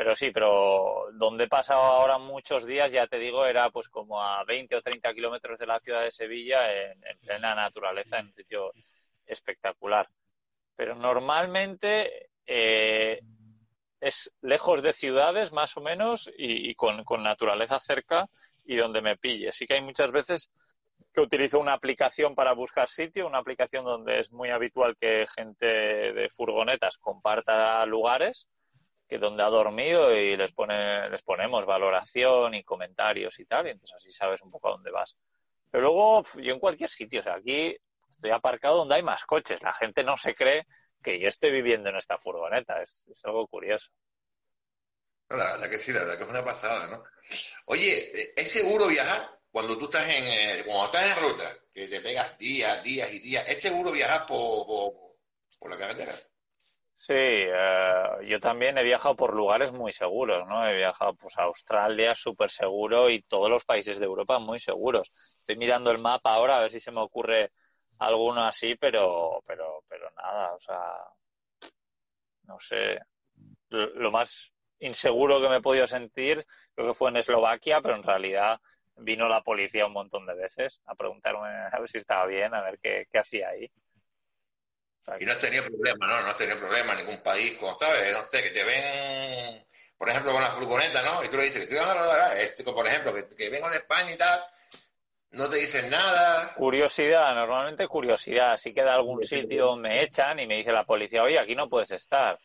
pero 0.01 0.15
sí, 0.15 0.31
pero 0.31 1.09
donde 1.13 1.45
he 1.45 1.49
pasado 1.49 1.83
ahora 1.83 2.17
muchos 2.17 2.65
días, 2.65 2.91
ya 2.91 3.07
te 3.07 3.19
digo, 3.19 3.45
era 3.45 3.69
pues 3.69 3.91
como 3.91 4.23
a 4.23 4.43
20 4.45 4.77
o 4.77 4.81
30 4.81 5.13
kilómetros 5.13 5.59
de 5.59 5.67
la 5.67 5.79
ciudad 5.79 6.01
de 6.01 6.11
Sevilla, 6.11 6.73
en, 6.73 7.19
plena 7.21 7.55
naturaleza, 7.55 8.19
en 8.19 8.29
un 8.29 8.33
sitio 8.33 8.73
espectacular. 9.27 10.09
Pero 10.75 10.95
normalmente 10.95 12.31
eh, 12.47 13.21
es 14.01 14.33
lejos 14.41 14.81
de 14.81 14.95
ciudades, 14.95 15.53
más 15.53 15.77
o 15.77 15.83
menos, 15.83 16.31
y, 16.35 16.75
con, 16.77 17.05
con, 17.05 17.23
naturaleza 17.23 17.79
cerca 17.79 18.27
y 18.65 18.77
donde 18.77 19.03
me 19.03 19.19
pille. 19.19 19.53
Sí 19.53 19.67
que 19.67 19.75
hay 19.75 19.83
muchas 19.83 20.13
veces 20.13 20.51
que 21.13 21.21
utilizo 21.21 21.61
una 21.61 21.75
aplicación 21.75 22.35
para 22.35 22.55
buscar 22.55 22.89
sitio, 22.89 23.27
una 23.27 23.37
aplicación 23.37 23.85
donde 23.85 24.21
es 24.21 24.33
muy 24.33 24.49
habitual 24.49 24.97
que 24.97 25.27
gente 25.37 25.67
de 25.67 26.31
furgonetas 26.31 26.97
comparta 26.97 27.85
lugares 27.85 28.49
que 29.11 29.18
donde 29.18 29.42
ha 29.42 29.49
dormido 29.49 30.14
y 30.14 30.37
les 30.37 30.53
pone, 30.53 31.11
les 31.11 31.20
ponemos 31.23 31.66
valoración 31.66 32.55
y 32.55 32.62
comentarios 32.62 33.40
y 33.40 33.44
tal, 33.44 33.66
y 33.66 33.70
entonces 33.70 33.96
así 33.96 34.12
sabes 34.12 34.40
un 34.40 34.53
poco 34.53 34.68
a 34.68 34.70
dónde 34.70 34.92
vas. 34.92 35.16
Pero 35.68 35.83
luego 35.83 36.23
yo 36.40 36.53
en 36.55 36.61
cualquier 36.61 36.88
sitio, 36.88 37.18
o 37.18 37.23
sea, 37.25 37.35
aquí 37.35 37.77
estoy 38.09 38.31
aparcado 38.31 38.77
donde 38.77 38.94
hay 38.94 39.03
más 39.03 39.25
coches, 39.25 39.61
la 39.62 39.75
gente 39.75 40.05
no 40.05 40.16
se 40.16 40.37
cree 40.37 40.64
que 41.03 41.18
yo 41.18 41.27
estoy 41.27 41.51
viviendo 41.51 41.88
en 41.88 41.96
esta 41.96 42.18
furgoneta, 42.18 42.81
es, 42.81 43.05
algo 43.25 43.49
curioso. 43.49 43.90
la 45.29 45.53
verdad 45.57 45.68
que 45.68 45.79
sí, 45.79 45.92
la 45.92 46.01
verdad 46.01 46.16
que 46.16 46.25
es 46.25 46.31
una 46.31 46.44
pasada, 46.44 46.87
¿no? 46.87 47.03
Oye, 47.66 48.33
¿es 48.37 48.49
seguro 48.49 48.87
viajar 48.87 49.29
cuando 49.51 49.77
tú 49.77 49.87
estás 49.87 50.09
en, 50.09 50.25
eh, 50.25 50.62
cuando 50.64 50.85
estás 50.85 51.16
en 51.16 51.25
ruta, 51.25 51.53
que 51.75 51.88
te 51.88 52.01
pegas 52.01 52.38
días, 52.38 52.81
días 52.85 53.12
y 53.12 53.18
días? 53.18 53.44
¿Es 53.49 53.61
seguro 53.61 53.90
viajar 53.90 54.25
por, 54.25 54.64
por, 54.68 54.92
por 55.59 55.68
la 55.68 55.77
carretera? 55.77 56.12
Sí, 57.03 57.15
eh, 57.17 58.05
yo 58.27 58.41
también 58.41 58.77
he 58.77 58.83
viajado 58.83 59.17
por 59.17 59.35
lugares 59.35 59.73
muy 59.73 59.91
seguros, 59.91 60.47
¿no? 60.47 60.67
He 60.69 60.77
viajado 60.77 61.15
pues 61.15 61.37
a 61.39 61.45
Australia 61.45 62.15
súper 62.15 62.51
seguro 62.51 63.09
y 63.09 63.23
todos 63.23 63.49
los 63.51 63.65
países 63.65 63.99
de 63.99 64.05
Europa 64.05 64.39
muy 64.39 64.59
seguros. 64.59 65.11
Estoy 65.39 65.57
mirando 65.57 65.91
el 65.91 65.99
mapa 65.99 66.35
ahora 66.35 66.59
a 66.59 66.61
ver 66.61 66.71
si 66.71 66.79
se 66.79 66.91
me 66.93 67.01
ocurre 67.01 67.53
alguno 67.99 68.45
así, 68.45 68.75
pero, 68.77 69.43
pero, 69.47 69.83
pero 69.89 70.11
nada, 70.11 70.55
o 70.55 70.61
sea, 70.61 70.79
no 72.45 72.59
sé. 72.61 72.99
Lo, 73.71 74.11
más 74.11 74.53
inseguro 74.81 75.41
que 75.41 75.49
me 75.49 75.57
he 75.59 75.63
podido 75.63 75.87
sentir 75.87 76.45
creo 76.75 76.89
que 76.89 76.95
fue 76.95 77.11
en 77.11 77.19
Eslovaquia, 77.19 77.81
pero 77.83 77.97
en 77.97 78.03
realidad 78.03 78.61
vino 78.97 79.29
la 79.29 79.43
policía 79.43 79.87
un 79.87 79.93
montón 79.95 80.27
de 80.27 80.35
veces 80.35 80.83
a 80.87 80.95
preguntarme 80.95 81.49
a 81.73 81.81
ver 81.81 81.89
si 81.91 81.99
estaba 81.99 82.27
bien, 82.27 82.55
a 82.55 82.63
ver 82.63 82.79
qué, 82.83 83.07
qué 83.11 83.19
hacía 83.19 83.51
ahí. 83.51 83.71
Y 85.19 85.25
no 85.25 85.33
has 85.33 85.39
tenido 85.39 85.65
problema, 85.65 86.07
¿no? 86.07 86.23
No 86.23 86.29
has 86.29 86.37
tenido 86.37 86.59
problema 86.59 86.93
en 86.93 86.99
ningún 86.99 87.23
país, 87.23 87.57
como 87.59 87.79
sabes, 87.79 88.13
no 88.13 88.23
sé, 88.31 88.43
que 88.43 88.51
te 88.51 88.65
ven, 88.65 89.65
por 89.97 90.09
ejemplo, 90.09 90.33
con 90.33 90.43
la 90.43 90.51
furgoneta, 90.51 91.03
¿no? 91.03 91.25
Y 91.25 91.29
tú 91.29 91.37
le 91.37 91.45
dices 91.45 91.67
que 91.67 92.43
este, 92.43 92.65
por 92.65 92.87
ejemplo, 92.87 93.15
que, 93.37 93.51
vengo 93.51 93.71
de 93.71 93.79
España 93.79 94.13
y 94.13 94.19
tal, 94.19 94.45
no 95.33 95.49
te 95.49 95.57
dicen 95.57 95.91
nada. 95.91 96.55
Curiosidad, 96.55 97.35
normalmente 97.35 97.89
curiosidad. 97.89 98.57
Si 98.57 98.75
queda 98.75 98.95
algún 98.95 99.23
sitio, 99.23 99.77
me 99.77 100.03
echan 100.03 100.39
y 100.39 100.47
me 100.47 100.57
dice 100.57 100.73
la 100.73 100.85
policía, 100.85 101.23
oye, 101.23 101.39
aquí 101.39 101.55
no 101.55 101.69
puedes 101.69 101.91
estar. 101.93 102.39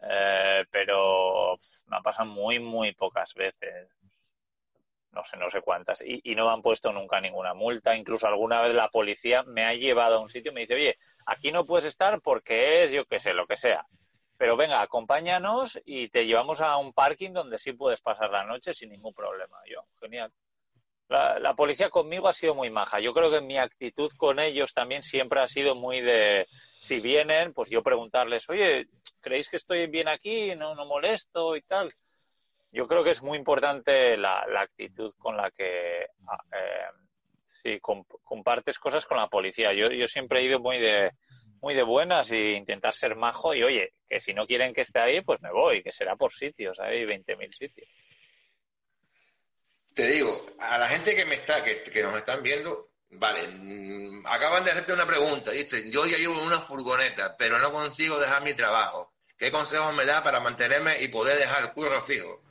Eh, 0.00 0.64
pero 0.70 1.58
me 1.86 1.96
ha 1.96 2.00
pasado 2.00 2.28
muy, 2.28 2.58
muy 2.58 2.92
pocas 2.92 3.34
veces 3.34 3.88
no 5.12 5.24
sé, 5.24 5.36
no 5.36 5.50
sé 5.50 5.62
cuántas, 5.62 6.00
y, 6.02 6.20
y, 6.22 6.34
no 6.34 6.46
me 6.46 6.52
han 6.52 6.62
puesto 6.62 6.92
nunca 6.92 7.20
ninguna 7.20 7.54
multa. 7.54 7.96
Incluso 7.96 8.26
alguna 8.26 8.60
vez 8.62 8.74
la 8.74 8.88
policía 8.88 9.42
me 9.44 9.64
ha 9.64 9.74
llevado 9.74 10.16
a 10.16 10.20
un 10.20 10.28
sitio 10.28 10.52
y 10.52 10.54
me 10.54 10.60
dice, 10.62 10.74
oye, 10.74 10.96
aquí 11.26 11.50
no 11.52 11.66
puedes 11.66 11.86
estar 11.86 12.20
porque 12.20 12.84
es, 12.84 12.92
yo 12.92 13.04
qué 13.06 13.20
sé, 13.20 13.32
lo 13.32 13.46
que 13.46 13.56
sea. 13.56 13.86
Pero 14.36 14.56
venga, 14.56 14.80
acompáñanos 14.80 15.80
y 15.84 16.08
te 16.08 16.26
llevamos 16.26 16.60
a 16.60 16.76
un 16.76 16.92
parking 16.92 17.32
donde 17.32 17.58
sí 17.58 17.72
puedes 17.72 18.00
pasar 18.00 18.30
la 18.30 18.44
noche 18.44 18.72
sin 18.72 18.90
ningún 18.90 19.12
problema. 19.12 19.58
Yo, 19.68 19.84
genial. 20.00 20.32
La, 21.08 21.38
la, 21.38 21.54
policía 21.54 21.88
conmigo 21.88 22.28
ha 22.28 22.34
sido 22.34 22.54
muy 22.54 22.70
maja. 22.70 23.00
Yo 23.00 23.14
creo 23.14 23.30
que 23.30 23.40
mi 23.40 23.56
actitud 23.56 24.12
con 24.16 24.38
ellos 24.38 24.74
también 24.74 25.02
siempre 25.02 25.40
ha 25.40 25.48
sido 25.48 25.74
muy 25.74 26.02
de, 26.02 26.46
si 26.80 27.00
vienen, 27.00 27.52
pues 27.54 27.70
yo 27.70 27.82
preguntarles, 27.82 28.48
oye, 28.48 28.86
¿creéis 29.20 29.48
que 29.48 29.56
estoy 29.56 29.86
bien 29.86 30.06
aquí? 30.06 30.54
¿No, 30.54 30.74
no 30.74 30.84
molesto 30.84 31.56
y 31.56 31.62
tal? 31.62 31.88
Yo 32.72 32.86
creo 32.86 33.02
que 33.04 33.10
es 33.10 33.22
muy 33.22 33.38
importante 33.38 34.16
la, 34.16 34.44
actitud 34.58 35.12
con 35.18 35.36
la 35.36 35.50
que 35.50 36.02
eh, 37.64 37.80
compartes 37.80 38.78
cosas 38.78 39.06
con 39.06 39.18
la 39.18 39.28
policía. 39.28 39.72
Yo, 39.72 39.90
yo 39.90 40.06
siempre 40.06 40.40
he 40.40 40.44
ido 40.44 40.58
muy 40.60 40.78
de 40.78 41.12
muy 41.60 41.74
de 41.74 41.82
buenas 41.82 42.30
y 42.30 42.52
intentar 42.52 42.94
ser 42.94 43.16
majo 43.16 43.54
y 43.54 43.62
oye, 43.62 43.92
que 44.08 44.20
si 44.20 44.32
no 44.32 44.46
quieren 44.46 44.72
que 44.72 44.82
esté 44.82 45.00
ahí, 45.00 45.20
pues 45.22 45.40
me 45.40 45.50
voy, 45.50 45.82
que 45.82 45.90
será 45.90 46.16
por 46.16 46.32
sitios, 46.32 46.78
hay 46.78 47.04
20.000 47.04 47.52
sitios. 47.52 47.88
Te 49.94 50.06
digo, 50.06 50.32
a 50.60 50.78
la 50.78 50.86
gente 50.88 51.16
que 51.16 51.24
me 51.24 51.34
está, 51.34 51.64
que, 51.64 51.82
que 51.82 52.02
nos 52.02 52.16
están 52.16 52.42
viendo, 52.42 52.90
vale, 53.10 53.40
mm, 53.48 54.26
acaban 54.26 54.64
de 54.64 54.70
hacerte 54.70 54.92
una 54.92 55.06
pregunta, 55.06 55.50
dice, 55.50 55.90
yo 55.90 56.06
ya 56.06 56.16
llevo 56.16 56.40
una 56.42 56.60
furgoneta, 56.60 57.36
pero 57.36 57.58
no 57.58 57.72
consigo 57.72 58.20
dejar 58.20 58.44
mi 58.44 58.54
trabajo. 58.54 59.12
¿Qué 59.36 59.50
consejos 59.50 59.94
me 59.94 60.04
da 60.04 60.22
para 60.22 60.40
mantenerme 60.40 61.02
y 61.02 61.08
poder 61.08 61.38
dejar 61.38 61.64
el 61.64 61.72
curro 61.72 62.00
fijo? 62.02 62.42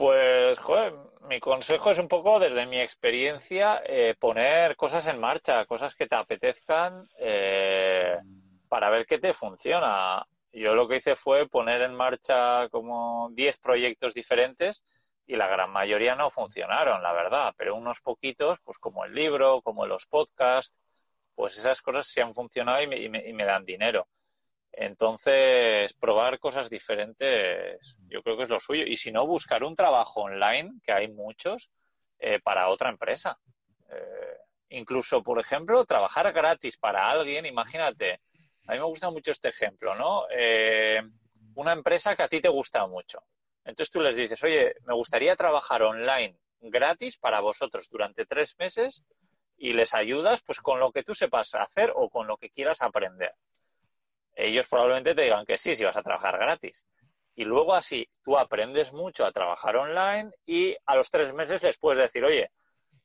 Pues, 0.00 0.58
joder, 0.60 0.94
mi 1.28 1.40
consejo 1.40 1.90
es 1.90 1.98
un 1.98 2.08
poco 2.08 2.38
desde 2.38 2.64
mi 2.64 2.80
experiencia 2.80 3.82
eh, 3.84 4.14
poner 4.18 4.74
cosas 4.74 5.06
en 5.08 5.20
marcha, 5.20 5.66
cosas 5.66 5.94
que 5.94 6.06
te 6.06 6.14
apetezcan 6.16 7.06
eh, 7.18 8.16
para 8.66 8.88
ver 8.88 9.04
qué 9.04 9.18
te 9.18 9.34
funciona. 9.34 10.24
Yo 10.54 10.74
lo 10.74 10.88
que 10.88 10.96
hice 10.96 11.16
fue 11.16 11.50
poner 11.50 11.82
en 11.82 11.94
marcha 11.94 12.66
como 12.70 13.28
10 13.34 13.58
proyectos 13.58 14.14
diferentes 14.14 14.82
y 15.26 15.36
la 15.36 15.48
gran 15.48 15.70
mayoría 15.70 16.14
no 16.14 16.30
funcionaron, 16.30 17.02
la 17.02 17.12
verdad, 17.12 17.52
pero 17.58 17.76
unos 17.76 18.00
poquitos, 18.00 18.58
pues 18.64 18.78
como 18.78 19.04
el 19.04 19.14
libro, 19.14 19.60
como 19.60 19.84
los 19.84 20.06
podcasts, 20.06 20.74
pues 21.34 21.58
esas 21.58 21.82
cosas 21.82 22.06
sí 22.06 22.22
han 22.22 22.32
funcionado 22.32 22.82
y 22.82 22.86
me 23.10 23.44
dan 23.44 23.66
dinero. 23.66 24.08
Entonces, 24.72 25.92
probar 25.94 26.38
cosas 26.38 26.70
diferentes 26.70 27.96
yo 28.08 28.22
creo 28.22 28.36
que 28.36 28.44
es 28.44 28.48
lo 28.48 28.60
suyo. 28.60 28.84
Y 28.86 28.96
si 28.96 29.12
no, 29.12 29.26
buscar 29.26 29.64
un 29.64 29.74
trabajo 29.74 30.22
online, 30.22 30.72
que 30.82 30.92
hay 30.92 31.08
muchos, 31.08 31.70
eh, 32.18 32.40
para 32.40 32.68
otra 32.68 32.90
empresa. 32.90 33.38
Eh, 33.90 34.36
incluso, 34.70 35.22
por 35.22 35.40
ejemplo, 35.40 35.84
trabajar 35.84 36.32
gratis 36.32 36.76
para 36.76 37.10
alguien, 37.10 37.46
imagínate, 37.46 38.20
a 38.66 38.72
mí 38.72 38.78
me 38.78 38.84
gusta 38.84 39.10
mucho 39.10 39.32
este 39.32 39.48
ejemplo, 39.48 39.94
¿no? 39.94 40.26
Eh, 40.30 41.02
una 41.54 41.72
empresa 41.72 42.14
que 42.14 42.22
a 42.22 42.28
ti 42.28 42.40
te 42.40 42.48
gusta 42.48 42.86
mucho. 42.86 43.22
Entonces 43.64 43.90
tú 43.90 44.00
les 44.00 44.16
dices, 44.16 44.42
oye, 44.44 44.74
me 44.84 44.94
gustaría 44.94 45.36
trabajar 45.36 45.82
online 45.82 46.36
gratis 46.60 47.16
para 47.16 47.40
vosotros 47.40 47.88
durante 47.90 48.26
tres 48.26 48.56
meses 48.58 49.02
y 49.56 49.72
les 49.72 49.94
ayudas 49.94 50.42
pues 50.42 50.60
con 50.60 50.78
lo 50.78 50.92
que 50.92 51.02
tú 51.02 51.14
sepas 51.14 51.54
hacer 51.54 51.92
o 51.94 52.08
con 52.08 52.26
lo 52.26 52.36
que 52.36 52.50
quieras 52.50 52.80
aprender 52.82 53.34
ellos 54.34 54.66
probablemente 54.68 55.14
te 55.14 55.22
digan 55.22 55.44
que 55.44 55.58
sí 55.58 55.74
si 55.74 55.84
vas 55.84 55.96
a 55.96 56.02
trabajar 56.02 56.38
gratis. 56.38 56.86
Y 57.34 57.44
luego 57.44 57.74
así 57.74 58.08
tú 58.24 58.36
aprendes 58.36 58.92
mucho 58.92 59.24
a 59.24 59.32
trabajar 59.32 59.76
online 59.76 60.30
y 60.46 60.76
a 60.86 60.96
los 60.96 61.10
tres 61.10 61.32
meses 61.32 61.62
les 61.62 61.78
puedes 61.78 61.98
decir, 61.98 62.24
oye, 62.24 62.50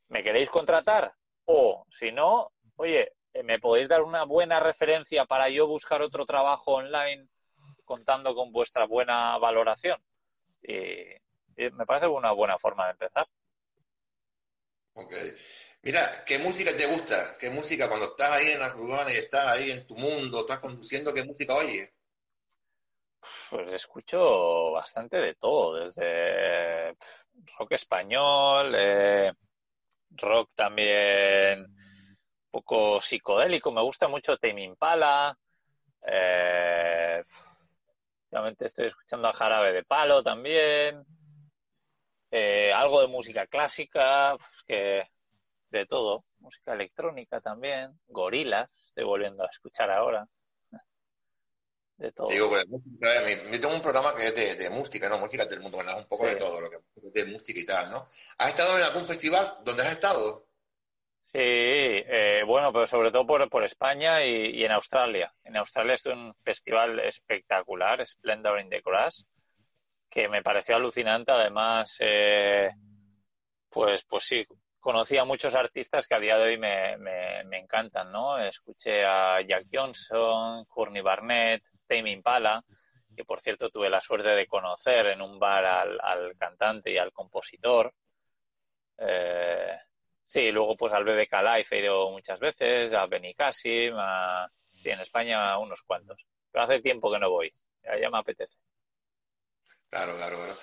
¿me 0.10 0.24
queréis 0.24 0.50
contratar? 0.50 1.14
O 1.46 1.86
si 1.90 2.12
no, 2.12 2.52
oye, 2.76 3.14
¿me 3.44 3.60
podéis 3.60 3.88
dar 3.88 4.02
una 4.02 4.24
buena 4.24 4.60
referencia 4.60 5.26
para 5.26 5.50
yo 5.50 5.68
buscar 5.68 6.02
otro 6.02 6.26
trabajo 6.26 6.74
online 6.74 7.28
contando 7.84 8.34
con 8.36 8.52
vuestra 8.52 8.86
buena 8.86 9.38
valoración? 9.38 10.02
Y, 10.62 11.16
me 11.72 11.86
parece 11.86 12.08
una 12.08 12.34
buena 12.34 12.58
forma 12.60 12.86
de 12.86 12.92
empezar. 12.92 13.28
Ok. 14.96 15.14
Mira, 15.86 16.24
¿qué 16.26 16.40
música 16.40 16.76
te 16.76 16.88
gusta? 16.88 17.38
¿Qué 17.40 17.52
música 17.52 17.88
cuando 17.88 18.08
estás 18.08 18.32
ahí 18.32 18.48
en 18.48 18.60
la 18.60 18.76
urbana 18.76 19.14
y 19.14 19.18
estás 19.18 19.46
ahí 19.46 19.70
en 19.70 19.86
tu 19.86 19.96
mundo, 19.96 20.40
estás 20.40 20.58
conduciendo, 20.58 21.14
qué 21.14 21.24
música 21.24 21.54
oyes? 21.54 21.94
Pues 23.52 23.72
escucho 23.72 24.72
bastante 24.72 25.18
de 25.18 25.36
todo, 25.36 25.76
desde 25.76 26.98
rock 27.60 27.74
español, 27.74 28.74
eh, 28.76 29.32
rock 30.10 30.50
también 30.56 31.66
un 31.66 32.18
poco 32.50 33.00
psicodélico, 33.00 33.72
me 33.72 33.84
gusta 33.84 34.08
mucho 34.08 34.38
Tame 34.38 34.64
Impala, 34.64 35.38
eh, 36.02 37.24
estoy 38.60 38.88
escuchando 38.88 39.28
a 39.28 39.34
Jarabe 39.34 39.72
de 39.72 39.84
Palo 39.84 40.24
también, 40.24 41.06
eh, 42.32 42.74
algo 42.74 43.02
de 43.02 43.08
música 43.08 43.46
clásica, 43.46 44.36
pues 44.36 44.64
que 44.66 45.15
de 45.70 45.86
todo, 45.86 46.26
música 46.40 46.74
electrónica 46.74 47.42
también, 47.42 48.00
gorilas, 48.08 48.88
estoy 48.88 49.04
volviendo 49.04 49.44
a 49.44 49.48
escuchar 49.48 49.92
ahora. 49.92 50.28
De 51.98 52.12
todo. 52.12 52.28
Digo, 52.28 52.50
pues, 52.50 52.66
me, 52.70 53.58
tengo 53.58 53.74
un 53.74 53.82
programa 53.82 54.14
que 54.14 54.28
es 54.28 54.58
de, 54.58 54.70
música, 54.70 55.08
¿no? 55.08 55.18
Música 55.18 55.46
del 55.46 55.62
mundo, 55.62 55.78
un 55.78 56.08
poco 56.08 56.28
de 56.28 56.36
todo, 56.36 56.60
lo 56.60 56.70
que 56.70 56.78
de 56.96 57.26
música 57.26 57.60
y 57.60 57.66
tal, 57.66 57.90
¿no? 57.90 58.08
¿Has 58.38 58.50
estado 58.50 58.78
en 58.78 58.84
algún 58.84 59.06
festival 59.06 59.60
donde 59.64 59.84
has 59.84 59.94
estado? 59.94 60.46
Sí, 61.22 61.40
eh, 61.42 62.44
bueno, 62.46 62.72
pero 62.72 62.86
sobre 62.86 63.12
todo 63.12 63.26
por, 63.26 63.50
por 63.50 63.64
España 63.64 64.26
y, 64.26 64.64
en 64.64 64.72
Australia. 64.72 65.34
En 65.44 65.58
Australia 65.58 65.96
estuve 65.96 66.14
en 66.14 66.20
un 66.20 66.36
festival 66.36 67.00
espectacular, 67.00 68.06
Splendor 68.06 68.60
in 68.60 68.70
the 68.70 68.82
Grass, 68.86 69.26
que 70.10 70.28
me 70.30 70.44
pareció 70.44 70.76
alucinante. 70.76 71.32
Además, 71.32 71.98
eh, 72.00 72.70
pues, 73.70 74.04
pues 74.06 74.24
sí, 74.24 74.46
conocí 74.86 75.18
a 75.18 75.26
muchos 75.26 75.56
artistas 75.56 76.08
que 76.08 76.14
a 76.14 76.20
día 76.20 76.38
de 76.38 76.44
hoy 76.44 76.58
me, 76.60 77.58
encantan, 77.58 78.12
¿no? 78.12 78.38
Escuché 78.38 79.04
a 79.04 79.42
Jack 79.42 79.66
Johnson, 79.74 80.64
Courtney 80.66 81.02
Barnett, 81.02 81.64
Tame 81.88 82.12
Impala, 82.12 82.64
que 83.18 83.26
por 83.26 83.42
cierto 83.42 83.72
tuve 83.72 83.90
la 83.90 84.00
suerte 84.00 84.30
de 84.30 84.46
conocer 84.46 85.08
en 85.08 85.24
un 85.24 85.40
bar 85.40 85.66
al, 85.66 86.38
cantante 86.38 86.92
y 86.92 87.00
al 87.00 87.12
compositor. 87.12 87.92
Eh, 89.00 89.76
Sí, 90.26 90.52
luego 90.52 90.76
pues 90.76 90.92
al 90.92 91.04
BBK 91.04 91.34
Live 91.34 91.68
he 91.70 91.80
ido 91.80 92.10
muchas 92.10 92.40
veces, 92.40 92.92
a 92.94 93.06
Benicassim, 93.06 93.94
a... 93.96 94.50
sí, 94.82 94.90
en 94.90 95.00
España 95.00 95.58
unos 95.60 95.84
cuantos. 95.84 96.26
Pero 96.52 96.64
hace 96.64 96.82
tiempo 96.82 97.12
que 97.12 97.20
no 97.20 97.30
voy, 97.30 97.52
ya, 97.84 98.10
me 98.10 98.18
apetece. 98.18 98.56
Claro, 99.90 100.16
claro, 100.16 100.38
claro. 100.38 100.54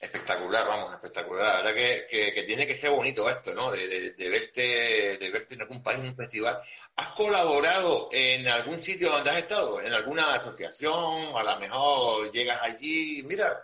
Espectacular, 0.00 0.66
vamos, 0.66 0.92
espectacular. 0.92 1.64
La 1.64 1.72
verdad 1.72 1.74
que, 1.74 2.32
que, 2.34 2.42
tiene 2.44 2.66
que 2.66 2.76
ser 2.76 2.90
bonito 2.90 3.28
esto, 3.28 3.54
¿no? 3.54 3.70
De, 3.70 4.12
de, 4.12 4.28
verte, 4.30 5.18
de 5.18 5.30
verte 5.30 5.54
en 5.54 5.62
algún 5.62 5.82
país, 5.82 5.98
en 5.98 6.06
un 6.06 6.16
festival. 6.16 6.60
¿Has 6.96 7.08
colaborado 7.14 8.08
en 8.12 8.48
algún 8.48 8.82
sitio 8.82 9.10
donde 9.10 9.30
has 9.30 9.38
estado? 9.38 9.80
¿En 9.80 9.92
alguna 9.92 10.34
asociación? 10.34 11.36
A 11.36 11.42
lo 11.42 11.58
mejor 11.58 12.32
llegas 12.32 12.60
allí, 12.62 13.22
mira, 13.24 13.60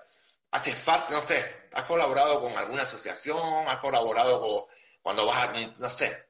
haces 0.51 0.77
parte, 0.77 1.13
no 1.15 1.27
sé, 1.27 1.69
¿has 1.73 1.85
colaborado 1.85 2.41
con 2.41 2.57
alguna 2.57 2.83
asociación? 2.83 3.69
¿Has 3.69 3.79
colaborado 3.79 4.41
con 4.41 4.77
cuando 5.07 5.25
vas 5.25 5.37
a, 5.45 5.53
no 5.79 5.89
sé. 5.89 6.27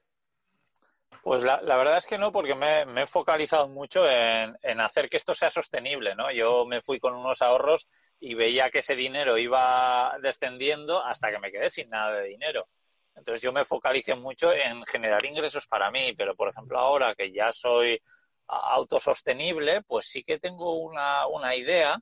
Pues 1.23 1.41
la, 1.41 1.57
verdad 1.59 1.97
es 1.97 2.05
que 2.05 2.19
no, 2.19 2.31
porque 2.31 2.53
me, 2.53 2.83
he 3.01 3.07
focalizado 3.07 3.67
mucho 3.67 4.07
en, 4.07 4.79
hacer 4.79 5.09
que 5.09 5.17
esto 5.17 5.33
sea 5.33 5.49
sostenible, 5.49 6.13
¿no? 6.13 6.31
Yo 6.31 6.63
me 6.63 6.83
fui 6.83 6.99
con 6.99 7.15
unos 7.15 7.41
ahorros 7.41 7.87
y 8.19 8.33
veía 8.33 8.69
que 8.69 8.79
ese 8.79 8.95
dinero 8.95 9.37
iba 9.37 10.17
descendiendo 10.21 11.03
hasta 11.03 11.31
que 11.31 11.39
me 11.39 11.51
quedé 11.51 11.69
sin 11.69 11.89
nada 11.89 12.13
de 12.17 12.29
dinero. 12.29 12.67
Entonces 13.15 13.41
yo 13.41 13.51
me 13.51 13.65
focalicé 13.65 14.15
mucho 14.15 14.51
en 14.53 14.83
generar 14.85 15.25
ingresos 15.25 15.65
para 15.67 15.91
mí, 15.91 16.13
pero 16.13 16.35
por 16.35 16.49
ejemplo 16.49 16.79
ahora 16.79 17.15
que 17.15 17.31
ya 17.31 17.51
soy 17.51 17.99
autosostenible, 18.47 19.81
pues 19.83 20.07
sí 20.07 20.23
que 20.23 20.39
tengo 20.39 20.79
una, 20.79 21.27
una 21.27 21.55
idea 21.55 21.99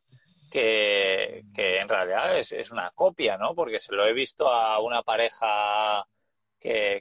que, 0.52 1.44
que 1.54 1.80
en 1.80 1.90
realidad 1.90 2.38
es, 2.38 2.52
es 2.52 2.72
una 2.72 2.92
copia, 2.92 3.38
¿no? 3.38 3.56
Porque 3.56 3.80
se 3.80 3.94
lo 3.94 4.06
he 4.06 4.14
visto 4.14 4.48
a 4.50 4.80
una 4.80 5.02
pareja 5.04 6.06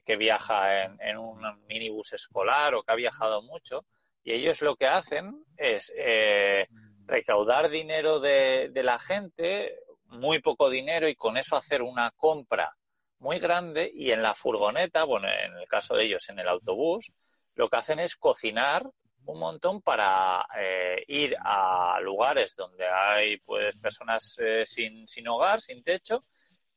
que, 0.05 0.17
viaja 0.19 0.85
en, 0.85 1.19
un 1.19 1.41
minibús 1.67 2.13
escolar 2.13 2.75
o 2.75 2.83
que 2.83 2.93
ha 2.93 2.97
viajado 2.97 3.43
mucho 3.43 3.85
y 4.23 4.33
ellos 4.33 4.61
lo 4.61 4.77
que 4.77 4.87
hacen 4.87 5.45
es 5.57 5.93
eh, 5.97 6.67
recaudar 7.07 7.71
dinero 7.71 8.21
de, 8.21 8.71
la 8.75 8.99
gente, 8.99 9.79
muy 10.07 10.41
poco 10.41 10.71
dinero 10.71 11.09
y 11.09 11.15
con 11.15 11.37
eso 11.37 11.57
hacer 11.57 11.83
una 11.83 12.11
compra 12.13 12.75
muy 13.19 13.39
grande 13.39 13.91
y 13.95 14.11
en 14.11 14.23
la 14.23 14.35
furgoneta, 14.35 15.05
bueno, 15.05 15.29
en 15.29 15.57
el 15.57 15.67
caso 15.67 15.95
de 15.95 16.05
ellos 16.05 16.29
en 16.29 16.39
el 16.39 16.49
autobús, 16.49 17.11
lo 17.55 17.69
que 17.69 17.77
hacen 17.77 17.99
es 17.99 18.17
cocinar 18.17 18.85
un 19.27 19.39
montón 19.39 19.81
para 19.81 20.47
eh, 20.59 21.03
ir 21.09 21.35
a 21.41 21.99
lugares 22.03 22.55
donde 22.55 22.87
hay 22.87 23.39
pues 23.39 23.77
personas 23.77 24.37
eh, 24.39 24.65
sin, 24.67 25.09
sin 25.09 25.27
hogar, 25.29 25.61
sin 25.61 25.83
techo 25.83 26.25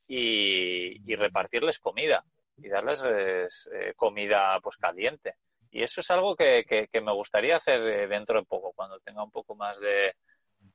y 0.07 1.15
repartirles 1.15 1.79
comida 1.79 2.23
y 2.57 2.69
darles 2.69 3.03
eh, 3.03 3.93
comida 3.95 4.59
pues 4.61 4.77
caliente. 4.77 5.35
Y 5.71 5.83
eso 5.83 6.01
es 6.01 6.09
algo 6.11 6.35
que, 6.35 6.65
que, 6.65 7.01
me 7.01 7.13
gustaría 7.13 7.57
hacer 7.57 7.81
eh, 7.81 8.07
dentro 8.07 8.39
de 8.39 8.45
poco, 8.45 8.71
cuando 8.73 8.99
tenga 8.99 9.23
un 9.23 9.31
poco 9.31 9.55
más 9.55 9.79
de, 9.79 10.15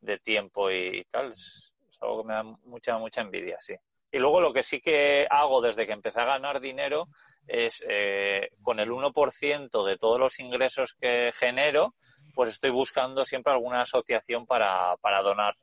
de 0.00 0.18
tiempo 0.18 0.70
y, 0.70 1.04
tal. 1.10 1.32
Es, 1.32 1.72
algo 2.00 2.22
que 2.22 2.28
me 2.28 2.34
da 2.34 2.42
mucha, 2.42 2.98
mucha 2.98 3.20
envidia, 3.20 3.56
sí. 3.60 3.74
Y 4.10 4.18
luego 4.18 4.40
lo 4.40 4.52
que 4.52 4.62
sí 4.62 4.80
que 4.80 5.26
hago 5.30 5.62
desde 5.62 5.86
que 5.86 5.92
empecé 5.92 6.20
a 6.20 6.24
ganar 6.26 6.60
dinero 6.60 7.08
es 7.46 7.84
eh, 7.88 8.50
con 8.62 8.80
el 8.80 8.90
1% 8.90 9.86
de 9.86 9.98
todos 9.98 10.18
los 10.18 10.38
ingresos 10.40 10.94
que 11.00 11.32
genero, 11.32 11.94
pues 12.34 12.50
estoy 12.50 12.70
buscando 12.70 13.24
siempre 13.24 13.52
alguna 13.52 13.82
asociación 13.82 14.46
para, 14.46 14.96
para 14.96 15.22
donar 15.22 15.56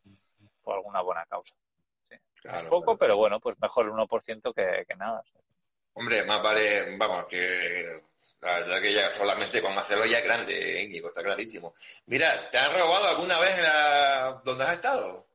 por 0.64 0.76
alguna 0.76 1.02
buena 1.02 1.26
causa. 1.26 1.56
Sí. 2.08 2.16
es 2.44 2.64
poco, 2.64 2.98
pero 2.98 3.18
bueno, 3.18 3.40
pues 3.40 3.60
mejor 3.60 3.86
el 3.86 3.92
1% 3.92 4.54
que, 4.54 4.86
que 4.88 4.96
nada. 4.96 5.22
Hombre, 5.94 6.24
más 6.24 6.42
vale, 6.42 6.98
vamos, 6.98 7.26
que 7.26 8.02
la 8.42 8.60
verdad 8.60 8.82
que 8.82 8.94
ya 8.94 9.14
solamente 9.14 9.62
con 9.62 9.78
hacerlo 9.78 10.06
ya 10.06 10.20
es 10.20 10.24
grande, 10.24 10.84
Íñigo, 10.84 11.10
está 11.10 11.24
clarísimo. 11.24 11.74
Mira, 12.06 12.50
¿te 12.50 12.58
han 12.58 12.74
robado 12.74 13.10
alguna 13.10 13.40
vez 13.40 13.58
en 13.58 13.64
la... 13.64 14.42
donde 14.44 14.64
has 14.64 14.74
estado? 14.74 15.28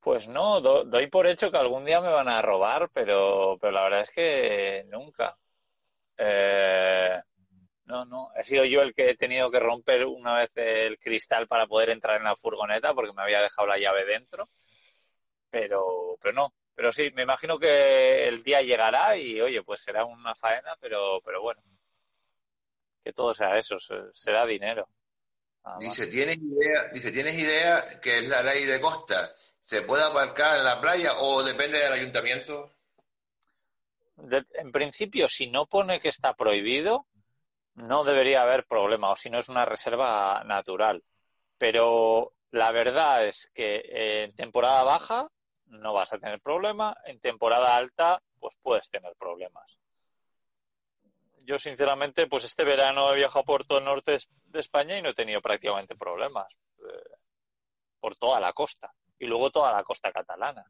Pues 0.00 0.26
no, 0.28 0.60
doy 0.60 1.06
por 1.08 1.26
hecho 1.26 1.50
que 1.50 1.56
algún 1.56 1.84
día 1.84 2.00
me 2.00 2.12
van 2.12 2.28
a 2.28 2.42
robar, 2.42 2.90
pero, 2.92 3.58
pero 3.60 3.72
la 3.72 3.82
verdad 3.84 4.00
es 4.02 4.10
que 4.10 4.84
nunca. 4.88 5.36
Eh, 6.16 7.20
no, 7.84 8.04
no, 8.04 8.30
he 8.36 8.44
sido 8.44 8.64
yo 8.64 8.82
el 8.82 8.94
que 8.94 9.10
he 9.10 9.16
tenido 9.16 9.50
que 9.50 9.60
romper 9.60 10.04
una 10.06 10.34
vez 10.38 10.56
el 10.56 10.98
cristal 10.98 11.46
para 11.48 11.66
poder 11.66 11.90
entrar 11.90 12.18
en 12.18 12.24
la 12.24 12.36
furgoneta 12.36 12.92
porque 12.94 13.12
me 13.12 13.22
había 13.22 13.40
dejado 13.40 13.68
la 13.68 13.78
llave 13.78 14.04
dentro, 14.04 14.48
pero, 15.50 16.16
pero 16.20 16.34
no, 16.34 16.54
pero 16.74 16.92
sí, 16.92 17.10
me 17.14 17.22
imagino 17.22 17.58
que 17.58 18.28
el 18.28 18.42
día 18.42 18.62
llegará 18.62 19.16
y, 19.16 19.40
oye, 19.40 19.62
pues 19.62 19.80
será 19.82 20.04
una 20.04 20.34
faena, 20.34 20.76
pero, 20.80 21.20
pero 21.24 21.42
bueno, 21.42 21.62
que 23.08 23.14
todo 23.14 23.32
sea 23.32 23.56
eso, 23.56 23.78
será 24.12 24.44
dinero. 24.44 24.86
Dice, 25.80 26.08
¿tienes 26.08 26.36
idea, 26.36 26.88
dice, 26.92 27.10
¿tienes 27.10 27.38
idea 27.38 27.82
que 28.02 28.18
es 28.18 28.28
la 28.28 28.42
ley 28.42 28.66
de 28.66 28.78
costa? 28.82 29.32
¿Se 29.62 29.80
puede 29.80 30.02
aparcar 30.02 30.58
en 30.58 30.64
la 30.64 30.78
playa 30.78 31.12
o 31.16 31.42
depende 31.42 31.78
del 31.78 31.92
ayuntamiento? 31.94 32.74
en 34.54 34.72
principio, 34.72 35.26
si 35.28 35.46
no 35.46 35.64
pone 35.64 36.00
que 36.00 36.08
está 36.08 36.34
prohibido, 36.34 37.06
no 37.76 38.04
debería 38.04 38.42
haber 38.42 38.66
problema, 38.66 39.12
o 39.12 39.16
si 39.16 39.30
no 39.30 39.38
es 39.38 39.48
una 39.48 39.64
reserva 39.64 40.42
natural. 40.44 41.02
Pero 41.56 42.34
la 42.50 42.72
verdad 42.72 43.26
es 43.26 43.48
que 43.54 44.24
en 44.24 44.34
temporada 44.34 44.82
baja 44.82 45.28
no 45.66 45.94
vas 45.94 46.12
a 46.12 46.18
tener 46.18 46.40
problema. 46.40 46.94
En 47.06 47.20
temporada 47.20 47.74
alta, 47.74 48.20
pues 48.38 48.54
puedes 48.60 48.90
tener 48.90 49.14
problemas. 49.16 49.77
Yo, 51.48 51.58
sinceramente, 51.58 52.26
pues 52.26 52.44
este 52.44 52.62
verano 52.62 53.10
he 53.10 53.16
viajado 53.16 53.42
por 53.42 53.64
todo 53.64 53.78
el 53.78 53.84
norte 53.86 54.18
de 54.44 54.60
España 54.60 54.98
y 54.98 55.02
no 55.02 55.08
he 55.08 55.14
tenido 55.14 55.40
prácticamente 55.40 55.96
problemas. 55.96 56.46
Eh, 56.80 57.16
por 57.98 58.16
toda 58.16 58.38
la 58.38 58.52
costa. 58.52 58.92
Y 59.18 59.24
luego 59.24 59.50
toda 59.50 59.72
la 59.72 59.82
costa 59.82 60.12
catalana. 60.12 60.62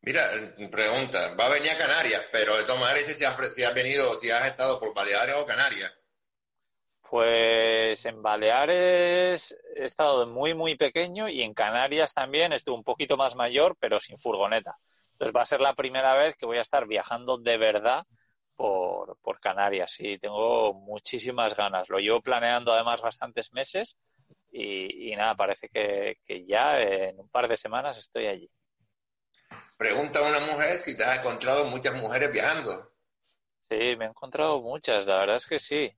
Mira, 0.00 0.28
pregunta, 0.72 1.36
va 1.38 1.46
a 1.46 1.50
venir 1.50 1.70
a 1.70 1.78
Canarias, 1.78 2.26
pero 2.32 2.56
de 2.56 2.64
todas 2.64 2.80
maneras, 2.80 3.04
si 3.04 3.24
has, 3.24 3.36
si 3.54 3.62
has 3.62 3.74
venido, 3.74 4.18
si 4.18 4.28
has 4.28 4.46
estado 4.46 4.80
por 4.80 4.92
Baleares 4.92 5.36
o 5.36 5.46
Canarias. 5.46 5.96
Pues 7.08 8.04
en 8.06 8.20
Baleares 8.22 9.56
he 9.76 9.84
estado 9.84 10.26
muy, 10.26 10.54
muy 10.54 10.76
pequeño 10.76 11.28
y 11.28 11.42
en 11.42 11.54
Canarias 11.54 12.12
también 12.12 12.52
estuve 12.52 12.74
un 12.74 12.82
poquito 12.82 13.16
más 13.16 13.36
mayor, 13.36 13.76
pero 13.78 14.00
sin 14.00 14.18
furgoneta. 14.18 14.76
Entonces 15.16 15.34
va 15.34 15.42
a 15.42 15.46
ser 15.46 15.60
la 15.60 15.72
primera 15.72 16.14
vez 16.14 16.36
que 16.36 16.44
voy 16.44 16.58
a 16.58 16.60
estar 16.60 16.86
viajando 16.86 17.38
de 17.38 17.56
verdad 17.56 18.04
por, 18.54 19.16
por 19.22 19.40
Canarias 19.40 19.96
y 19.98 20.18
tengo 20.18 20.74
muchísimas 20.74 21.56
ganas. 21.56 21.88
Lo 21.88 21.98
llevo 21.98 22.20
planeando 22.20 22.70
además 22.70 23.00
bastantes 23.00 23.50
meses 23.54 23.96
y, 24.52 25.16
nada, 25.16 25.34
parece 25.34 25.70
que, 25.70 26.18
que 26.22 26.44
ya 26.44 26.78
en 26.78 27.18
un 27.18 27.30
par 27.30 27.48
de 27.48 27.56
semanas 27.56 27.96
estoy 27.96 28.26
allí. 28.26 28.50
Pregunta 29.78 30.18
a 30.18 30.28
una 30.28 30.40
mujer 30.40 30.76
si 30.76 30.94
te 30.94 31.04
has 31.04 31.18
encontrado 31.18 31.64
muchas 31.64 31.94
mujeres 31.94 32.30
viajando. 32.30 32.70
Sí, 33.58 33.96
me 33.96 34.04
he 34.04 34.08
encontrado 34.08 34.60
muchas, 34.60 35.06
la 35.06 35.16
verdad 35.16 35.36
es 35.36 35.46
que 35.46 35.58
sí. 35.58 35.90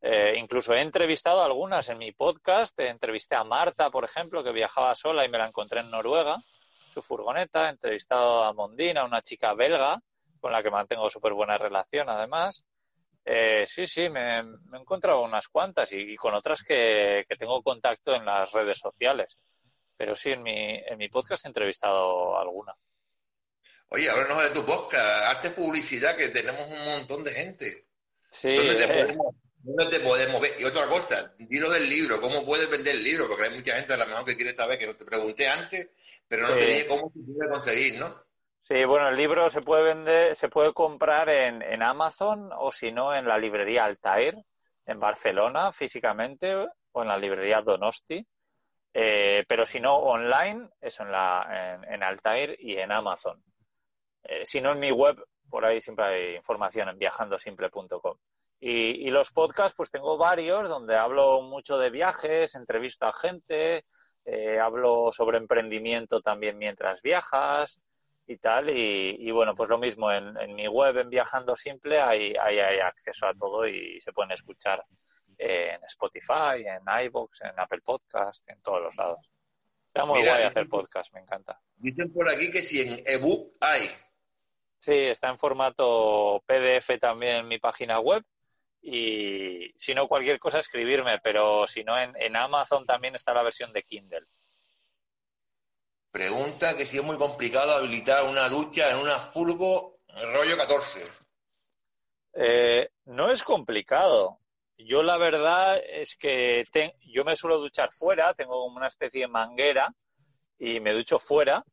Eh, 0.00 0.34
incluso 0.36 0.72
he 0.72 0.80
entrevistado 0.80 1.42
algunas 1.42 1.88
en 1.88 1.98
mi 1.98 2.12
podcast. 2.12 2.78
Entrevisté 2.78 3.34
a 3.34 3.42
Marta, 3.42 3.90
por 3.90 4.04
ejemplo, 4.04 4.44
que 4.44 4.52
viajaba 4.52 4.94
sola 4.94 5.24
y 5.24 5.28
me 5.28 5.38
la 5.38 5.48
encontré 5.48 5.80
en 5.80 5.90
Noruega, 5.90 6.38
su 6.92 7.02
furgoneta. 7.02 7.66
He 7.66 7.70
entrevistado 7.70 8.44
a 8.44 8.52
Mondina, 8.52 9.04
una 9.04 9.22
chica 9.22 9.54
belga, 9.54 10.00
con 10.40 10.52
la 10.52 10.62
que 10.62 10.70
mantengo 10.70 11.08
súper 11.10 11.32
buena 11.32 11.58
relación, 11.58 12.08
además. 12.08 12.64
Eh, 13.24 13.64
sí, 13.66 13.86
sí, 13.86 14.08
me, 14.08 14.38
he 14.38 14.76
encontrado 14.76 15.22
unas 15.22 15.48
cuantas 15.48 15.92
y, 15.92 16.16
con 16.16 16.34
otras 16.34 16.62
que, 16.62 17.24
tengo 17.38 17.62
contacto 17.62 18.14
en 18.14 18.24
las 18.24 18.52
redes 18.52 18.78
sociales. 18.78 19.38
Pero 19.96 20.16
sí, 20.16 20.30
en 20.30 20.42
mi, 20.42 20.78
en 20.78 20.98
mi 20.98 21.08
podcast 21.08 21.44
he 21.44 21.48
entrevistado 21.48 22.38
alguna. 22.38 22.74
Oye, 23.88 24.08
háblanos 24.08 24.42
de 24.42 24.50
tu 24.50 24.64
podcast, 24.64 25.26
hazte 25.26 25.50
publicidad 25.50 26.16
que 26.16 26.28
tenemos 26.28 26.66
un 26.66 26.84
montón 26.84 27.22
de 27.22 27.32
gente. 27.32 27.66
Sí, 28.30 28.48
eh, 28.48 29.16
¿Dónde 29.62 29.98
te 29.98 30.04
podemos 30.04 30.40
ver? 30.40 30.52
Y 30.58 30.64
otra 30.64 30.86
cosa, 30.86 31.34
dilo 31.38 31.70
del 31.70 31.88
libro, 31.88 32.20
¿cómo 32.20 32.44
puedes 32.44 32.68
vender 32.68 32.96
el 32.96 33.04
libro? 33.04 33.28
Porque 33.28 33.44
hay 33.44 33.54
mucha 33.54 33.76
gente 33.76 33.92
a 33.92 33.96
lo 33.96 34.06
mejor 34.06 34.24
que 34.24 34.36
quiere 34.36 34.54
saber, 34.54 34.78
que 34.78 34.88
no 34.88 34.96
te 34.96 35.04
pregunté 35.04 35.48
antes, 35.48 35.90
pero 36.26 36.48
no 36.48 36.56
te 36.56 36.66
dije 36.66 36.86
cómo 36.88 37.12
se 37.12 37.20
puede 37.20 37.50
conseguir, 37.50 38.00
¿no? 38.00 38.14
Sí, 38.60 38.84
bueno, 38.84 39.08
el 39.08 39.16
libro 39.16 39.50
se 39.50 39.60
puede 39.60 39.82
vender, 39.82 40.34
se 40.34 40.48
puede 40.48 40.72
comprar 40.72 41.28
en, 41.28 41.62
en 41.62 41.82
Amazon 41.82 42.50
o 42.56 42.70
si 42.72 42.92
no 42.92 43.14
en 43.14 43.26
la 43.26 43.38
librería 43.38 43.84
Altair 43.84 44.36
en 44.86 45.00
Barcelona 45.00 45.72
físicamente 45.72 46.54
o 46.92 47.02
en 47.02 47.08
la 47.08 47.18
librería 47.18 47.60
Donosti. 47.60 48.24
Eh, 48.94 49.44
pero 49.48 49.64
si 49.64 49.80
no 49.80 49.96
online, 49.96 50.68
eso 50.80 51.02
en, 51.02 51.12
la, 51.12 51.80
en, 51.88 52.02
Altair 52.02 52.56
y 52.58 52.76
en 52.76 52.92
Amazon. 52.92 53.42
Eh, 54.22 54.44
si 54.44 54.60
no 54.60 54.72
en 54.72 54.80
mi 54.80 54.90
web, 54.90 55.24
por 55.48 55.64
ahí 55.64 55.80
siempre 55.80 56.04
hay 56.04 56.36
información 56.36 56.88
en 56.88 56.98
viajandosimple.com. 56.98 58.16
Y, 58.64 59.08
y, 59.08 59.10
los 59.10 59.32
podcasts, 59.32 59.74
pues 59.76 59.90
tengo 59.90 60.16
varios 60.16 60.68
donde 60.68 60.94
hablo 60.94 61.42
mucho 61.42 61.78
de 61.78 61.90
viajes, 61.90 62.54
entrevisto 62.54 63.06
a 63.06 63.12
gente, 63.12 63.86
eh, 64.24 64.60
hablo 64.60 65.10
sobre 65.10 65.38
emprendimiento 65.38 66.20
también 66.20 66.58
mientras 66.58 67.02
viajas 67.02 67.82
y 68.24 68.36
tal. 68.36 68.70
Y, 68.70 69.28
bueno, 69.32 69.56
pues 69.56 69.68
lo 69.68 69.78
mismo 69.78 70.12
en, 70.12 70.54
mi 70.54 70.68
web, 70.68 70.96
en 70.98 71.10
Viajando 71.10 71.56
Simple, 71.56 72.00
hay, 72.00 72.34
hay, 72.36 72.78
acceso 72.78 73.26
a 73.26 73.34
todo 73.34 73.66
y 73.66 74.00
se 74.00 74.12
pueden 74.12 74.30
escuchar 74.30 74.84
en 75.38 75.82
Spotify, 75.86 76.64
en 76.64 76.82
iVoox, 77.06 77.40
en 77.40 77.58
Apple 77.58 77.80
Podcast, 77.84 78.48
en 78.48 78.62
todos 78.62 78.80
los 78.80 78.96
lados. 78.96 79.28
Está 79.88 80.04
muy 80.04 80.22
guay 80.22 80.44
hacer 80.44 80.68
podcast, 80.68 81.12
me 81.12 81.20
encanta. 81.20 81.60
Dicen 81.74 82.12
por 82.12 82.30
aquí 82.30 82.48
que 82.48 82.60
si 82.60 82.80
en 82.80 83.02
ebook 83.06 83.56
hay. 83.60 83.88
Sí, 84.78 84.94
está 84.94 85.30
en 85.30 85.38
formato 85.38 86.44
PDF 86.46 87.00
también 87.00 87.38
en 87.38 87.48
mi 87.48 87.58
página 87.58 87.98
web 87.98 88.24
y 88.82 89.72
si 89.76 89.94
no 89.94 90.08
cualquier 90.08 90.40
cosa 90.40 90.58
escribirme, 90.58 91.20
pero 91.20 91.66
si 91.68 91.84
no 91.84 91.96
en, 91.98 92.36
Amazon 92.36 92.84
también 92.84 93.14
está 93.14 93.32
la 93.32 93.44
versión 93.44 93.72
de 93.72 93.84
Kindle. 93.84 94.26
Pregunta 96.10 96.76
que 96.76 96.84
si 96.84 96.98
es 96.98 97.04
muy 97.04 97.16
complicado 97.16 97.72
habilitar 97.72 98.24
una 98.24 98.48
ducha 98.48 98.90
en 98.90 98.98
una 98.98 99.18
furgo 99.18 100.00
rollo 100.34 100.56
14. 100.56 101.04
Eh, 102.34 102.90
no 103.06 103.30
es 103.30 103.42
complicado. 103.42 104.38
Yo 104.76 105.02
la 105.04 105.16
verdad 105.16 105.78
es 105.78 106.16
que 106.16 106.64
yo 107.00 107.24
me 107.24 107.36
suelo 107.36 107.58
duchar 107.58 107.92
fuera, 107.92 108.34
tengo 108.34 108.60
como 108.64 108.76
una 108.76 108.88
especie 108.88 109.20
de 109.20 109.28
manguera 109.28 109.94
y 110.58 110.80
me 110.80 110.92
ducho 110.92 111.20
fuera 111.20 111.64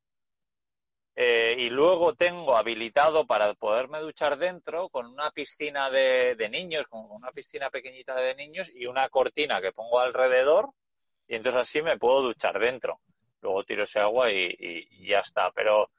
eh, 1.21 1.53
y 1.57 1.69
luego 1.69 2.13
tengo 2.13 2.55
habilitado 2.55 3.27
para 3.27 3.53
poderme 3.53 3.99
duchar 3.99 4.37
dentro 4.37 4.87
con 4.87 5.05
una 5.05 5.31
piscina 5.31 5.89
de, 5.89 6.47
niños, 6.49 6.87
con 6.87 7.11
una 7.11 7.29
piscina 7.33 7.69
pequeñita 7.69 8.15
de 8.15 8.35
niños 8.35 8.71
y 8.73 8.85
una 8.85 9.09
cortina 9.09 9.59
que 9.59 9.73
pongo 9.73 9.99
alrededor 9.99 10.69
y 11.27 11.35
entonces 11.35 11.59
así 11.59 11.81
me 11.81 11.97
puedo 11.97 12.21
duchar 12.21 12.57
dentro. 12.57 13.01
Luego 13.41 13.65
tiro 13.65 13.83
ese 13.83 13.99
agua 13.99 14.31
y, 14.31 14.87
ya 15.05 15.19
está. 15.19 15.51
Pero 15.51 15.89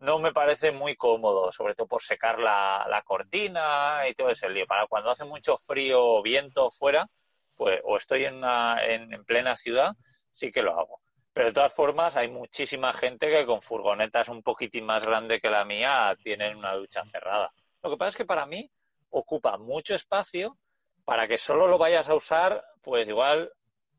no 0.00 0.18
me 0.18 0.30
parece 0.30 0.72
muy 0.72 0.94
cómodo, 0.94 1.50
sobre 1.52 1.74
todo 1.74 1.86
por 1.86 2.02
secar 2.02 2.38
la, 2.38 3.02
cortina 3.06 4.06
y 4.10 4.14
todo 4.14 4.28
ese 4.28 4.50
lío. 4.50 4.66
Para 4.66 4.86
cuando 4.88 5.10
hace 5.10 5.24
mucho 5.24 5.56
frío 5.56 6.04
o 6.04 6.22
viento 6.22 6.70
fuera, 6.70 7.08
pues 7.56 7.80
o 7.82 7.96
estoy 7.96 8.26
en, 8.26 8.44
en 8.44 9.24
plena 9.24 9.56
ciudad, 9.56 9.92
sí 10.30 10.52
que 10.52 10.60
lo 10.60 10.78
hago. 10.78 11.00
Pero 11.32 11.46
de 11.46 11.52
todas 11.52 11.72
formas, 11.72 12.16
hay 12.16 12.28
muchísima 12.28 12.92
gente 12.92 13.28
que 13.28 13.46
con 13.46 13.62
furgonetas 13.62 14.28
un 14.28 14.42
poquitín 14.42 14.84
más 14.84 15.04
grande 15.04 15.40
que 15.40 15.48
la 15.48 15.64
mía 15.64 16.16
tienen 16.22 16.56
una 16.56 16.74
ducha 16.74 17.04
cerrada. 17.10 17.52
Lo 17.82 17.90
que 17.90 17.96
pasa 17.96 18.08
es 18.08 18.16
que 18.16 18.24
para 18.24 18.46
mí 18.46 18.70
ocupa 19.10 19.56
mucho 19.56 19.94
espacio 19.94 20.58
para 21.04 21.26
que 21.26 21.38
solo 21.38 21.66
lo 21.66 21.78
vayas 21.78 22.08
a 22.08 22.14
usar, 22.14 22.64
pues 22.82 23.08
igual 23.08 23.52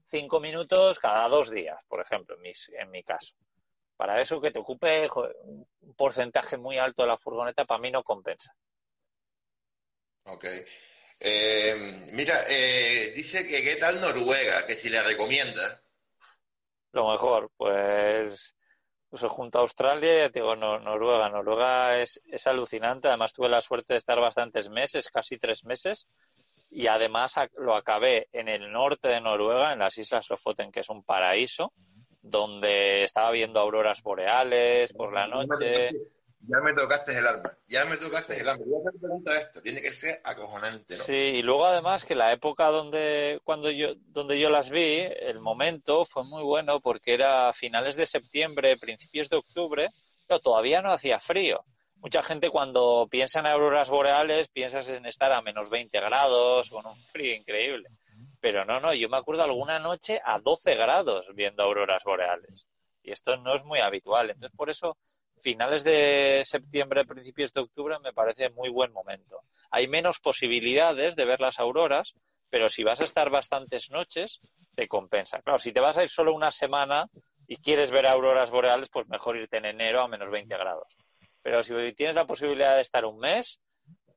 cinco 0.09 0.39
minutos 0.39 0.99
cada 0.99 1.27
dos 1.29 1.49
días, 1.49 1.79
por 1.87 2.01
ejemplo, 2.01 2.35
en, 2.35 2.41
mis, 2.41 2.69
en 2.77 2.91
mi 2.91 3.03
caso. 3.03 3.33
Para 3.95 4.19
eso 4.19 4.41
que 4.41 4.51
te 4.51 4.59
ocupe 4.59 5.07
un 5.43 5.95
porcentaje 5.95 6.57
muy 6.57 6.77
alto 6.77 7.03
de 7.03 7.07
la 7.07 7.17
furgoneta, 7.17 7.65
para 7.65 7.79
mí 7.79 7.91
no 7.91 8.03
compensa. 8.03 8.53
Ok. 10.23 10.45
Eh, 11.19 12.05
mira, 12.13 12.45
eh, 12.47 13.13
dice 13.15 13.47
que 13.47 13.61
qué 13.61 13.75
tal 13.75 14.01
Noruega, 14.01 14.65
que 14.65 14.75
si 14.75 14.89
le 14.89 15.01
recomienda. 15.03 15.81
Lo 16.93 17.11
mejor, 17.11 17.51
pues, 17.57 18.55
pues 19.09 19.23
junto 19.23 19.57
a 19.57 19.61
Australia, 19.61 20.29
digo, 20.29 20.55
Noruega. 20.55 21.29
Noruega 21.29 21.99
es, 21.99 22.19
es 22.25 22.47
alucinante. 22.47 23.07
Además, 23.07 23.33
tuve 23.33 23.49
la 23.49 23.61
suerte 23.61 23.93
de 23.93 23.97
estar 23.97 24.19
bastantes 24.19 24.69
meses, 24.69 25.09
casi 25.09 25.37
tres 25.37 25.63
meses. 25.63 26.07
Y 26.69 26.87
además 26.87 27.35
lo 27.57 27.75
acabé 27.75 28.29
en 28.31 28.47
el 28.47 28.71
norte 28.71 29.09
de 29.09 29.19
Noruega, 29.19 29.73
en 29.73 29.79
las 29.79 29.97
Islas 29.97 30.29
Lofoten, 30.29 30.71
que 30.71 30.79
es 30.79 30.89
un 30.89 31.03
paraíso, 31.03 31.73
donde 32.21 33.03
estaba 33.03 33.31
viendo 33.31 33.59
auroras 33.59 34.01
boreales 34.01 34.93
por 34.93 35.13
la 35.13 35.27
noche. 35.27 35.91
Ya 36.47 36.59
me 36.59 36.73
tocaste 36.73 37.17
el 37.17 37.27
alma, 37.27 37.51
ya 37.67 37.85
me 37.85 37.97
tocaste 37.97 38.39
el 38.39 38.49
alma. 38.49 38.65
Voy 38.65 38.81
a 38.81 38.99
pregunta 38.99 39.31
esto, 39.33 39.61
tiene 39.61 39.81
que 39.81 39.91
ser 39.91 40.19
acojonante, 40.23 40.95
Sí, 40.95 41.13
y 41.13 41.41
luego 41.41 41.65
además 41.65 42.03
que 42.03 42.15
la 42.15 42.33
época 42.33 42.67
donde, 42.67 43.39
cuando 43.43 43.69
yo, 43.69 43.89
donde 44.07 44.39
yo 44.39 44.49
las 44.49 44.69
vi, 44.69 45.01
el 45.01 45.39
momento 45.39 46.05
fue 46.05 46.23
muy 46.23 46.43
bueno 46.43 46.79
porque 46.79 47.13
era 47.13 47.53
finales 47.53 47.95
de 47.95 48.05
septiembre, 48.05 48.77
principios 48.77 49.29
de 49.29 49.37
octubre, 49.37 49.89
pero 50.27 50.39
todavía 50.39 50.81
no 50.81 50.91
hacía 50.91 51.19
frío. 51.19 51.63
Mucha 51.97 52.23
gente 52.23 52.49
cuando 52.49 53.07
piensa 53.09 53.41
en 53.41 53.45
auroras 53.45 53.89
boreales 53.89 54.49
piensas 54.49 54.89
en 54.89 55.05
estar 55.05 55.31
a 55.31 55.43
menos 55.43 55.69
20 55.69 55.99
grados, 55.99 56.69
con 56.69 56.87
un 56.87 56.99
frío 57.03 57.35
increíble. 57.35 57.89
Pero 58.39 58.65
no, 58.65 58.79
no, 58.79 58.91
yo 58.95 59.07
me 59.07 59.17
acuerdo 59.17 59.43
alguna 59.43 59.77
noche 59.77 60.19
a 60.25 60.39
12 60.39 60.73
grados 60.73 61.27
viendo 61.35 61.61
auroras 61.61 62.03
boreales. 62.03 62.65
Y 63.03 63.11
esto 63.11 63.37
no 63.37 63.53
es 63.53 63.63
muy 63.63 63.79
habitual. 63.79 64.31
Entonces, 64.31 64.57
por 64.57 64.71
eso 64.71 64.97
finales 65.41 65.83
de 65.83 66.43
septiembre, 66.45 67.05
principios 67.05 67.53
de 67.53 67.61
octubre 67.61 67.97
me 67.99 68.13
parece 68.13 68.49
muy 68.49 68.69
buen 68.69 68.91
momento. 68.91 69.41
Hay 69.69 69.87
menos 69.87 70.19
posibilidades 70.19 71.15
de 71.15 71.25
ver 71.25 71.41
las 71.41 71.59
auroras, 71.59 72.13
pero 72.49 72.69
si 72.69 72.83
vas 72.83 73.01
a 73.01 73.05
estar 73.05 73.29
bastantes 73.29 73.89
noches, 73.91 74.39
te 74.75 74.87
compensa. 74.87 75.41
Claro, 75.41 75.59
si 75.59 75.71
te 75.71 75.79
vas 75.79 75.97
a 75.97 76.03
ir 76.03 76.09
solo 76.09 76.33
una 76.33 76.51
semana 76.51 77.09
y 77.47 77.57
quieres 77.57 77.91
ver 77.91 78.05
auroras 78.05 78.49
boreales, 78.49 78.89
pues 78.89 79.07
mejor 79.07 79.37
irte 79.37 79.57
en 79.57 79.65
enero 79.65 80.01
a 80.01 80.07
menos 80.07 80.29
20 80.29 80.55
grados. 80.57 80.95
Pero 81.41 81.63
si 81.63 81.73
tienes 81.93 82.15
la 82.15 82.25
posibilidad 82.25 82.75
de 82.75 82.81
estar 82.81 83.05
un 83.05 83.19
mes, 83.19 83.59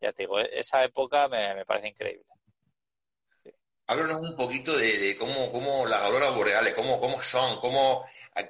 ya 0.01 0.13
te 0.13 0.25
digo, 0.25 0.39
esa 0.39 0.85
época 0.85 1.29
me, 1.29 1.65
parece 1.65 1.89
increíble. 1.89 2.27
Háblanos 3.87 4.19
un 4.19 4.37
poquito 4.37 4.77
de, 4.77 5.17
cómo, 5.19 5.53
cómo 5.53 5.87
las 5.87 6.03
auroras 6.03 6.35
boreales, 6.35 6.75
cómo, 6.75 7.01
cómo 7.01 7.23
son, 7.23 7.61
cómo, 7.61 8.05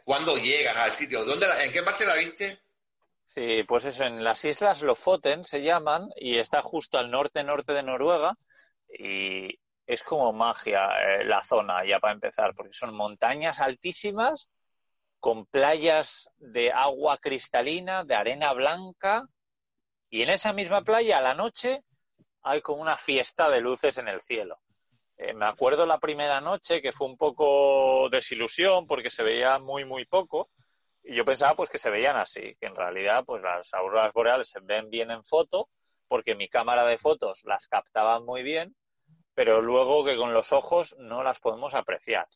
cuándo 0.04 0.36
llegas 0.36 0.76
al 0.76 0.90
sitio, 0.92 1.24
¿dónde 1.24 1.46
¿en 1.62 1.72
qué 1.72 1.82
parte 1.82 2.06
la 2.06 2.14
viste? 2.14 2.63
Sí, 3.34 3.64
pues 3.66 3.84
eso, 3.84 4.04
en 4.04 4.22
las 4.22 4.44
islas 4.44 4.80
Lofoten 4.82 5.42
se 5.42 5.60
llaman 5.60 6.08
y 6.14 6.38
está 6.38 6.62
justo 6.62 6.98
al 6.98 7.10
norte-norte 7.10 7.72
de 7.72 7.82
Noruega 7.82 8.36
y 8.88 9.58
es 9.88 10.04
como 10.04 10.32
magia 10.32 10.86
eh, 11.02 11.24
la 11.24 11.42
zona 11.42 11.84
ya 11.84 11.98
para 11.98 12.14
empezar, 12.14 12.54
porque 12.54 12.72
son 12.72 12.94
montañas 12.94 13.58
altísimas 13.58 14.48
con 15.18 15.46
playas 15.46 16.30
de 16.36 16.70
agua 16.70 17.18
cristalina, 17.18 18.04
de 18.04 18.14
arena 18.14 18.52
blanca 18.52 19.24
y 20.10 20.22
en 20.22 20.30
esa 20.30 20.52
misma 20.52 20.82
playa 20.82 21.18
a 21.18 21.22
la 21.22 21.34
noche 21.34 21.80
hay 22.42 22.62
como 22.62 22.82
una 22.82 22.96
fiesta 22.96 23.50
de 23.50 23.60
luces 23.60 23.98
en 23.98 24.06
el 24.06 24.20
cielo. 24.20 24.60
Eh, 25.16 25.34
me 25.34 25.46
acuerdo 25.46 25.86
la 25.86 25.98
primera 25.98 26.40
noche 26.40 26.80
que 26.80 26.92
fue 26.92 27.08
un 27.08 27.16
poco 27.16 28.08
desilusión 28.10 28.86
porque 28.86 29.10
se 29.10 29.24
veía 29.24 29.58
muy, 29.58 29.84
muy 29.84 30.04
poco 30.04 30.50
y 31.04 31.14
yo 31.14 31.24
pensaba 31.24 31.54
pues 31.54 31.68
que 31.68 31.78
se 31.78 31.90
veían 31.90 32.16
así, 32.16 32.56
que 32.58 32.66
en 32.66 32.74
realidad 32.74 33.24
pues 33.26 33.42
las 33.42 33.72
auroras 33.74 34.12
boreales 34.12 34.48
se 34.48 34.60
ven 34.60 34.88
bien 34.88 35.10
en 35.10 35.22
foto, 35.22 35.68
porque 36.08 36.34
mi 36.34 36.48
cámara 36.48 36.84
de 36.84 36.98
fotos 36.98 37.42
las 37.44 37.68
captaba 37.68 38.20
muy 38.20 38.42
bien, 38.42 38.74
pero 39.34 39.60
luego 39.60 40.04
que 40.04 40.16
con 40.16 40.32
los 40.32 40.52
ojos 40.52 40.96
no 40.98 41.22
las 41.22 41.40
podemos 41.40 41.74
apreciar. 41.74 42.26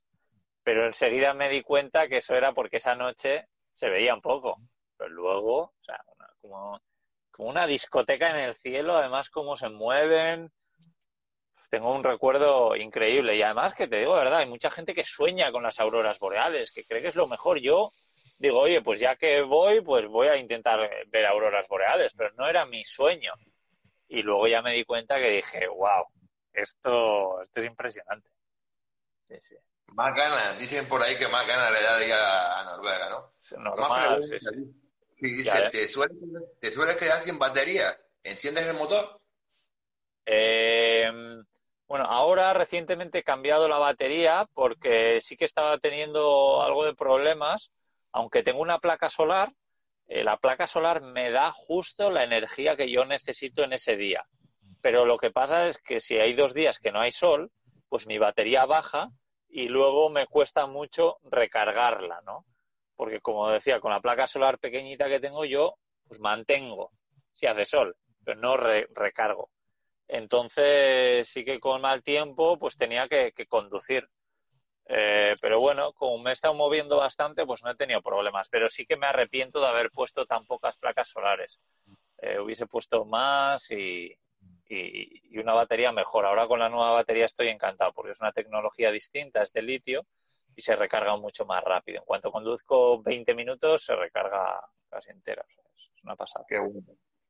Pero 0.62 0.84
enseguida 0.84 1.32
me 1.32 1.48
di 1.48 1.62
cuenta 1.62 2.08
que 2.08 2.18
eso 2.18 2.34
era 2.34 2.52
porque 2.52 2.76
esa 2.76 2.94
noche 2.94 3.46
se 3.72 3.88
veía 3.88 4.14
un 4.14 4.20
poco. 4.20 4.58
Pero 4.98 5.10
luego, 5.10 5.58
o 5.60 5.82
sea, 5.82 5.98
como, 6.42 6.78
como 7.30 7.48
una 7.48 7.66
discoteca 7.66 8.30
en 8.30 8.36
el 8.36 8.54
cielo, 8.56 8.96
además 8.96 9.30
cómo 9.30 9.56
se 9.56 9.70
mueven. 9.70 10.50
Tengo 11.70 11.94
un 11.94 12.04
recuerdo 12.04 12.76
increíble. 12.76 13.36
Y 13.36 13.42
además 13.42 13.74
que 13.74 13.88
te 13.88 14.00
digo, 14.00 14.14
verdad, 14.14 14.40
hay 14.40 14.48
mucha 14.48 14.70
gente 14.70 14.94
que 14.94 15.04
sueña 15.04 15.52
con 15.52 15.62
las 15.62 15.78
auroras 15.80 16.18
boreales, 16.18 16.72
que 16.72 16.84
cree 16.84 17.00
que 17.00 17.08
es 17.08 17.16
lo 17.16 17.28
mejor. 17.28 17.60
Yo 17.60 17.92
digo, 18.38 18.60
oye, 18.60 18.82
pues 18.82 19.00
ya 19.00 19.16
que 19.16 19.42
voy, 19.42 19.80
pues 19.82 20.06
voy 20.06 20.28
a 20.28 20.36
intentar 20.36 20.88
ver 21.08 21.26
auroras 21.26 21.66
boreales, 21.68 22.14
pero 22.16 22.32
no 22.34 22.48
era 22.48 22.64
mi 22.64 22.84
sueño. 22.84 23.32
Y 24.08 24.22
luego 24.22 24.46
ya 24.46 24.62
me 24.62 24.72
di 24.72 24.84
cuenta 24.84 25.16
que 25.16 25.30
dije, 25.30 25.66
wow, 25.68 26.04
esto, 26.52 27.42
esto 27.42 27.60
es 27.60 27.66
impresionante. 27.66 28.30
Sí, 29.28 29.36
sí. 29.40 29.54
Más 29.94 30.14
ganas, 30.14 30.58
dicen 30.58 30.86
por 30.86 31.02
ahí 31.02 31.16
que 31.16 31.28
más 31.28 31.46
ganas 31.46 31.72
le 31.72 32.08
da 32.08 32.60
a 32.60 32.64
Noruega, 32.64 33.08
¿no? 33.08 33.32
Normal, 33.58 34.22
sí, 34.22 34.38
sí. 34.38 34.72
dice, 35.20 35.68
¿te, 35.70 35.88
sueles, 35.88 36.16
¿te 36.60 36.70
sueles 36.70 36.96
quedar 36.96 37.18
sin 37.18 37.38
batería? 37.38 37.86
¿Enciendes 38.22 38.68
el 38.68 38.76
motor? 38.76 39.18
Eh, 40.26 41.10
bueno, 41.86 42.04
ahora 42.04 42.52
recientemente 42.52 43.20
he 43.20 43.24
cambiado 43.24 43.66
la 43.66 43.78
batería 43.78 44.46
porque 44.52 45.20
sí 45.22 45.36
que 45.36 45.46
estaba 45.46 45.78
teniendo 45.78 46.62
algo 46.62 46.84
de 46.84 46.94
problemas 46.94 47.70
aunque 48.18 48.42
tengo 48.42 48.60
una 48.60 48.80
placa 48.80 49.08
solar, 49.08 49.52
eh, 50.08 50.24
la 50.24 50.38
placa 50.38 50.66
solar 50.66 51.00
me 51.00 51.30
da 51.30 51.52
justo 51.52 52.10
la 52.10 52.24
energía 52.24 52.76
que 52.76 52.90
yo 52.90 53.04
necesito 53.04 53.62
en 53.62 53.72
ese 53.72 53.96
día. 53.96 54.26
Pero 54.80 55.04
lo 55.04 55.18
que 55.18 55.30
pasa 55.30 55.66
es 55.66 55.78
que 55.78 56.00
si 56.00 56.16
hay 56.18 56.34
dos 56.34 56.52
días 56.52 56.80
que 56.80 56.90
no 56.90 57.00
hay 57.00 57.12
sol, 57.12 57.52
pues 57.88 58.08
mi 58.08 58.18
batería 58.18 58.66
baja 58.66 59.10
y 59.48 59.68
luego 59.68 60.10
me 60.10 60.26
cuesta 60.26 60.66
mucho 60.66 61.18
recargarla, 61.22 62.20
¿no? 62.26 62.44
Porque 62.96 63.20
como 63.20 63.48
decía, 63.50 63.78
con 63.78 63.92
la 63.92 64.00
placa 64.00 64.26
solar 64.26 64.58
pequeñita 64.58 65.08
que 65.08 65.20
tengo 65.20 65.44
yo, 65.44 65.74
pues 66.08 66.18
mantengo 66.18 66.90
si 67.32 67.46
hace 67.46 67.64
sol, 67.64 67.96
pero 68.24 68.40
no 68.40 68.56
recargo. 68.56 69.50
Entonces 70.08 71.28
sí 71.28 71.44
que 71.44 71.60
con 71.60 71.82
mal 71.82 72.02
tiempo 72.02 72.58
pues 72.58 72.76
tenía 72.76 73.06
que, 73.06 73.32
conducir. 73.48 74.08
Eh, 74.88 75.34
pero 75.42 75.60
bueno, 75.60 75.92
como 75.92 76.18
me 76.18 76.30
he 76.30 76.32
estado 76.32 76.54
moviendo 76.54 76.96
bastante, 76.96 77.44
pues 77.44 77.62
no 77.62 77.70
he 77.70 77.76
tenido 77.76 78.00
problemas. 78.00 78.48
Pero 78.48 78.68
sí 78.68 78.86
que 78.86 78.96
me 78.96 79.06
arrepiento 79.06 79.60
de 79.60 79.66
haber 79.66 79.90
puesto 79.90 80.24
tan 80.26 80.46
pocas 80.46 80.76
placas 80.78 81.08
solares. 81.08 81.60
Eh, 82.20 82.38
hubiese 82.40 82.66
puesto 82.66 83.04
más 83.04 83.70
y, 83.70 84.16
y, 84.68 85.38
una 85.38 85.52
batería 85.52 85.92
mejor. 85.92 86.26
Ahora 86.26 86.48
con 86.48 86.58
la 86.58 86.68
nueva 86.68 86.92
batería 86.92 87.26
estoy 87.26 87.48
encantado 87.48 87.92
porque 87.92 88.12
es 88.12 88.20
una 88.20 88.32
tecnología 88.32 88.90
distinta, 88.90 89.42
es 89.42 89.52
de 89.52 89.62
litio 89.62 90.06
y 90.56 90.62
se 90.62 90.74
recarga 90.74 91.16
mucho 91.16 91.44
más 91.44 91.62
rápido. 91.62 91.98
En 91.98 92.04
cuanto 92.04 92.32
conduzco 92.32 93.02
20 93.02 93.34
minutos 93.34 93.84
se 93.84 93.94
recarga 93.94 94.60
casi 94.88 95.10
entera. 95.10 95.44
es 95.76 96.02
una 96.02 96.16
pasada. 96.16 96.44
Qué 96.48 96.58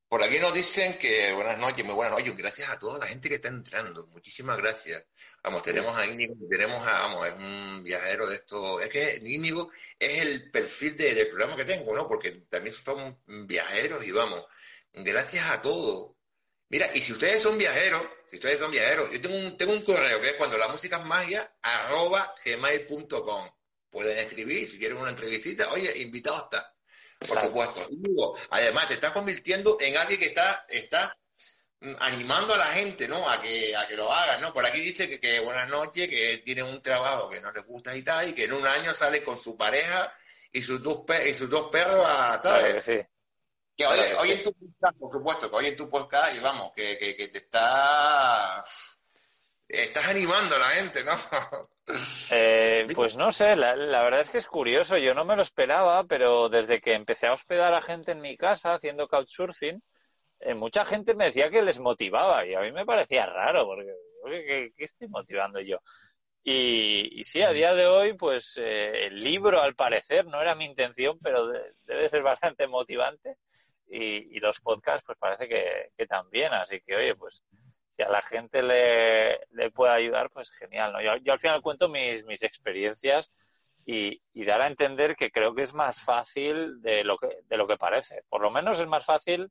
Por 0.08 0.22
aquí 0.22 0.38
nos 0.38 0.54
dicen 0.54 0.96
que 0.98 1.32
buenas 1.34 1.58
noches, 1.58 1.84
muy 1.84 1.94
buenas 1.94 2.18
noches. 2.18 2.36
Gracias 2.36 2.70
a 2.70 2.78
toda 2.78 2.98
la 2.98 3.06
gente 3.06 3.28
que 3.28 3.34
está 3.34 3.48
entrando. 3.48 4.06
Muchísimas 4.08 4.56
gracias. 4.56 5.06
Vamos, 5.42 5.62
tenemos 5.62 5.96
a 5.96 6.06
Íñigo, 6.06 6.34
tenemos 6.48 6.86
a, 6.86 6.92
vamos, 6.92 7.28
es 7.28 7.34
un 7.34 7.82
viajero 7.84 8.26
de 8.26 8.36
esto. 8.36 8.80
Es 8.80 8.88
que 8.88 9.20
Íñigo 9.22 9.70
es 9.98 10.22
el 10.22 10.50
perfil 10.50 10.96
del 10.96 11.28
programa 11.28 11.56
que 11.56 11.64
tengo, 11.66 11.94
¿no? 11.94 12.08
Porque 12.08 12.32
también 12.48 12.74
somos 12.84 13.16
viajeros 13.26 14.04
y 14.06 14.12
vamos, 14.12 14.44
gracias 14.94 15.50
a 15.50 15.60
todos 15.60 16.18
Mira, 16.70 16.86
y 16.94 17.00
si 17.00 17.12
ustedes 17.12 17.42
son 17.42 17.56
viajeros, 17.56 18.02
si 18.26 18.36
ustedes 18.36 18.58
son 18.58 18.70
viajeros, 18.70 19.10
yo 19.10 19.20
tengo 19.20 19.36
un, 19.36 19.56
tengo 19.56 19.72
un 19.72 19.82
correo 19.82 20.20
que 20.20 20.28
es 20.28 20.34
cuando 20.34 20.58
la 20.58 20.68
música 20.68 20.98
es 20.98 21.04
magia, 21.06 21.50
arroba 21.62 22.34
gmail.com. 22.44 23.50
Pueden 23.88 24.18
escribir, 24.18 24.68
si 24.68 24.78
quieren 24.78 24.98
una 24.98 25.10
entrevistita, 25.10 25.72
oye, 25.72 25.90
invitado 26.02 26.44
está. 26.44 26.74
Por 27.26 27.40
supuesto. 27.40 27.88
además, 28.50 28.88
te 28.88 28.94
estás 28.94 29.12
convirtiendo 29.12 29.76
en 29.80 29.96
alguien 29.96 30.20
que 30.20 30.26
está, 30.26 30.64
está 30.68 31.16
mm, 31.80 31.94
animando 32.00 32.54
a 32.54 32.58
la 32.58 32.66
gente, 32.66 33.08
¿no? 33.08 33.28
A 33.28 33.40
que, 33.40 33.74
a 33.76 33.86
que 33.88 33.96
lo 33.96 34.12
hagan, 34.12 34.40
¿no? 34.40 34.52
Por 34.52 34.64
aquí 34.64 34.80
dice 34.80 35.08
que, 35.08 35.20
que 35.20 35.40
buenas 35.40 35.68
noches, 35.68 36.08
que 36.08 36.38
tiene 36.44 36.62
un 36.62 36.80
trabajo 36.80 37.28
que 37.28 37.40
no 37.40 37.50
le 37.50 37.60
gusta 37.60 37.96
y 37.96 38.02
tal, 38.02 38.28
y 38.28 38.32
que 38.32 38.44
en 38.44 38.52
un 38.52 38.66
año 38.66 38.94
sale 38.94 39.22
con 39.22 39.38
su 39.38 39.56
pareja 39.56 40.14
y 40.52 40.62
sus 40.62 40.82
dos, 40.82 41.04
y 41.26 41.34
sus 41.34 41.50
dos 41.50 41.68
perros 41.70 42.04
a 42.06 42.40
tal. 42.40 42.82
sí. 42.82 42.98
Que 43.78 43.86
hoy, 43.86 44.32
en 44.32 44.42
tu 44.42 44.52
podcast, 44.52 44.98
por 44.98 45.12
supuesto, 45.12 45.48
que 45.48 45.56
hoy 45.56 45.66
en 45.66 45.76
tu 45.76 45.88
podcast, 45.88 46.36
y 46.36 46.40
vamos, 46.40 46.72
que, 46.74 46.98
que, 46.98 47.28
te 47.28 47.38
está... 47.38 48.64
Estás 49.68 50.08
animando 50.08 50.56
a 50.56 50.58
la 50.58 50.68
gente, 50.68 51.04
¿no? 51.04 51.12
Eh, 52.30 52.86
pues 52.94 53.16
no 53.16 53.32
sé, 53.32 53.56
la, 53.56 53.74
verdad 53.74 54.20
es 54.20 54.28
que 54.28 54.36
es 54.36 54.46
curioso, 54.46 54.98
yo 54.98 55.14
no 55.14 55.24
me 55.24 55.36
lo 55.36 55.40
esperaba, 55.40 56.04
pero 56.04 56.50
desde 56.50 56.82
que 56.82 56.92
empecé 56.92 57.26
a 57.26 57.32
hospedar 57.32 57.72
a 57.72 57.80
gente 57.80 58.12
en 58.12 58.20
mi 58.20 58.36
casa 58.36 58.74
haciendo 58.74 59.08
couchsurfing, 59.08 59.82
eh, 60.40 60.52
mucha 60.52 60.84
gente 60.84 61.14
me 61.14 61.24
decía 61.24 61.48
que 61.48 61.62
les 61.62 61.78
motivaba 61.78 62.44
y 62.44 62.54
a 62.54 62.60
mí 62.60 62.72
me 62.72 62.84
parecía 62.84 63.24
raro, 63.24 63.64
porque 63.64 64.72
¿qué, 64.76 64.84
estoy 64.84 65.08
motivando 65.08 65.60
yo? 65.60 65.78
Y, 66.44 67.22
sí, 67.24 67.40
a 67.40 67.52
día 67.52 67.74
de 67.74 67.86
hoy, 67.86 68.12
pues 68.12 68.58
eh, 68.58 69.06
el 69.06 69.20
libro 69.20 69.62
al 69.62 69.74
parecer 69.74 70.26
no 70.26 70.42
era 70.42 70.54
mi 70.54 70.66
intención, 70.66 71.18
pero 71.22 71.48
debe 71.84 72.08
ser 72.10 72.22
bastante 72.22 72.66
motivante 72.66 73.36
y, 73.90 74.38
los 74.40 74.60
podcasts 74.60 75.04
pues 75.06 75.18
parece 75.18 75.48
que, 75.48 76.06
también, 76.06 76.52
así 76.52 76.80
que 76.80 76.96
oye, 76.96 77.14
pues 77.14 77.42
si 77.98 78.04
a 78.04 78.08
la 78.08 78.22
gente 78.22 78.62
le, 78.62 79.40
le 79.50 79.72
puede 79.72 79.92
ayudar, 79.92 80.30
pues 80.30 80.52
genial, 80.52 80.92
¿no? 80.92 81.00
Yo, 81.02 81.32
al 81.32 81.40
final 81.40 81.60
cuento 81.60 81.88
mis, 81.88 82.24
mis 82.26 82.44
experiencias 82.44 83.32
y, 83.84 84.20
dar 84.44 84.60
a 84.60 84.68
entender 84.68 85.16
que 85.16 85.32
creo 85.32 85.52
que 85.52 85.62
es 85.62 85.74
más 85.74 86.00
fácil 86.00 86.80
de 86.80 87.02
lo 87.02 87.18
que, 87.18 87.40
de 87.48 87.56
lo 87.56 87.66
que 87.66 87.76
parece, 87.76 88.22
por 88.28 88.40
lo 88.40 88.52
menos 88.52 88.78
es 88.78 88.86
más 88.86 89.04
fácil 89.04 89.50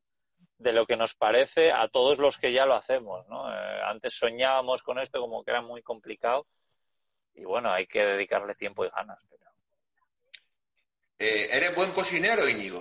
de 0.59 0.71
lo 0.71 0.85
que 0.85 0.95
nos 0.95 1.13
parece 1.13 1.73
a 1.73 1.89
todos 1.89 2.19
los 2.19 2.37
que 2.37 2.53
ya 2.53 2.65
lo 2.65 2.75
hacemos, 2.75 3.27
¿no? 3.27 3.53
Eh, 3.53 3.81
antes 3.83 4.13
soñábamos 4.13 4.81
con 4.81 4.97
esto 4.97 5.19
como 5.19 5.43
que 5.43 5.51
era 5.51 5.61
muy 5.61 5.81
complicado 5.83 6.47
y 7.33 7.43
bueno, 7.43 7.69
hay 7.69 7.85
que 7.85 7.99
dedicarle 7.99 8.55
tiempo 8.55 8.85
y 8.85 8.89
ganas. 8.89 9.19
Pero... 9.29 9.51
Eh, 11.19 11.49
¿Eres 11.51 11.75
buen 11.75 11.91
cocinero, 11.91 12.47
Íñigo? 12.47 12.79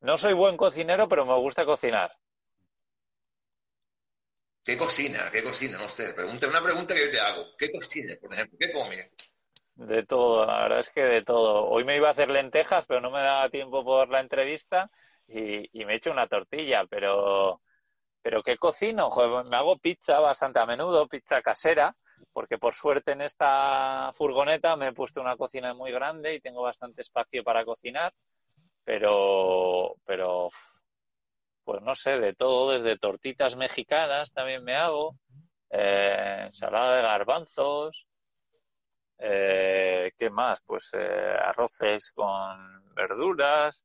No 0.00 0.16
soy 0.16 0.34
buen 0.34 0.56
cocinero, 0.56 1.08
pero 1.08 1.26
me 1.26 1.34
gusta 1.34 1.64
cocinar. 1.64 2.16
¿Qué 4.68 4.76
cocina? 4.76 5.30
¿Qué 5.32 5.42
cocina? 5.42 5.78
No 5.78 5.88
sé. 5.88 6.12
Pregunta, 6.12 6.46
una 6.46 6.60
pregunta 6.60 6.92
que 6.94 7.06
yo 7.06 7.10
te 7.10 7.18
hago. 7.18 7.56
¿Qué 7.56 7.72
cocina, 7.72 8.14
por 8.20 8.34
ejemplo? 8.34 8.58
¿Qué 8.60 8.70
comes? 8.70 9.10
De 9.76 10.02
todo, 10.04 10.44
la 10.44 10.60
verdad 10.60 10.80
es 10.80 10.90
que 10.90 11.00
de 11.00 11.24
todo. 11.24 11.64
Hoy 11.70 11.84
me 11.84 11.96
iba 11.96 12.08
a 12.08 12.10
hacer 12.10 12.28
lentejas, 12.28 12.84
pero 12.84 13.00
no 13.00 13.10
me 13.10 13.22
daba 13.22 13.48
tiempo 13.48 13.82
por 13.82 14.10
la 14.10 14.20
entrevista 14.20 14.90
y, 15.26 15.70
me 15.86 15.94
he 15.94 15.96
hecho 15.96 16.10
una 16.10 16.26
tortilla, 16.26 16.84
pero, 16.84 17.62
pero 18.20 18.42
¿qué 18.42 18.58
cocino? 18.58 19.10
me 19.46 19.56
hago 19.56 19.78
pizza 19.78 20.20
bastante 20.20 20.58
a 20.58 20.66
menudo, 20.66 21.08
pizza 21.08 21.40
casera, 21.40 21.96
porque 22.34 22.58
por 22.58 22.74
suerte 22.74 23.12
en 23.12 23.22
esta 23.22 24.12
furgoneta 24.12 24.76
me 24.76 24.88
he 24.88 24.92
puesto 24.92 25.22
una 25.22 25.38
cocina 25.38 25.72
muy 25.72 25.92
grande 25.92 26.34
y 26.34 26.40
tengo 26.42 26.60
bastante 26.60 27.00
espacio 27.00 27.42
para 27.42 27.64
cocinar 27.64 28.12
pero, 28.88 29.96
pero, 30.06 30.48
pues 31.68 31.82
no 31.82 31.94
sé, 31.94 32.18
de 32.18 32.32
todo, 32.32 32.72
desde 32.72 32.96
tortitas 32.96 33.54
mexicanas 33.54 34.32
también 34.32 34.64
me 34.64 34.74
hago, 34.74 35.16
eh, 35.68 36.44
ensalada 36.46 36.96
de 36.96 37.02
garbanzos, 37.02 38.06
eh, 39.18 40.10
¿qué 40.18 40.30
más? 40.30 40.62
Pues 40.64 40.88
eh, 40.94 41.36
arroces 41.44 42.10
con 42.12 42.94
verduras, 42.94 43.84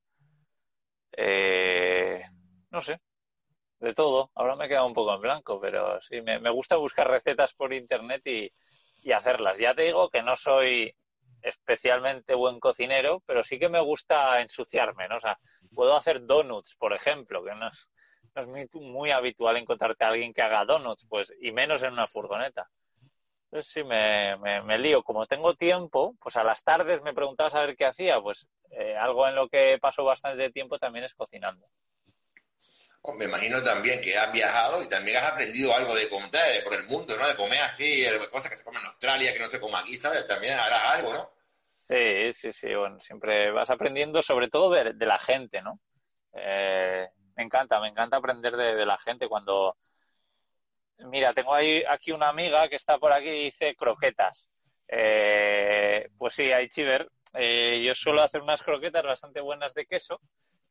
eh, 1.11 2.23
no 2.71 2.81
sé, 2.81 3.01
de 3.81 3.93
todo. 3.93 4.31
Ahora 4.36 4.55
me 4.55 4.67
he 4.67 4.69
quedado 4.69 4.88
un 4.88 4.93
poco 4.93 5.13
en 5.15 5.21
blanco, 5.21 5.59
pero 5.59 5.99
sí, 5.99 6.21
me, 6.21 6.39
me 6.39 6.51
gusta 6.51 6.77
buscar 6.77 7.09
recetas 7.09 7.53
por 7.53 7.73
internet 7.73 8.21
y, 8.27 8.49
y 9.01 9.11
hacerlas. 9.11 9.57
Ya 9.57 9.75
te 9.75 9.81
digo 9.81 10.09
que 10.09 10.23
no 10.23 10.38
soy 10.38 10.95
especialmente 11.44 12.34
buen 12.34 12.60
cocinero, 12.60 13.22
pero 13.26 13.44
sí 13.44 13.60
que 13.60 13.70
me 13.70 13.82
gusta 13.82 14.41
ensuciarme, 14.41 15.08
¿no? 15.08 15.18
O 15.18 15.20
sea, 15.20 15.38
puedo 15.76 15.96
hacer 15.96 16.26
donuts, 16.26 16.76
por 16.76 16.94
ejemplo, 16.94 17.44
que 17.44 17.54
no 17.54 17.68
es, 17.68 17.88
muy, 18.74 19.12
habitual 19.12 19.58
encontrarte 19.58 20.04
a 20.04 20.08
alguien 20.08 20.34
que 20.34 20.41
haga 20.41 20.66
donuts, 20.66 21.06
pues, 21.08 21.34
y 21.39 21.52
menos 21.52 21.84
en 21.84 21.94
una 21.94 22.08
furgoneta. 22.08 22.68
Entonces 23.46 23.72
sí 23.72 23.84
me, 23.84 24.36
me, 24.38 24.80
lío. 24.80 25.04
Como 25.04 25.28
tengo 25.28 25.54
tiempo, 25.54 26.16
pues 26.20 26.36
a 26.38 26.44
las 26.44 26.64
tardes 26.64 27.04
me 27.04 27.14
preguntaba 27.14 27.52
saber 27.52 27.76
qué 27.76 27.86
hacía, 27.86 28.20
pues 28.20 28.48
eh, 28.72 28.96
algo 28.98 29.28
en 29.28 29.36
lo 29.36 29.48
que 29.48 29.78
paso 29.80 30.04
bastante 30.04 30.50
tiempo 30.50 30.80
también 30.80 31.06
es 31.06 31.14
cocinando. 31.14 31.68
Oh, 33.06 33.14
me 33.14 33.26
imagino 33.26 33.62
también 33.62 33.99
que 33.99 34.18
has 34.18 34.32
viajado 34.32 34.82
y 34.82 34.88
también 34.88 35.18
has 35.18 35.30
aprendido 35.30 35.76
algo 35.76 35.93
de 35.93 36.08
comer 36.08 36.64
por 36.64 36.74
el 36.74 36.86
mundo, 36.86 37.14
¿no? 37.18 37.28
De 37.28 37.36
comer 37.36 37.62
así, 37.62 38.06
cosas 38.32 38.49
que 38.49 38.56
se 38.56 38.64
comen 38.64 38.80
en 38.80 38.88
Australia, 38.88 39.34
que 39.34 39.39
no 39.39 39.49
se 39.49 39.60
come 39.60 39.78
aquí, 39.78 39.97
¿sabes? 39.97 40.26
También 40.26 40.58
harás 40.58 40.99
algo, 40.99 41.14
¿no? 41.14 41.30
Sí, 41.89 42.32
sí, 42.32 42.54
sí. 42.54 42.74
Bueno, 42.74 43.01
siempre 43.01 43.51
vas 43.51 43.70
aprendiendo 43.70 44.22
sobre 44.22 44.47
todo 44.47 44.72
de, 44.72 45.06
la 45.06 45.20
gente, 45.20 45.62
¿no? 45.62 45.82
Eh, 46.34 47.10
me 47.36 47.43
encanta, 47.43 47.82
me 47.82 47.89
encanta 47.89 48.16
aprender 48.16 48.56
de, 48.56 48.86
la 48.86 48.97
gente 48.97 49.28
cuando... 49.28 49.76
Mira, 50.99 51.34
tengo 51.34 51.54
ahí 51.54 51.84
aquí 51.84 52.14
una 52.14 52.30
amiga 52.30 52.70
que 52.70 52.78
está 52.78 52.97
por 52.99 53.12
aquí 53.12 53.28
y 53.28 53.43
dice 53.45 53.76
croquetas. 53.76 54.49
Eh, 54.88 56.08
pues 56.18 56.36
sí, 56.36 56.54
hay 56.54 56.70
chiver. 56.70 57.10
Eh, 57.34 57.84
yo 57.86 57.93
suelo 57.95 58.22
hacer 58.22 58.41
unas 58.41 58.62
croquetas 58.62 59.04
bastante 59.04 59.41
buenas 59.41 59.74
de 59.74 59.86
queso, 59.88 60.22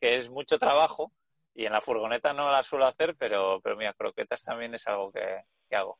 que 0.00 0.16
es 0.16 0.30
mucho 0.30 0.58
trabajo, 0.58 1.12
y 1.54 1.66
en 1.66 1.72
la 1.72 1.80
furgoneta 1.80 2.32
no 2.32 2.50
la 2.50 2.62
suelo 2.62 2.86
hacer, 2.86 3.14
pero, 3.18 3.60
pero 3.62 3.76
mira, 3.76 3.92
croquetas 3.94 4.42
también 4.42 4.74
es 4.74 4.86
algo 4.86 5.12
que, 5.12 5.74
hago. 5.74 5.98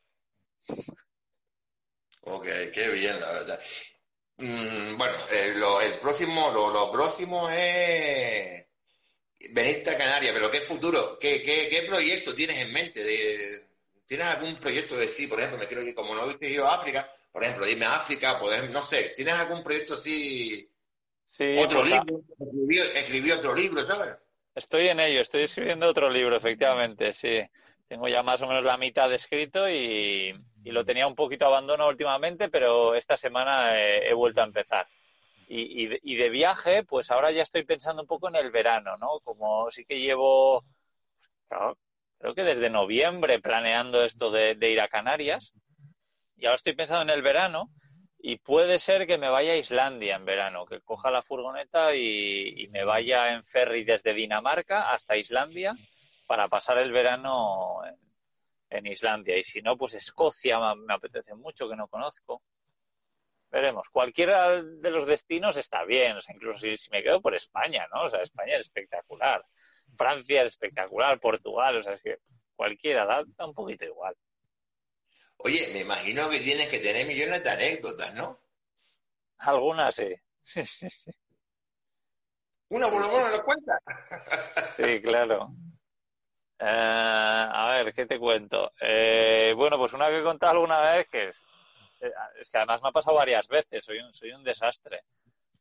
Ok, 2.23 2.47
qué 2.73 2.89
bien, 2.93 3.21
la 3.21 3.33
verdad. 3.33 3.61
Mm, 4.39 4.97
bueno, 4.97 5.17
eh, 5.31 5.55
lo, 5.57 5.81
el 5.81 5.99
próximo, 5.99 6.51
lo, 6.51 6.91
próximo 6.91 7.49
es 7.51 8.67
venirte 9.51 9.91
a 9.91 9.99
Canarias, 9.99 10.33
pero 10.33 10.51
¿qué 10.51 10.61
futuro? 10.61 11.19
¿Qué, 11.19 11.43
qué, 11.43 11.69
qué 11.69 11.83
proyecto 11.83 12.35
tienes 12.35 12.59
en 12.59 12.73
mente? 12.73 13.03
De, 13.03 13.67
¿Tienes 14.07 14.27
algún 14.27 14.57
proyecto 14.57 14.97
de 14.97 15.07
sí? 15.07 15.27
Por 15.27 15.39
ejemplo, 15.39 15.59
me 15.59 15.67
quiero 15.67 15.83
ir, 15.83 15.95
como 15.95 16.15
no 16.15 16.31
he 16.31 16.51
ido 16.51 16.67
a 16.67 16.75
África, 16.75 17.11
por 17.33 17.43
ejemplo, 17.43 17.67
irme 17.67 17.87
a 17.87 17.97
África, 17.97 18.39
poder, 18.39 18.71
no 18.71 18.85
sé, 18.85 19.15
¿tienes 19.17 19.35
algún 19.35 19.63
proyecto 19.63 19.95
así? 19.95 20.71
Sí, 21.25 21.55
otro 21.57 21.81
pues 21.81 21.93
libro, 21.93 22.85
escribí 22.95 23.31
otro 23.31 23.55
libro, 23.55 23.87
¿sabes? 23.87 24.15
Estoy 24.55 24.89
en 24.89 25.01
ello, 25.01 25.23
estoy 25.23 25.45
escribiendo 25.45 25.89
otro 25.89 26.11
libro, 26.11 26.37
efectivamente, 26.37 27.13
sí. 27.13 27.41
Tengo 27.89 28.09
ya 28.09 28.23
más 28.23 28.41
o 28.43 28.47
menos 28.47 28.65
la 28.65 28.77
mitad 28.77 29.13
escrito 29.13 29.69
y, 29.69 30.35
lo 30.65 30.85
tenía 30.85 31.07
un 31.07 31.15
poquito 31.15 31.47
abandono 31.47 31.89
últimamente, 31.89 32.49
pero 32.49 32.95
esta 32.95 33.17
semana 33.17 33.79
he, 33.79 34.13
vuelto 34.15 34.41
a 34.43 34.45
empezar. 34.45 34.87
Y, 35.49 35.85
y, 36.03 36.17
de, 36.17 36.29
viaje, 36.31 36.85
pues 36.85 37.11
ahora 37.11 37.31
ya 37.31 37.43
estoy 37.43 37.65
pensando 37.65 38.03
un 38.03 38.09
poco 38.09 38.29
en 38.29 38.37
el 38.37 38.51
verano, 38.51 38.97
¿no? 38.99 39.21
Como 39.25 39.71
sí 39.71 39.85
que 39.85 40.01
llevo, 40.01 40.65
creo 42.19 42.35
que 42.35 42.43
desde 42.43 42.71
noviembre 42.71 43.41
planeando 43.41 44.05
esto 44.05 44.31
de, 44.31 44.57
ir 44.61 44.81
a 44.81 44.89
Canarias. 44.89 45.53
Y 46.37 46.47
ahora 46.47 46.57
estoy 46.57 46.75
pensando 46.75 47.03
en 47.03 47.11
el 47.11 47.23
verano 47.23 47.71
y 48.25 48.37
puede 48.37 48.79
ser 48.79 49.09
que 49.09 49.19
me 49.19 49.29
vaya 49.29 49.53
a 49.53 49.57
Islandia 49.57 50.15
en 50.15 50.25
verano, 50.25 50.65
que 50.65 50.81
coja 50.81 51.11
la 51.11 51.23
furgoneta 51.23 51.93
y, 51.97 52.69
me 52.71 52.85
vaya 52.85 53.33
en 53.35 53.45
ferry 53.45 53.83
desde 53.83 54.15
Dinamarca 54.15 54.93
hasta 54.93 55.17
Islandia 55.17 55.75
para 56.29 56.47
pasar 56.49 56.79
el 56.79 56.93
verano 56.93 57.81
en, 58.71 58.87
Islandia. 58.87 59.37
Y 59.37 59.43
si 59.43 59.61
no, 59.61 59.77
pues 59.77 59.95
Escocia 59.95 60.61
me 60.77 60.95
apetece 60.95 61.35
mucho, 61.35 61.69
que 61.69 61.75
no 61.75 61.89
conozco. 61.89 62.43
Veremos. 63.51 63.89
Cualquiera 63.91 64.63
de 64.63 64.91
los 64.91 65.05
destinos 65.05 65.57
está 65.57 65.85
bien, 65.85 66.17
o 66.17 66.21
sea, 66.21 66.35
incluso 66.35 66.61
si, 66.61 66.91
me 66.91 67.03
quedo 67.03 67.21
por 67.21 67.35
España, 67.35 67.89
¿no? 67.93 68.05
O 68.05 68.09
sea, 68.09 68.23
España 68.23 68.55
es 68.55 68.67
espectacular. 68.67 69.45
Francia 69.97 70.43
es 70.43 70.53
espectacular, 70.53 71.19
Portugal, 71.19 71.77
o 71.77 71.83
sea, 71.83 71.95
es 71.95 72.03
que 72.03 72.19
cualquiera 72.55 73.05
da, 73.05 73.25
un 73.45 73.53
poquito 73.53 73.85
igual. 73.85 74.15
Oye, 75.45 75.71
me 75.73 75.81
imagino 75.81 76.29
que 76.31 76.39
tienes 76.39 76.69
que 76.69 76.79
tener 76.79 77.07
millones 77.07 77.43
de 77.43 77.51
anécdotas, 77.51 78.15
¿no? 78.15 78.39
Algunas 79.39 79.95
sí. 79.95 80.15
¿Una 82.69 82.89
por 82.89 83.01
lo 83.03 83.09
menos 83.09 83.33
la 83.33 83.43
cuenta? 83.43 83.81
sí, 84.77 85.03
claro. 85.03 85.53
Eh, 86.59 86.65
a 86.65 87.73
ver, 87.73 87.93
¿qué 87.93 88.07
te 88.07 88.19
cuento? 88.19 88.73
Eh, 88.81 89.53
bueno, 89.57 89.77
pues 89.79 89.93
una 89.93 90.09
que 90.09 90.21
he 90.21 90.23
contado 90.23 90.53
alguna 90.53 90.81
vez 90.93 91.09
que 91.11 91.29
es 91.29 91.43
eh, 92.03 92.13
es 92.39 92.51
que 92.51 92.59
además 92.59 92.83
me 92.83 92.89
ha 92.89 92.93
pasado 92.93 93.17
varias 93.17 93.49
veces, 93.49 93.85
soy 93.85 93.99
un, 93.99 94.13
soy 94.13 94.33
un 94.33 94.43
desastre. 94.43 95.03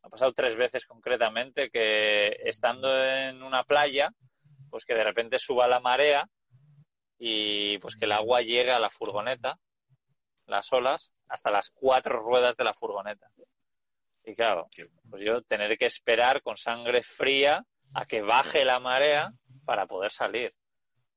Me 0.02 0.08
ha 0.08 0.10
pasado 0.10 0.32
tres 0.32 0.56
veces 0.56 0.84
concretamente 0.84 1.70
que 1.70 2.36
estando 2.44 3.04
en 3.04 3.42
una 3.42 3.62
playa, 3.64 4.10
pues 4.68 4.84
que 4.84 4.94
de 4.94 5.04
repente 5.04 5.38
suba 5.38 5.68
la 5.68 5.80
marea 5.80 6.28
y 7.18 7.78
pues 7.78 7.94
que 7.94 8.06
el 8.06 8.12
agua 8.12 8.42
llegue 8.42 8.72
a 8.72 8.80
la 8.80 8.90
furgoneta, 8.90 9.56
las 10.46 10.72
olas, 10.72 11.12
hasta 11.28 11.50
las 11.50 11.70
cuatro 11.70 12.20
ruedas 12.20 12.56
de 12.56 12.64
la 12.64 12.74
furgoneta. 12.74 13.28
Y 14.24 14.34
claro, 14.34 14.68
pues 15.10 15.22
yo 15.24 15.42
tener 15.42 15.76
que 15.78 15.86
esperar 15.86 16.42
con 16.42 16.56
sangre 16.56 17.02
fría 17.02 17.64
a 17.94 18.06
que 18.06 18.22
baje 18.22 18.64
la 18.64 18.78
marea 18.78 19.32
para 19.64 19.86
poder 19.86 20.12
salir. 20.12 20.54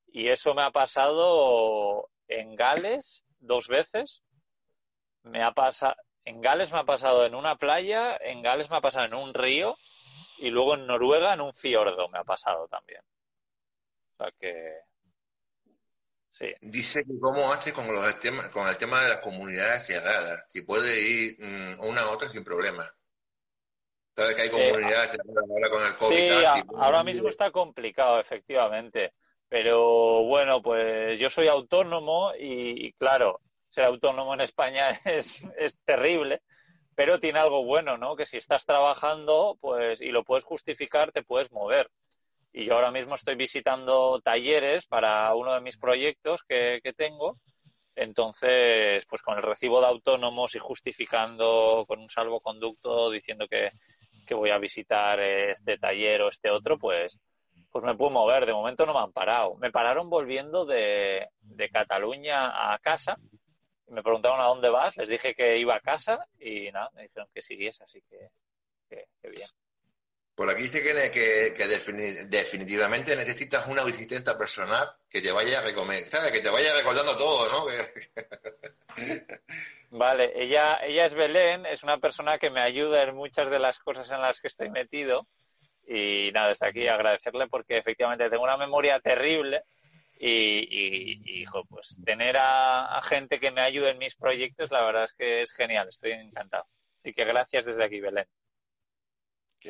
Y 0.08 0.28
eso 0.28 0.54
me 0.54 0.62
ha 0.62 0.70
pasado 0.70 2.08
en 2.28 2.56
Gales 2.56 3.24
dos 3.38 3.68
veces 3.68 4.22
me 5.22 5.42
ha 5.42 5.52
pasado, 5.52 5.96
en 6.24 6.40
Gales 6.40 6.72
me 6.72 6.78
ha 6.78 6.84
pasado 6.84 7.26
en 7.26 7.34
una 7.34 7.56
playa, 7.56 8.16
en 8.16 8.42
Gales 8.42 8.70
me 8.70 8.76
ha 8.76 8.80
pasado 8.80 9.06
en 9.06 9.14
un 9.14 9.34
río 9.34 9.76
y 10.38 10.50
luego 10.50 10.74
en 10.74 10.86
Noruega 10.86 11.34
en 11.34 11.40
un 11.40 11.52
fiordo 11.52 12.08
me 12.08 12.18
ha 12.18 12.24
pasado 12.24 12.68
también. 12.68 13.02
O 14.12 14.16
sea 14.16 14.32
que 14.38 14.80
sí. 16.38 16.52
Dice 16.60 17.04
que 17.04 17.18
cómo 17.20 17.52
hace 17.52 17.72
con 17.72 17.86
los 17.86 18.20
temas, 18.20 18.48
con 18.50 18.66
el 18.68 18.76
tema 18.76 19.02
de 19.02 19.10
las 19.10 19.18
comunidades 19.18 19.86
cerradas, 19.86 20.46
si 20.48 20.62
puede 20.62 21.00
ir 21.00 21.36
mm, 21.38 21.80
una 21.84 22.02
a 22.02 22.10
otra 22.10 22.28
sin 22.28 22.44
problema. 22.44 22.88
Sabes 24.14 24.34
que 24.34 24.42
hay 24.42 24.48
eh, 24.48 24.50
comunidades 24.50 25.10
cerradas 25.10 25.50
ahora 25.50 25.70
con 25.70 25.82
el 25.86 25.96
COVID. 25.96 26.16
Sí, 26.16 26.66
ahora 26.76 27.04
mismo 27.04 27.28
está 27.28 27.50
complicado, 27.50 28.20
efectivamente. 28.20 29.12
Pero 29.48 30.24
bueno, 30.24 30.60
pues 30.60 31.18
yo 31.20 31.30
soy 31.30 31.46
autónomo 31.46 32.32
y 32.36 32.92
claro, 32.94 33.40
ser 33.68 33.84
autónomo 33.84 34.34
en 34.34 34.40
España 34.40 34.90
es, 35.04 35.44
es 35.56 35.78
terrible, 35.84 36.42
pero 36.94 37.18
tiene 37.18 37.38
algo 37.38 37.64
bueno, 37.64 37.98
¿no? 37.98 38.16
Que 38.16 38.26
si 38.26 38.38
estás 38.38 38.64
trabajando, 38.64 39.58
pues, 39.60 40.00
y 40.00 40.10
lo 40.10 40.24
puedes 40.24 40.44
justificar, 40.44 41.12
te 41.12 41.22
puedes 41.22 41.52
mover. 41.52 41.90
Y 42.56 42.64
yo 42.64 42.72
ahora 42.72 42.90
mismo 42.90 43.14
estoy 43.14 43.34
visitando 43.34 44.18
talleres 44.22 44.86
para 44.86 45.34
uno 45.34 45.52
de 45.52 45.60
mis 45.60 45.76
proyectos 45.76 46.42
que, 46.42 46.80
que 46.82 46.94
tengo. 46.94 47.36
Entonces, 47.94 49.04
pues 49.06 49.20
con 49.20 49.36
el 49.36 49.42
recibo 49.42 49.82
de 49.82 49.88
autónomos 49.88 50.54
y 50.54 50.58
justificando 50.58 51.84
con 51.86 52.00
un 52.00 52.08
salvoconducto 52.08 53.10
diciendo 53.10 53.46
que, 53.46 53.72
que 54.26 54.34
voy 54.34 54.48
a 54.48 54.58
visitar 54.58 55.20
este 55.20 55.76
taller 55.76 56.22
o 56.22 56.30
este 56.30 56.50
otro, 56.50 56.78
pues, 56.78 57.18
pues 57.70 57.84
me 57.84 57.94
puedo 57.94 58.10
mover. 58.12 58.46
De 58.46 58.54
momento 58.54 58.86
no 58.86 58.94
me 58.94 59.00
han 59.00 59.12
parado. 59.12 59.56
Me 59.56 59.70
pararon 59.70 60.08
volviendo 60.08 60.64
de, 60.64 61.28
de 61.40 61.68
Cataluña 61.68 62.72
a 62.72 62.78
casa 62.78 63.18
me 63.88 64.02
preguntaron 64.02 64.40
a 64.40 64.44
dónde 64.44 64.68
vas, 64.68 64.96
les 64.96 65.08
dije 65.08 65.34
que 65.34 65.58
iba 65.58 65.76
a 65.76 65.80
casa 65.80 66.26
y 66.38 66.70
nada, 66.72 66.90
me 66.94 67.02
dijeron 67.02 67.28
que 67.32 67.42
siguiese, 67.42 67.84
así 67.84 68.02
que, 68.08 68.30
que, 68.88 69.06
bien. 69.28 69.48
Por 70.36 70.50
aquí 70.50 70.64
dice 70.64 70.82
que, 70.82 71.54
que, 71.56 71.66
definitivamente 72.26 73.16
necesitas 73.16 73.66
una 73.68 73.82
visitante 73.82 74.34
personal 74.34 74.86
que 75.08 75.22
te 75.22 75.32
vaya 75.32 75.60
a 75.60 75.62
recomendar, 75.62 76.30
que 76.30 76.42
te 76.42 76.50
vaya 76.50 76.74
recordando 76.74 77.16
todo, 77.16 77.48
¿no? 77.50 77.64
vale, 79.90 80.32
ella, 80.36 80.78
ella 80.84 81.06
es 81.06 81.14
Belén, 81.14 81.64
es 81.64 81.82
una 81.82 81.96
persona 81.96 82.38
que 82.38 82.50
me 82.50 82.60
ayuda 82.60 83.04
en 83.04 83.14
muchas 83.14 83.48
de 83.48 83.58
las 83.58 83.78
cosas 83.78 84.10
en 84.10 84.20
las 84.20 84.38
que 84.38 84.48
estoy 84.48 84.68
metido 84.68 85.26
y 85.86 86.30
nada, 86.32 86.50
está 86.50 86.66
aquí 86.66 86.86
agradecerle 86.86 87.46
porque 87.48 87.78
efectivamente 87.78 88.28
tengo 88.28 88.44
una 88.44 88.58
memoria 88.58 89.00
terrible 89.00 89.62
y, 90.18 91.40
hijo, 91.40 91.64
pues 91.64 91.96
tener 92.04 92.36
a, 92.38 93.00
gente 93.04 93.38
que 93.38 93.50
me 93.50 93.62
ayude 93.62 93.90
en 93.90 93.98
mis 93.98 94.14
proyectos, 94.16 94.70
la 94.70 94.84
verdad 94.84 95.04
es 95.04 95.14
que 95.14 95.40
es 95.40 95.52
genial, 95.52 95.88
estoy 95.88 96.12
encantado. 96.12 96.66
Así 96.94 97.14
que 97.14 97.24
gracias 97.24 97.64
desde 97.64 97.84
aquí, 97.84 98.00
Belén. 98.00 98.26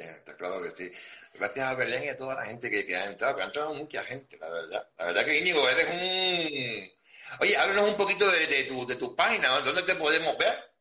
Está 0.00 0.36
claro 0.36 0.62
que 0.62 0.70
sí. 0.70 0.92
Gracias 1.34 1.66
a 1.66 1.74
Belén 1.74 2.04
y 2.04 2.08
a 2.08 2.16
toda 2.16 2.34
la 2.34 2.44
gente 2.44 2.70
que, 2.70 2.96
ha 2.96 3.06
entrado, 3.06 3.36
que 3.36 3.42
ha 3.42 3.46
entrado 3.46 3.74
mucha 3.74 4.02
gente, 4.04 4.38
la 4.38 4.50
verdad. 4.50 4.88
La 4.98 5.06
verdad 5.06 5.24
que 5.24 5.38
Íñigo, 5.38 5.68
eres 5.68 5.88
un... 5.88 6.96
Oye, 7.40 7.56
háblanos 7.56 7.90
un 7.90 7.96
poquito 7.96 8.30
de, 8.30 8.64
tu, 8.64 8.86
de 8.86 8.96
tus 8.96 9.10
páginas, 9.10 9.64
¿dónde 9.64 9.82
te 9.82 9.96
podemos 9.96 10.36
ver? 10.38 10.76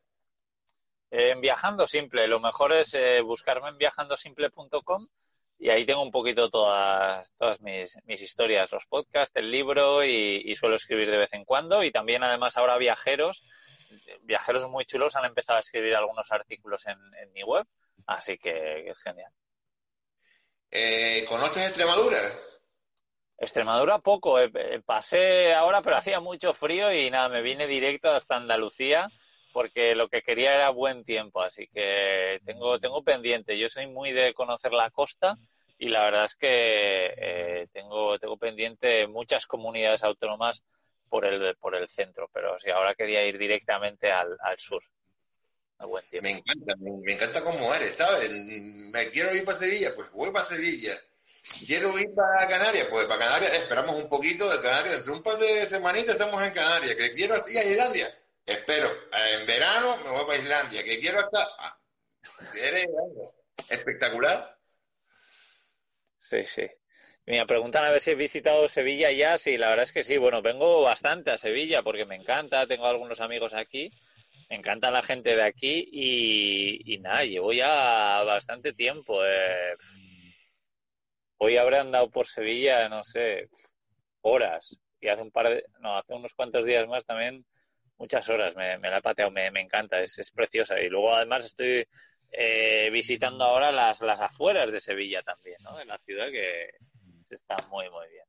en 1.10 1.40
Viajando 1.40 1.86
Simple, 1.86 2.26
lo 2.26 2.40
mejor 2.40 2.72
es 2.72 2.92
eh, 2.94 3.20
buscarme 3.20 3.68
en 3.68 3.78
viajandosimple.com 3.78 5.06
y 5.58 5.70
ahí 5.70 5.86
tengo 5.86 6.02
un 6.02 6.10
poquito 6.10 6.50
todas, 6.50 7.32
todas 7.36 7.60
mis, 7.62 7.96
mis 8.04 8.20
historias, 8.20 8.70
los 8.72 8.84
podcasts, 8.86 9.34
el 9.36 9.50
libro 9.50 10.04
y, 10.04 10.54
suelo 10.56 10.76
escribir 10.76 11.10
de 11.10 11.16
vez 11.16 11.32
en 11.32 11.44
cuando 11.44 11.82
y 11.82 11.90
también 11.90 12.22
además 12.22 12.56
ahora 12.56 12.76
viajeros, 12.76 13.44
viajeros 14.22 14.68
muy 14.68 14.84
chulos 14.84 15.16
han 15.16 15.24
empezado 15.24 15.56
a 15.56 15.60
escribir 15.60 15.94
algunos 15.94 16.30
artículos 16.30 16.86
en, 16.86 16.98
mi 17.32 17.42
web, 17.42 17.66
así 18.06 18.38
que, 18.38 18.88
es 18.90 18.98
genial. 19.02 19.32
Eh, 20.70 21.24
¿Conoces 21.28 21.68
Extremadura? 21.68 22.18
Extremadura 23.38 23.98
poco, 23.98 24.40
eh, 24.40 24.50
pasé 24.84 25.52
ahora 25.54 25.82
pero 25.82 25.96
hacía 25.96 26.20
mucho 26.20 26.54
frío 26.54 26.92
y 26.92 27.10
nada, 27.10 27.28
me 27.28 27.42
vine 27.42 27.66
directo 27.66 28.10
hasta 28.10 28.36
Andalucía 28.36 29.08
porque 29.52 29.94
lo 29.94 30.08
que 30.08 30.20
quería 30.20 30.54
era 30.54 30.68
buen 30.68 31.02
tiempo, 31.02 31.40
así 31.40 31.66
que 31.68 32.40
tengo, 32.44 32.78
tengo 32.78 33.02
pendiente. 33.02 33.58
Yo 33.58 33.70
soy 33.70 33.86
muy 33.86 34.12
de 34.12 34.34
conocer 34.34 34.72
la 34.72 34.90
costa 34.90 35.36
y 35.78 35.88
la 35.88 36.04
verdad 36.04 36.24
es 36.24 36.36
que 36.36 37.14
eh, 37.16 37.66
tengo, 37.72 38.18
tengo 38.18 38.36
pendiente 38.36 39.06
muchas 39.06 39.46
comunidades 39.46 40.04
autónomas 40.04 40.62
por 41.08 41.24
el, 41.24 41.56
por 41.56 41.74
el 41.74 41.88
centro, 41.88 42.28
pero 42.34 42.58
sí, 42.58 42.68
ahora 42.70 42.94
quería 42.94 43.26
ir 43.26 43.38
directamente 43.38 44.12
al, 44.12 44.36
al 44.40 44.58
sur. 44.58 44.82
A 45.78 45.86
buen 45.86 46.04
tiempo. 46.08 46.28
Me 46.28 46.38
encanta, 46.38 46.74
me, 46.76 47.12
encanta 47.12 47.42
cómo 47.42 47.74
eres, 47.74 47.90
¿sabes? 47.90 48.30
Me 48.30 49.10
quiero 49.10 49.34
ir 49.34 49.44
para 49.44 49.58
Sevilla, 49.58 49.92
pues 49.94 50.10
voy 50.12 50.30
para 50.30 50.44
Sevilla. 50.44 50.92
Quiero 51.66 51.98
ir 51.98 52.12
para 52.14 52.48
Canarias, 52.48 52.86
pues 52.90 53.06
para 53.06 53.24
Canarias 53.24 53.54
esperamos 53.54 53.96
un 53.96 54.08
poquito 54.08 54.50
de 54.50 54.60
Canarias. 54.62 54.96
Dentro 54.96 55.12
de 55.12 55.18
un 55.18 55.22
par 55.22 55.38
de 55.38 55.66
semanitas 55.66 56.14
estamos 56.14 56.42
en 56.42 56.52
Canarias. 56.52 56.94
Que 56.96 57.12
quiero 57.12 57.44
ir 57.48 57.58
a 57.58 57.64
Islandia 57.64 58.14
Espero, 58.46 58.88
en 59.12 59.44
verano 59.44 59.96
me 60.04 60.10
voy 60.10 60.24
para 60.24 60.38
Islandia, 60.38 60.84
que 60.84 61.00
quiero 61.00 61.20
estar... 61.20 61.46
Ah, 61.58 61.76
espectacular. 63.68 64.56
Sí, 66.18 66.46
sí. 66.46 66.62
Me 67.26 67.44
preguntan 67.44 67.84
a 67.84 67.90
ver 67.90 68.00
si 68.00 68.12
he 68.12 68.14
visitado 68.14 68.68
Sevilla 68.68 69.10
ya. 69.10 69.36
Sí, 69.36 69.56
la 69.56 69.68
verdad 69.68 69.82
es 69.82 69.92
que 69.92 70.04
sí. 70.04 70.16
Bueno, 70.16 70.42
vengo 70.42 70.82
bastante 70.82 71.32
a 71.32 71.36
Sevilla 71.36 71.82
porque 71.82 72.04
me 72.04 72.14
encanta. 72.14 72.68
Tengo 72.68 72.86
algunos 72.86 73.20
amigos 73.20 73.52
aquí. 73.52 73.90
Me 74.48 74.56
encanta 74.56 74.90
la 74.90 75.02
gente 75.02 75.34
de 75.34 75.42
aquí 75.42 75.88
y, 75.92 76.98
nada, 76.98 77.24
llevo 77.24 77.52
ya 77.52 78.22
bastante 78.24 78.72
tiempo. 78.72 79.24
Eh. 79.24 79.74
Hoy 81.38 81.56
habré 81.56 81.78
andado 81.78 82.10
por 82.10 82.26
Sevilla, 82.26 82.88
no 82.88 83.04
sé, 83.04 83.48
horas. 84.22 84.76
Y 85.00 85.08
hace 85.08 85.22
un 85.22 85.30
par 85.30 85.48
de, 85.48 85.64
no, 85.80 85.96
hace 85.98 86.14
unos 86.14 86.32
cuantos 86.34 86.64
días 86.64 86.86
más 86.88 87.04
también 87.04 87.44
muchas 87.98 88.28
horas, 88.28 88.54
me, 88.56 88.78
la 88.78 88.98
he 88.98 89.02
pateado, 89.02 89.30
me, 89.30 89.46
encanta, 89.60 90.00
es, 90.00 90.18
es, 90.18 90.30
preciosa. 90.30 90.78
Y 90.80 90.88
luego 90.88 91.14
además 91.14 91.44
estoy 91.44 91.86
eh, 92.32 92.90
visitando 92.90 93.44
ahora 93.44 93.72
las, 93.72 94.00
las 94.00 94.20
afueras 94.20 94.70
de 94.70 94.80
Sevilla 94.80 95.22
también, 95.22 95.56
¿no? 95.62 95.80
En 95.80 95.88
la 95.88 95.98
ciudad 95.98 96.26
que 96.30 96.70
está 97.30 97.56
muy, 97.68 97.88
muy 97.90 98.08
bien. 98.08 98.24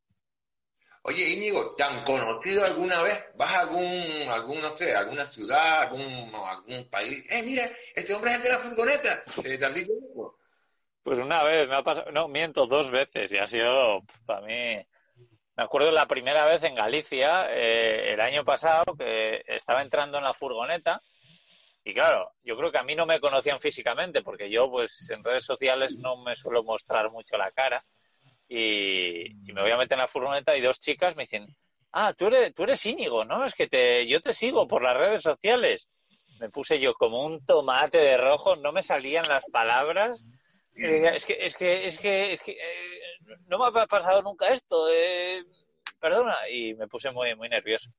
Oye, 1.08 1.30
Íñigo, 1.30 1.74
¿te 1.76 1.84
han 1.84 2.04
conocido 2.04 2.66
alguna 2.66 3.02
vez? 3.02 3.32
¿Vas 3.38 3.56
a 3.56 3.62
algún, 3.62 4.30
algún 4.30 4.60
no 4.60 4.70
sé, 4.72 4.94
alguna 4.94 5.24
ciudad, 5.24 5.84
algún, 5.84 6.02
algún 6.36 6.90
país? 6.90 7.26
Eh, 7.32 7.44
mira, 7.44 7.64
este 7.96 8.14
hombre 8.14 8.32
es 8.32 8.38
el 8.38 8.44
de 8.44 8.50
la 8.50 8.58
furgoneta. 8.58 9.24
¿Te, 9.42 9.50
dicho 9.50 9.94
eso? 9.94 10.38
Pues 11.04 11.20
una 11.20 11.44
vez, 11.44 11.70
me 11.70 11.76
ha 11.78 11.84
pasado, 11.84 12.12
no, 12.12 12.28
miento, 12.28 12.68
dos 12.68 12.92
veces 12.92 13.32
y 13.32 13.38
ha 13.38 13.48
sido, 13.48 14.02
para 14.26 14.42
mí, 14.42 14.86
me 15.56 15.64
acuerdo 15.64 15.94
la 15.94 16.08
primera 16.08 16.46
vez 16.46 16.62
en 16.64 16.76
Galicia, 16.76 17.48
eh, 17.52 18.14
el 18.14 18.20
año 18.20 18.44
pasado, 18.44 18.84
que 18.98 19.44
estaba 19.48 19.82
entrando 19.82 20.18
en 20.18 20.26
la 20.26 20.34
furgoneta 20.34 21.02
y 21.86 21.94
claro, 21.94 22.34
yo 22.44 22.58
creo 22.58 22.70
que 22.70 22.80
a 22.80 22.84
mí 22.84 22.96
no 22.96 23.06
me 23.06 23.22
conocían 23.22 23.62
físicamente 23.62 24.22
porque 24.22 24.50
yo 24.50 24.70
pues 24.70 25.10
en 25.10 25.24
redes 25.24 25.46
sociales 25.46 25.96
no 25.96 26.18
me 26.18 26.36
suelo 26.36 26.62
mostrar 26.62 27.10
mucho 27.10 27.38
la 27.38 27.50
cara 27.52 27.82
y, 28.50 29.34
me 29.54 29.62
voy 29.62 29.72
a 29.72 29.78
meter 29.78 29.94
en 29.94 30.02
la 30.02 30.08
furgoneta 30.08 30.56
y 30.56 30.62
dos 30.62 30.80
chicas 30.80 31.16
me 31.16 31.24
dicen, 31.24 31.48
ah, 31.92 32.14
tú 32.14 32.28
eres, 32.28 32.54
tú 32.54 32.64
eres 32.64 32.86
Íñigo, 32.86 33.26
¿no? 33.26 33.44
Es 33.44 33.56
que 33.56 33.68
te, 33.68 34.08
yo 34.08 34.22
te 34.22 34.34
sigo 34.34 34.68
por 34.68 34.84
las 34.84 34.98
redes 34.98 35.22
sociales. 35.22 35.90
Me 36.40 36.50
puse 36.50 36.80
yo 36.80 36.94
como 36.94 37.26
un 37.26 37.44
tomate 37.46 37.98
de 37.98 38.18
rojo, 38.18 38.56
no 38.56 38.72
me 38.72 38.84
salían 38.84 39.26
las 39.28 39.46
palabras. 39.52 40.24
es 40.76 41.26
que, 41.26 41.38
es 41.40 41.56
que, 41.56 41.88
es 41.88 41.98
que, 41.98 42.32
es 42.34 42.42
que 42.42 42.52
eh, 42.52 43.00
no 43.48 43.58
me 43.58 43.82
ha 43.82 43.88
pasado 43.88 44.22
nunca 44.22 44.50
esto, 44.50 44.88
eh, 44.92 45.44
perdona. 46.00 46.38
Y 46.50 46.76
me 46.76 46.88
puse 46.88 47.12
muy, 47.12 47.36
muy 47.36 47.50
nervioso. 47.50 47.90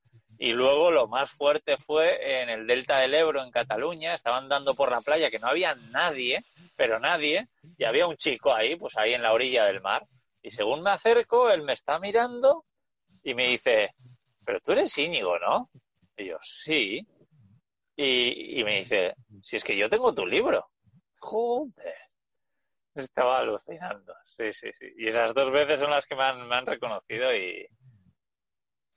Y 0.41 0.53
luego 0.53 0.89
lo 0.89 1.07
más 1.07 1.29
fuerte 1.31 1.75
fue 1.75 2.41
en 2.41 2.49
el 2.49 2.65
Delta 2.65 2.99
del 2.99 3.13
Ebro, 3.13 3.43
en 3.43 3.51
Cataluña, 3.51 4.13
estaban 4.13 4.47
dando 4.47 4.73
por 4.73 4.89
la 4.89 5.01
playa 5.01 5.29
que 5.29 5.37
no 5.37 5.49
había 5.49 5.75
nadie, 5.75 6.45
pero 6.77 6.97
nadie, 6.97 7.49
y 7.77 7.83
había 7.83 8.07
un 8.07 8.15
chico 8.15 8.55
ahí, 8.55 8.77
pues 8.77 8.95
ahí 8.95 9.13
en 9.13 9.21
la 9.21 9.33
orilla 9.33 9.65
del 9.65 9.81
mar. 9.81 10.07
Y 10.49 10.51
según 10.51 10.81
me 10.81 10.89
acerco, 10.89 11.51
él 11.51 11.61
me 11.61 11.73
está 11.73 11.99
mirando 11.99 12.65
y 13.21 13.35
me 13.35 13.49
dice, 13.49 13.93
pero 14.43 14.59
tú 14.59 14.71
eres 14.71 14.97
Íñigo, 14.97 15.37
¿no? 15.37 15.69
Y 16.17 16.25
yo, 16.25 16.39
sí. 16.41 17.07
Y, 17.95 18.63
me 18.63 18.79
dice, 18.79 19.13
si 19.43 19.57
es 19.57 19.63
que 19.63 19.77
yo 19.77 19.87
tengo 19.87 20.11
tu 20.11 20.25
libro. 20.25 20.71
Joder. 21.19 21.93
Estaba 22.95 23.37
alucinando. 23.37 24.11
Sí, 24.23 24.51
sí, 24.51 24.71
sí. 24.73 24.91
Y 24.97 25.09
esas 25.09 25.35
dos 25.35 25.51
veces 25.51 25.79
son 25.79 25.91
las 25.91 26.07
que 26.07 26.15
me 26.15 26.23
han, 26.23 26.65
reconocido 26.65 27.31
y 27.31 27.67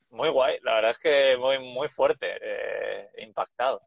muy 0.08 0.30
guay. 0.30 0.58
La 0.62 0.76
verdad 0.76 0.92
es 0.92 0.98
que 0.98 1.36
muy, 1.36 1.58
muy 1.58 1.88
fuerte, 1.88 2.28
eh, 2.40 3.10
impactado. 3.18 3.86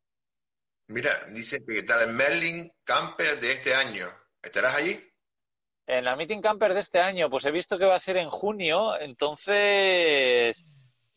Mira, 0.89 1.09
dice 1.31 1.65
que 1.65 1.79
el 1.79 2.13
Merlin 2.13 2.71
Camper 2.83 3.39
de 3.39 3.53
este 3.53 3.73
año. 3.73 4.07
¿Estarás 4.43 4.75
allí? 4.75 5.14
En 5.87 6.03
la 6.03 6.15
Meeting 6.15 6.41
Camper 6.41 6.73
de 6.73 6.79
este 6.79 6.99
año, 6.99 7.29
pues 7.29 7.45
he 7.45 7.51
visto 7.51 7.77
que 7.77 7.85
va 7.85 7.95
a 7.95 7.99
ser 7.99 8.17
en 8.17 8.29
junio, 8.29 8.99
entonces... 8.99 10.65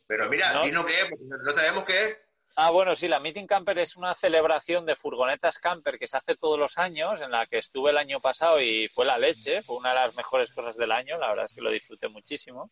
Pero 0.07 0.29
mira, 0.29 0.53
¿no? 0.53 0.63
dinos 0.63 0.85
qué 0.85 1.01
es, 1.01 1.11
no 1.21 1.51
sabemos 1.53 1.85
qué 1.85 2.03
es. 2.03 2.21
Ah, 2.57 2.71
bueno, 2.71 2.97
sí, 2.97 3.07
la 3.07 3.21
Meeting 3.21 3.47
Camper 3.47 3.79
es 3.79 3.97
una 3.97 4.15
celebración 4.15 4.85
de 4.85 4.97
furgonetas 4.97 5.59
camper 5.59 5.99
que 5.99 6.09
se 6.09 6.17
hace 6.17 6.35
todos 6.35 6.59
los 6.59 6.77
años, 6.77 7.21
en 7.21 7.31
la 7.31 7.47
que 7.47 7.59
estuve 7.59 7.91
el 7.91 7.99
año 7.99 8.21
pasado 8.21 8.61
y 8.61 8.89
fue 8.89 9.05
la 9.05 9.17
leche, 9.17 9.63
fue 9.63 9.77
una 9.77 9.91
de 9.91 9.95
las 9.95 10.17
mejores 10.17 10.53
cosas 10.53 10.77
del 10.77 10.91
año, 10.91 11.19
la 11.19 11.29
verdad 11.29 11.45
es 11.45 11.53
que 11.53 11.61
lo 11.61 11.71
disfruté 11.71 12.09
muchísimo. 12.09 12.71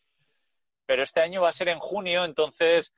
Pero 0.87 1.03
este 1.03 1.21
año 1.21 1.43
va 1.43 1.51
a 1.51 1.53
ser 1.53 1.69
en 1.69 1.79
junio, 1.79 2.25
entonces 2.25 2.93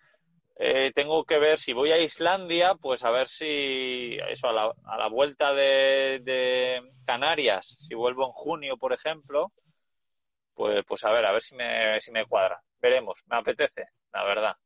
eh, 0.60 0.90
tengo 0.92 1.24
que 1.24 1.38
ver 1.38 1.56
si 1.58 1.72
voy 1.72 1.92
a 1.92 1.98
Islandia, 1.98 2.74
pues 2.74 3.04
a 3.04 3.10
ver 3.10 3.28
si 3.28 4.18
eso 4.28 4.48
a 4.48 4.52
la, 4.52 4.72
a 4.86 4.98
la 4.98 5.08
vuelta 5.08 5.54
de, 5.54 6.82
Canarias, 7.06 7.76
si 7.78 7.94
vuelvo 7.94 8.26
en 8.26 8.32
junio, 8.32 8.76
por 8.76 8.92
ejemplo, 8.92 9.52
pues, 10.54 10.84
pues 10.84 11.04
a 11.04 11.12
ver, 11.12 11.24
a 11.26 11.32
ver 11.32 11.42
si 11.42 11.54
me, 11.54 12.00
si 12.00 12.10
me 12.10 12.26
cuadra. 12.26 12.60
Veremos, 12.80 13.20
me 13.26 13.36
apetece, 13.36 13.86
la 14.12 14.24
verdad. 14.24 14.56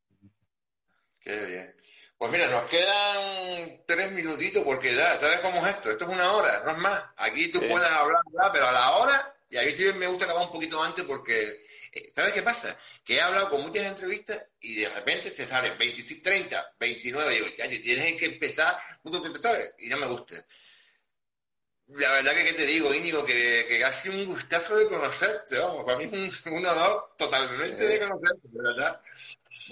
Qué 1.21 1.45
bien. 1.45 1.75
Pues 2.17 2.33
mira, 2.33 2.49
nos 2.49 2.65
quedan 2.71 3.83
tres 3.87 4.13
minutitos 4.13 4.63
porque 4.65 4.95
ya, 4.95 5.19
¿sabes 5.21 5.41
cómo 5.41 5.59
es 5.59 5.75
esto? 5.75 5.91
Esto 5.91 6.05
es 6.05 6.11
una 6.11 6.33
hora, 6.33 6.63
no 6.65 6.71
es 6.71 6.79
más. 6.79 7.05
Aquí 7.17 7.51
tú 7.51 7.59
puedes 7.59 7.91
hablar, 7.91 8.23
pero 8.53 8.69
a 8.69 8.73
la 8.73 8.93
hora, 8.93 9.32
y 9.53 9.59
a 9.59 9.63
mí 9.63 9.71
sí 9.71 9.85
me 9.97 10.07
gusta 10.07 10.25
acabar 10.25 10.47
un 10.47 10.53
poquito 10.53 10.83
antes 10.83 11.05
porque, 11.05 11.65
eh, 11.93 12.13
¿sabes 12.15 12.33
qué 12.33 12.43
pasa? 12.43 12.77
que 13.05 13.17
he 13.17 13.21
hablado 13.21 13.51
con 13.51 13.63
muchas 13.63 13.87
entrevistas 13.87 14.49
y 14.61 14.81
de 14.81 14.89
repente 14.89 15.31
te 15.31 15.43
salen 15.43 15.77
25, 15.77 16.23
30, 16.23 16.75
29, 16.79 17.35
digo, 17.35 17.47
ya, 17.57 17.69
tienes 17.69 18.19
que 18.19 18.27
empezar, 18.27 18.77
y 19.79 19.89
no 19.89 19.97
me 19.99 20.07
gusta. 20.07 20.37
La 21.89 22.13
verdad 22.13 22.33
que, 22.33 22.45
¿qué 22.45 22.53
te 22.55 22.65
digo, 22.65 22.95
Íñigo? 22.95 23.25
Que, 23.25 23.67
que 23.69 23.85
ha 23.85 23.93
sido 23.93 24.15
un 24.15 24.27
gustazo 24.27 24.77
de 24.77 24.89
conocerte, 24.89 25.59
vamos, 25.59 25.85
para 25.85 25.99
mí 25.99 26.05
es 26.05 26.47
un, 26.47 26.65
honor 26.65 27.09
totalmente 27.19 27.83
de 27.83 27.99
conocerte, 27.99 28.49
de 28.49 28.63
verdad. 28.63 29.01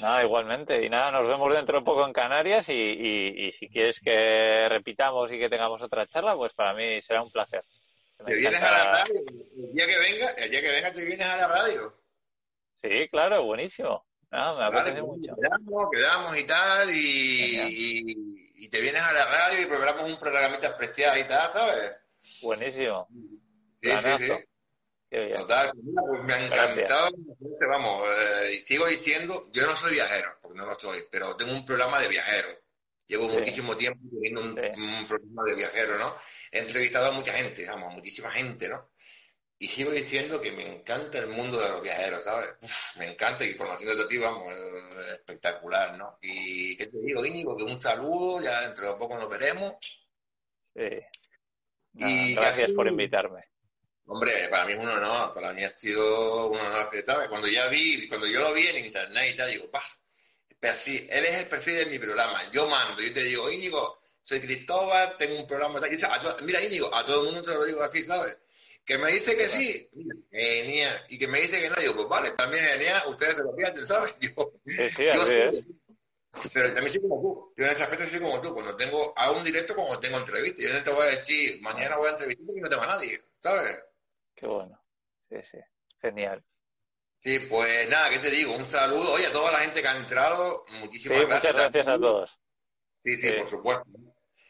Nada, 0.00 0.22
igualmente. 0.22 0.84
Y 0.84 0.90
nada, 0.90 1.10
nos 1.10 1.26
vemos 1.26 1.52
dentro 1.52 1.78
de 1.78 1.84
poco 1.84 2.04
en 2.04 2.12
Canarias 2.12 2.68
y, 2.68 2.72
y, 2.72 3.46
y, 3.46 3.52
si 3.52 3.68
quieres 3.68 3.98
que 4.00 4.68
repitamos 4.68 5.32
y 5.32 5.38
que 5.38 5.48
tengamos 5.48 5.82
otra 5.82 6.06
charla, 6.06 6.36
pues 6.36 6.52
para 6.52 6.74
mí 6.74 7.00
será 7.00 7.22
un 7.22 7.30
placer. 7.30 7.64
Te 8.26 8.34
vienes 8.34 8.62
a 8.62 8.70
la 8.70 8.84
radio, 8.92 9.20
el 9.56 9.72
día 9.72 9.86
que 9.86 9.98
venga, 9.98 10.30
el 10.30 10.50
día 10.50 10.60
que 10.60 10.70
venga 10.70 10.92
te 10.92 11.04
vienes 11.04 11.26
a 11.26 11.36
la 11.36 11.46
radio. 11.46 11.94
Sí, 12.76 13.08
claro, 13.10 13.44
buenísimo. 13.44 14.04
No, 14.30 14.56
me 14.56 14.64
apetece 14.64 15.02
mucho. 15.02 15.34
Quedamos, 15.36 15.88
quedamos 15.90 16.38
y 16.38 16.46
tal, 16.46 16.90
y, 16.90 18.14
y, 18.56 18.68
te 18.68 18.80
vienes 18.80 19.02
a 19.02 19.12
la 19.12 19.24
radio 19.24 19.62
y 19.62 19.66
programamos 19.66 20.08
un 20.08 20.18
programita 20.18 20.68
especial 20.68 21.18
y 21.18 21.24
tal, 21.24 21.52
¿sabes? 21.52 21.96
Buenísimo. 22.42 23.08
Sí, 23.82 23.90
sí, 23.90 24.18
sí. 24.18 24.32
Total, 25.32 25.72
pues 25.74 26.24
me 26.24 26.34
ha 26.34 26.46
encantado. 26.46 27.10
Vamos, 27.68 28.08
eh, 28.08 28.54
y 28.54 28.60
sigo 28.60 28.86
diciendo, 28.86 29.46
yo 29.52 29.66
no 29.66 29.74
soy 29.74 29.94
viajero, 29.94 30.38
porque 30.40 30.58
no 30.58 30.66
lo 30.66 30.78
soy, 30.78 31.00
pero 31.10 31.36
tengo 31.36 31.52
un 31.52 31.64
programa 31.64 31.98
de 31.98 32.08
viajero. 32.08 32.48
Llevo 33.10 33.26
muchísimo 33.26 33.76
tiempo 33.76 33.98
teniendo 34.08 34.40
un, 34.40 34.50
un, 34.50 35.06
programa 35.08 35.42
de 35.44 35.56
viajero, 35.56 35.98
¿no? 35.98 36.14
He 36.52 36.60
entrevistado 36.60 37.06
a 37.06 37.10
mucha 37.10 37.32
gente, 37.32 37.66
vamos, 37.66 37.94
muchísima 37.94 38.30
gente, 38.30 38.68
¿no? 38.68 38.88
Y 39.58 39.66
sigo 39.66 39.90
diciendo 39.90 40.40
que 40.40 40.52
me 40.52 40.64
encanta 40.64 41.18
el 41.18 41.26
mundo 41.26 41.60
de 41.60 41.70
los 41.70 41.82
viajeros, 41.82 42.22
¿sabes? 42.22 42.56
me 42.98 43.06
encanta 43.10 43.44
y 43.44 43.56
conociendo 43.56 44.04
a 44.04 44.06
ti, 44.06 44.16
vamos, 44.16 44.48
es 44.52 45.14
espectacular, 45.14 45.98
¿no? 45.98 46.18
Y 46.22 46.76
qué 46.76 46.86
te 46.86 46.98
digo, 47.00 47.26
Íñigo, 47.26 47.56
que 47.56 47.64
un 47.64 47.82
saludo, 47.82 48.40
ya 48.40 48.60
dentro 48.60 48.92
de 48.92 48.94
poco 48.94 49.18
nos 49.18 49.28
veremos. 49.28 49.74
Sí. 50.72 51.00
y 51.94 52.34
gracias 52.36 52.70
por 52.70 52.86
invitarme. 52.86 53.44
Hombre, 54.06 54.46
para 54.48 54.66
mí 54.66 54.74
es 54.74 54.78
un 54.78 54.88
honor, 54.88 55.34
para 55.34 55.52
mí 55.52 55.64
ha 55.64 55.70
sido 55.70 56.48
un 56.48 56.60
honor, 56.60 56.88
¿sabes? 57.04 57.28
Cuando 57.28 57.48
ya 57.48 57.66
vi, 57.66 58.06
cuando 58.08 58.28
yo 58.28 58.40
lo 58.40 58.54
vi 58.54 58.68
en 58.68 58.84
internet 58.86 59.34
y 59.34 59.36
tal, 59.36 59.50
digo, 59.50 59.68
pa, 60.60 60.68
él 60.86 61.24
es 61.24 61.38
el 61.38 61.48
perfil 61.48 61.76
de 61.76 61.86
mi 61.86 61.98
programa, 61.98 62.50
yo 62.52 62.68
mando, 62.68 63.02
yo 63.02 63.12
te 63.12 63.22
digo, 63.22 63.50
Íñigo, 63.50 64.00
soy 64.22 64.40
Cristóbal, 64.40 65.16
tengo 65.18 65.40
un 65.40 65.46
programa, 65.46 65.80
mira 66.42 66.62
Íñigo, 66.62 66.94
a 66.94 67.04
todo 67.04 67.26
el 67.26 67.34
mundo 67.34 67.50
te 67.50 67.56
lo 67.56 67.64
digo 67.64 67.82
así, 67.82 68.02
¿sabes? 68.02 68.38
Que 68.84 68.98
me 68.98 69.12
dice 69.12 69.36
que 69.36 69.46
sí, 69.46 69.88
genial. 70.30 71.04
Y 71.08 71.18
que 71.18 71.28
me 71.28 71.40
dice 71.40 71.60
que 71.60 71.68
no, 71.68 71.76
digo, 71.76 71.94
pues 71.94 72.08
vale, 72.08 72.30
también 72.32 72.64
genial, 72.64 73.02
ustedes 73.08 73.36
se 73.36 73.42
lo 73.42 73.54
pierden, 73.54 73.86
¿sabes? 73.86 74.18
Yo, 74.20 74.52
sí, 74.66 74.90
sí, 74.90 75.08
así 75.08 75.34
es. 75.34 75.64
Pero 76.52 76.72
también 76.72 76.92
soy 76.92 77.02
como 77.02 77.20
tú. 77.20 77.54
Yo 77.56 77.64
en 77.66 77.72
ese 77.72 77.82
aspecto 77.82 78.06
soy 78.06 78.20
como 78.20 78.40
tú. 78.40 78.54
Cuando 78.54 78.76
tengo, 78.76 79.12
hago 79.16 79.36
un 79.36 79.44
directo, 79.44 79.74
como 79.74 79.98
tengo 79.98 80.18
entrevista. 80.18 80.62
Yo 80.62 80.72
no 80.72 80.84
te 80.84 80.90
voy 80.90 81.02
a 81.02 81.10
decir, 81.10 81.60
mañana 81.60 81.96
voy 81.96 82.08
a 82.08 82.10
entrevistar 82.10 82.46
porque 82.46 82.60
no 82.60 82.68
tengo 82.68 82.82
a 82.82 82.86
nadie, 82.86 83.24
¿sabes? 83.40 83.84
Qué 84.34 84.46
bueno. 84.46 84.80
Sí, 85.28 85.36
sí. 85.42 85.58
Genial. 86.00 86.44
Sí, 87.20 87.38
pues 87.38 87.88
nada, 87.90 88.08
¿qué 88.08 88.18
te 88.18 88.30
digo? 88.30 88.54
Un 88.54 88.66
saludo. 88.66 89.12
Oye, 89.12 89.26
a 89.26 89.32
toda 89.32 89.52
la 89.52 89.58
gente 89.58 89.82
que 89.82 89.88
ha 89.88 89.96
entrado, 89.96 90.64
muchísimas 90.80 91.18
sí, 91.18 91.26
gracias. 91.26 91.52
Muchas 91.52 91.72
gracias 91.72 91.88
a 91.88 91.98
todos. 91.98 92.40
Sí, 93.04 93.16
sí, 93.16 93.32
por 93.32 93.48
supuesto. 93.48 93.84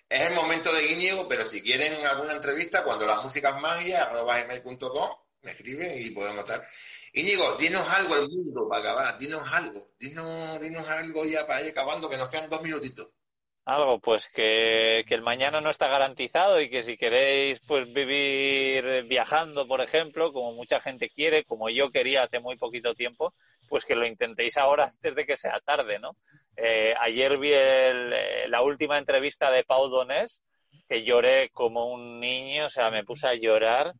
Es 0.08 0.28
el 0.28 0.34
momento 0.34 0.72
de 0.72 0.92
Íñigo, 0.92 1.28
pero 1.28 1.44
si 1.44 1.62
quieren 1.62 2.04
alguna 2.06 2.32
entrevista, 2.32 2.84
cuando 2.84 3.06
la 3.06 3.20
música 3.20 3.50
es 3.50 3.60
magia, 3.60 4.04
arroba 4.04 4.40
gmail.com, 4.42 5.10
me 5.42 5.50
escriben 5.50 5.92
y 5.96 6.10
podemos 6.10 6.40
estar. 6.40 6.64
Íñigo, 7.12 7.54
dinos 7.56 7.88
algo 7.90 8.14
al 8.14 8.28
mundo 8.28 8.68
para 8.68 8.82
acabar, 8.82 9.18
dinos 9.18 9.42
algo, 9.52 9.90
dinos, 9.98 10.60
dinos 10.60 10.88
algo 10.88 11.24
ya 11.24 11.46
para 11.46 11.62
ir 11.62 11.70
acabando, 11.70 12.08
que 12.08 12.16
nos 12.16 12.28
quedan 12.28 12.50
dos 12.50 12.62
minutitos. 12.62 13.08
Algo, 13.64 14.00
pues 14.00 14.28
que, 14.28 15.00
el 15.00 15.22
mañana 15.22 15.60
no 15.60 15.70
está 15.70 15.86
garantizado 15.88 16.60
y 16.60 16.70
que 16.70 16.82
si 16.82 16.96
queréis 16.96 17.60
pues 17.60 17.92
vivir 17.92 19.04
viajando, 19.04 19.66
por 19.68 19.80
ejemplo, 19.80 20.32
como 20.32 20.52
mucha 20.52 20.80
gente 20.80 21.10
quiere, 21.10 21.44
como 21.44 21.68
yo 21.68 21.90
quería 21.90 22.24
hace 22.24 22.40
muy 22.40 22.56
poquito 22.56 22.94
tiempo, 22.94 23.34
pues 23.68 23.84
que 23.84 23.94
lo 23.94 24.06
intentéis 24.06 24.56
ahora 24.56 24.84
antes 24.92 25.14
de 25.14 25.26
que 25.26 25.36
sea 25.36 25.60
tarde, 25.60 25.98
¿no? 25.98 26.16
Eh, 26.56 26.94
ayer 27.00 27.38
vi 27.38 27.52
eh, 27.52 28.48
la 28.48 28.62
última 28.62 28.98
entrevista 28.98 29.50
de 29.50 29.64
Pau 29.64 29.88
Donés, 29.88 30.42
que 30.88 31.04
lloré 31.04 31.50
como 31.50 31.92
un 31.92 32.18
niño, 32.18 32.66
o 32.66 32.70
sea, 32.70 32.90
me 32.90 33.04
puse 33.04 33.28
a 33.28 33.34
llorar 33.34 33.92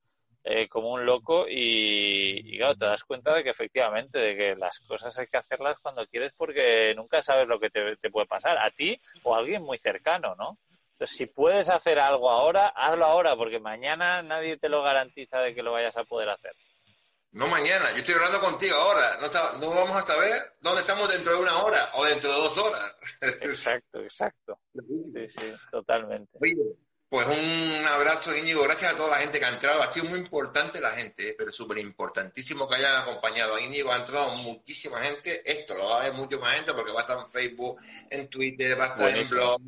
eh, 0.43 0.69
como 0.69 0.93
un 0.93 1.05
loco 1.05 1.45
y, 1.49 2.57
claro, 2.57 2.75
te 2.75 2.87
das 2.87 3.05
cuenta 3.05 3.35
de 3.35 3.45
que 3.45 3.51
efectivamente, 3.51 4.19
de 4.19 4.37
que 4.37 4.57
las 4.57 4.81
cosas 4.81 5.19
hay 5.19 5.27
que 5.27 5.37
hacerlas 5.37 5.79
cuando 5.81 6.07
quieres 6.07 6.33
porque 6.35 6.95
nunca 6.97 7.21
sabes 7.21 7.47
lo 7.47 7.61
que 7.61 7.69
te, 7.69 8.11
puede 8.11 8.27
pasar, 8.27 8.57
a 8.57 8.71
ti 8.71 8.99
o 9.23 9.35
a 9.35 9.39
alguien 9.39 9.63
muy 9.63 9.77
cercano, 9.77 10.35
¿no? 10.37 10.59
Entonces, 10.93 11.17
si 11.17 11.27
puedes 11.27 11.69
hacer 11.69 11.99
algo 11.99 12.31
ahora, 12.31 12.69
hazlo 12.69 13.05
ahora, 13.05 13.37
porque 13.37 13.59
mañana 13.59 14.23
nadie 14.23 14.57
te 14.57 14.69
lo 14.69 14.83
garantiza 14.83 15.41
de 15.41 15.55
que 15.55 15.63
lo 15.63 15.73
vayas 15.73 15.97
a 15.97 16.05
poder 16.05 16.31
hacer. 16.31 16.53
no 17.33 17.47
mañana. 17.49 17.91
Yo 17.93 17.99
estoy 17.99 18.15
hablando 18.15 18.41
contigo 18.41 18.77
ahora. 18.77 19.19
No, 19.19 19.29
no 19.61 19.75
vamos 19.75 19.97
a 19.97 20.03
saber 20.03 20.55
dónde 20.61 20.81
estamos 20.81 21.11
dentro 21.11 21.33
de 21.35 21.43
una 21.43 21.59
hora 21.63 21.91
o 21.95 22.05
dentro 22.05 22.31
de 22.33 22.37
dos 22.37 22.59
horas. 22.59 22.97
Exacto, 23.43 24.01
exacto. 24.01 24.59
Sí, 24.75 25.29
sí, 25.29 25.53
totalmente. 25.71 26.39
Pues 27.11 27.27
un 27.27 27.85
abrazo, 27.87 28.37
Íñigo. 28.37 28.63
Gracias 28.63 28.95
a 28.95 28.97
toda 28.97 29.11
la 29.11 29.17
gente 29.17 29.41
que 29.41 29.45
ha 29.45 29.49
entrado. 29.49 29.83
Ha 29.83 29.91
sido 29.91 30.07
muy 30.07 30.21
importante 30.21 30.81
la 30.81 30.91
gente, 30.91 31.31
¿eh? 31.31 31.35
pero 31.37 31.51
súper 31.51 31.79
importantísimo 31.79 32.69
que 32.69 32.77
hayan 32.77 33.03
acompañado 33.03 33.57
a 33.57 33.61
Íñigo. 33.61 33.91
Ha 33.91 33.97
entrado 33.97 34.31
muchísima 34.37 34.99
gente. 35.01 35.43
Esto 35.45 35.75
lo 35.75 35.89
va 35.89 36.01
a 36.01 36.05
ver 36.05 36.13
mucho 36.13 36.39
más 36.39 36.55
gente 36.55 36.73
porque 36.73 36.93
va 36.93 37.01
a 37.01 37.03
estar 37.03 37.19
en 37.19 37.29
Facebook, 37.29 37.81
en 38.09 38.29
Twitter, 38.29 38.81
va 38.81 38.85
a 38.85 38.89
estar 38.91 39.19
en 39.19 39.29
blog. 39.29 39.61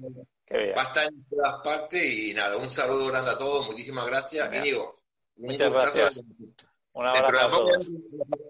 Va 0.77 0.83
a 0.83 0.85
estar 0.85 1.05
en 1.05 1.25
todas 1.29 1.63
partes 1.65 2.05
y 2.05 2.33
nada, 2.33 2.57
un 2.57 2.71
saludo 2.71 3.09
grande 3.09 3.31
a 3.33 3.39
todos, 3.39 3.67
muchísimas 3.67 4.07
gracias. 4.07 4.55
Íñigo, 4.55 5.03
Muchas 5.37 5.73
gracias. 5.73 6.23
Un 6.93 7.07
abrazo 7.07 7.47
a 7.47 7.51
todos. 7.51 7.91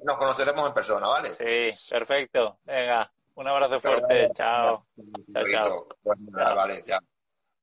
Nos 0.05 0.19
conoceremos 0.19 0.69
en 0.69 0.75
persona, 0.75 1.09
¿vale? 1.09 1.31
Sí, 1.31 1.91
perfecto. 1.91 2.59
Venga, 2.65 3.11
un 3.37 3.49
abrazo 3.49 3.81
fuerte. 3.81 4.31
Chao. 4.35 4.87
Chao, 5.33 5.45
chao. 5.51 5.89
Nada, 6.31 6.55
vale, 6.55 6.83
chao. 6.83 7.01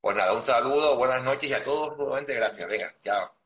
Pues 0.02 0.14
nada, 0.18 0.34
un 0.34 0.44
saludo, 0.44 0.98
buenas 0.98 1.24
noches 1.24 1.50
y 1.50 1.54
a 1.54 1.64
todos 1.64 1.96
nuevamente 1.98 2.34
gracias. 2.34 2.68
Venga, 2.68 2.94
chao. 3.02 3.39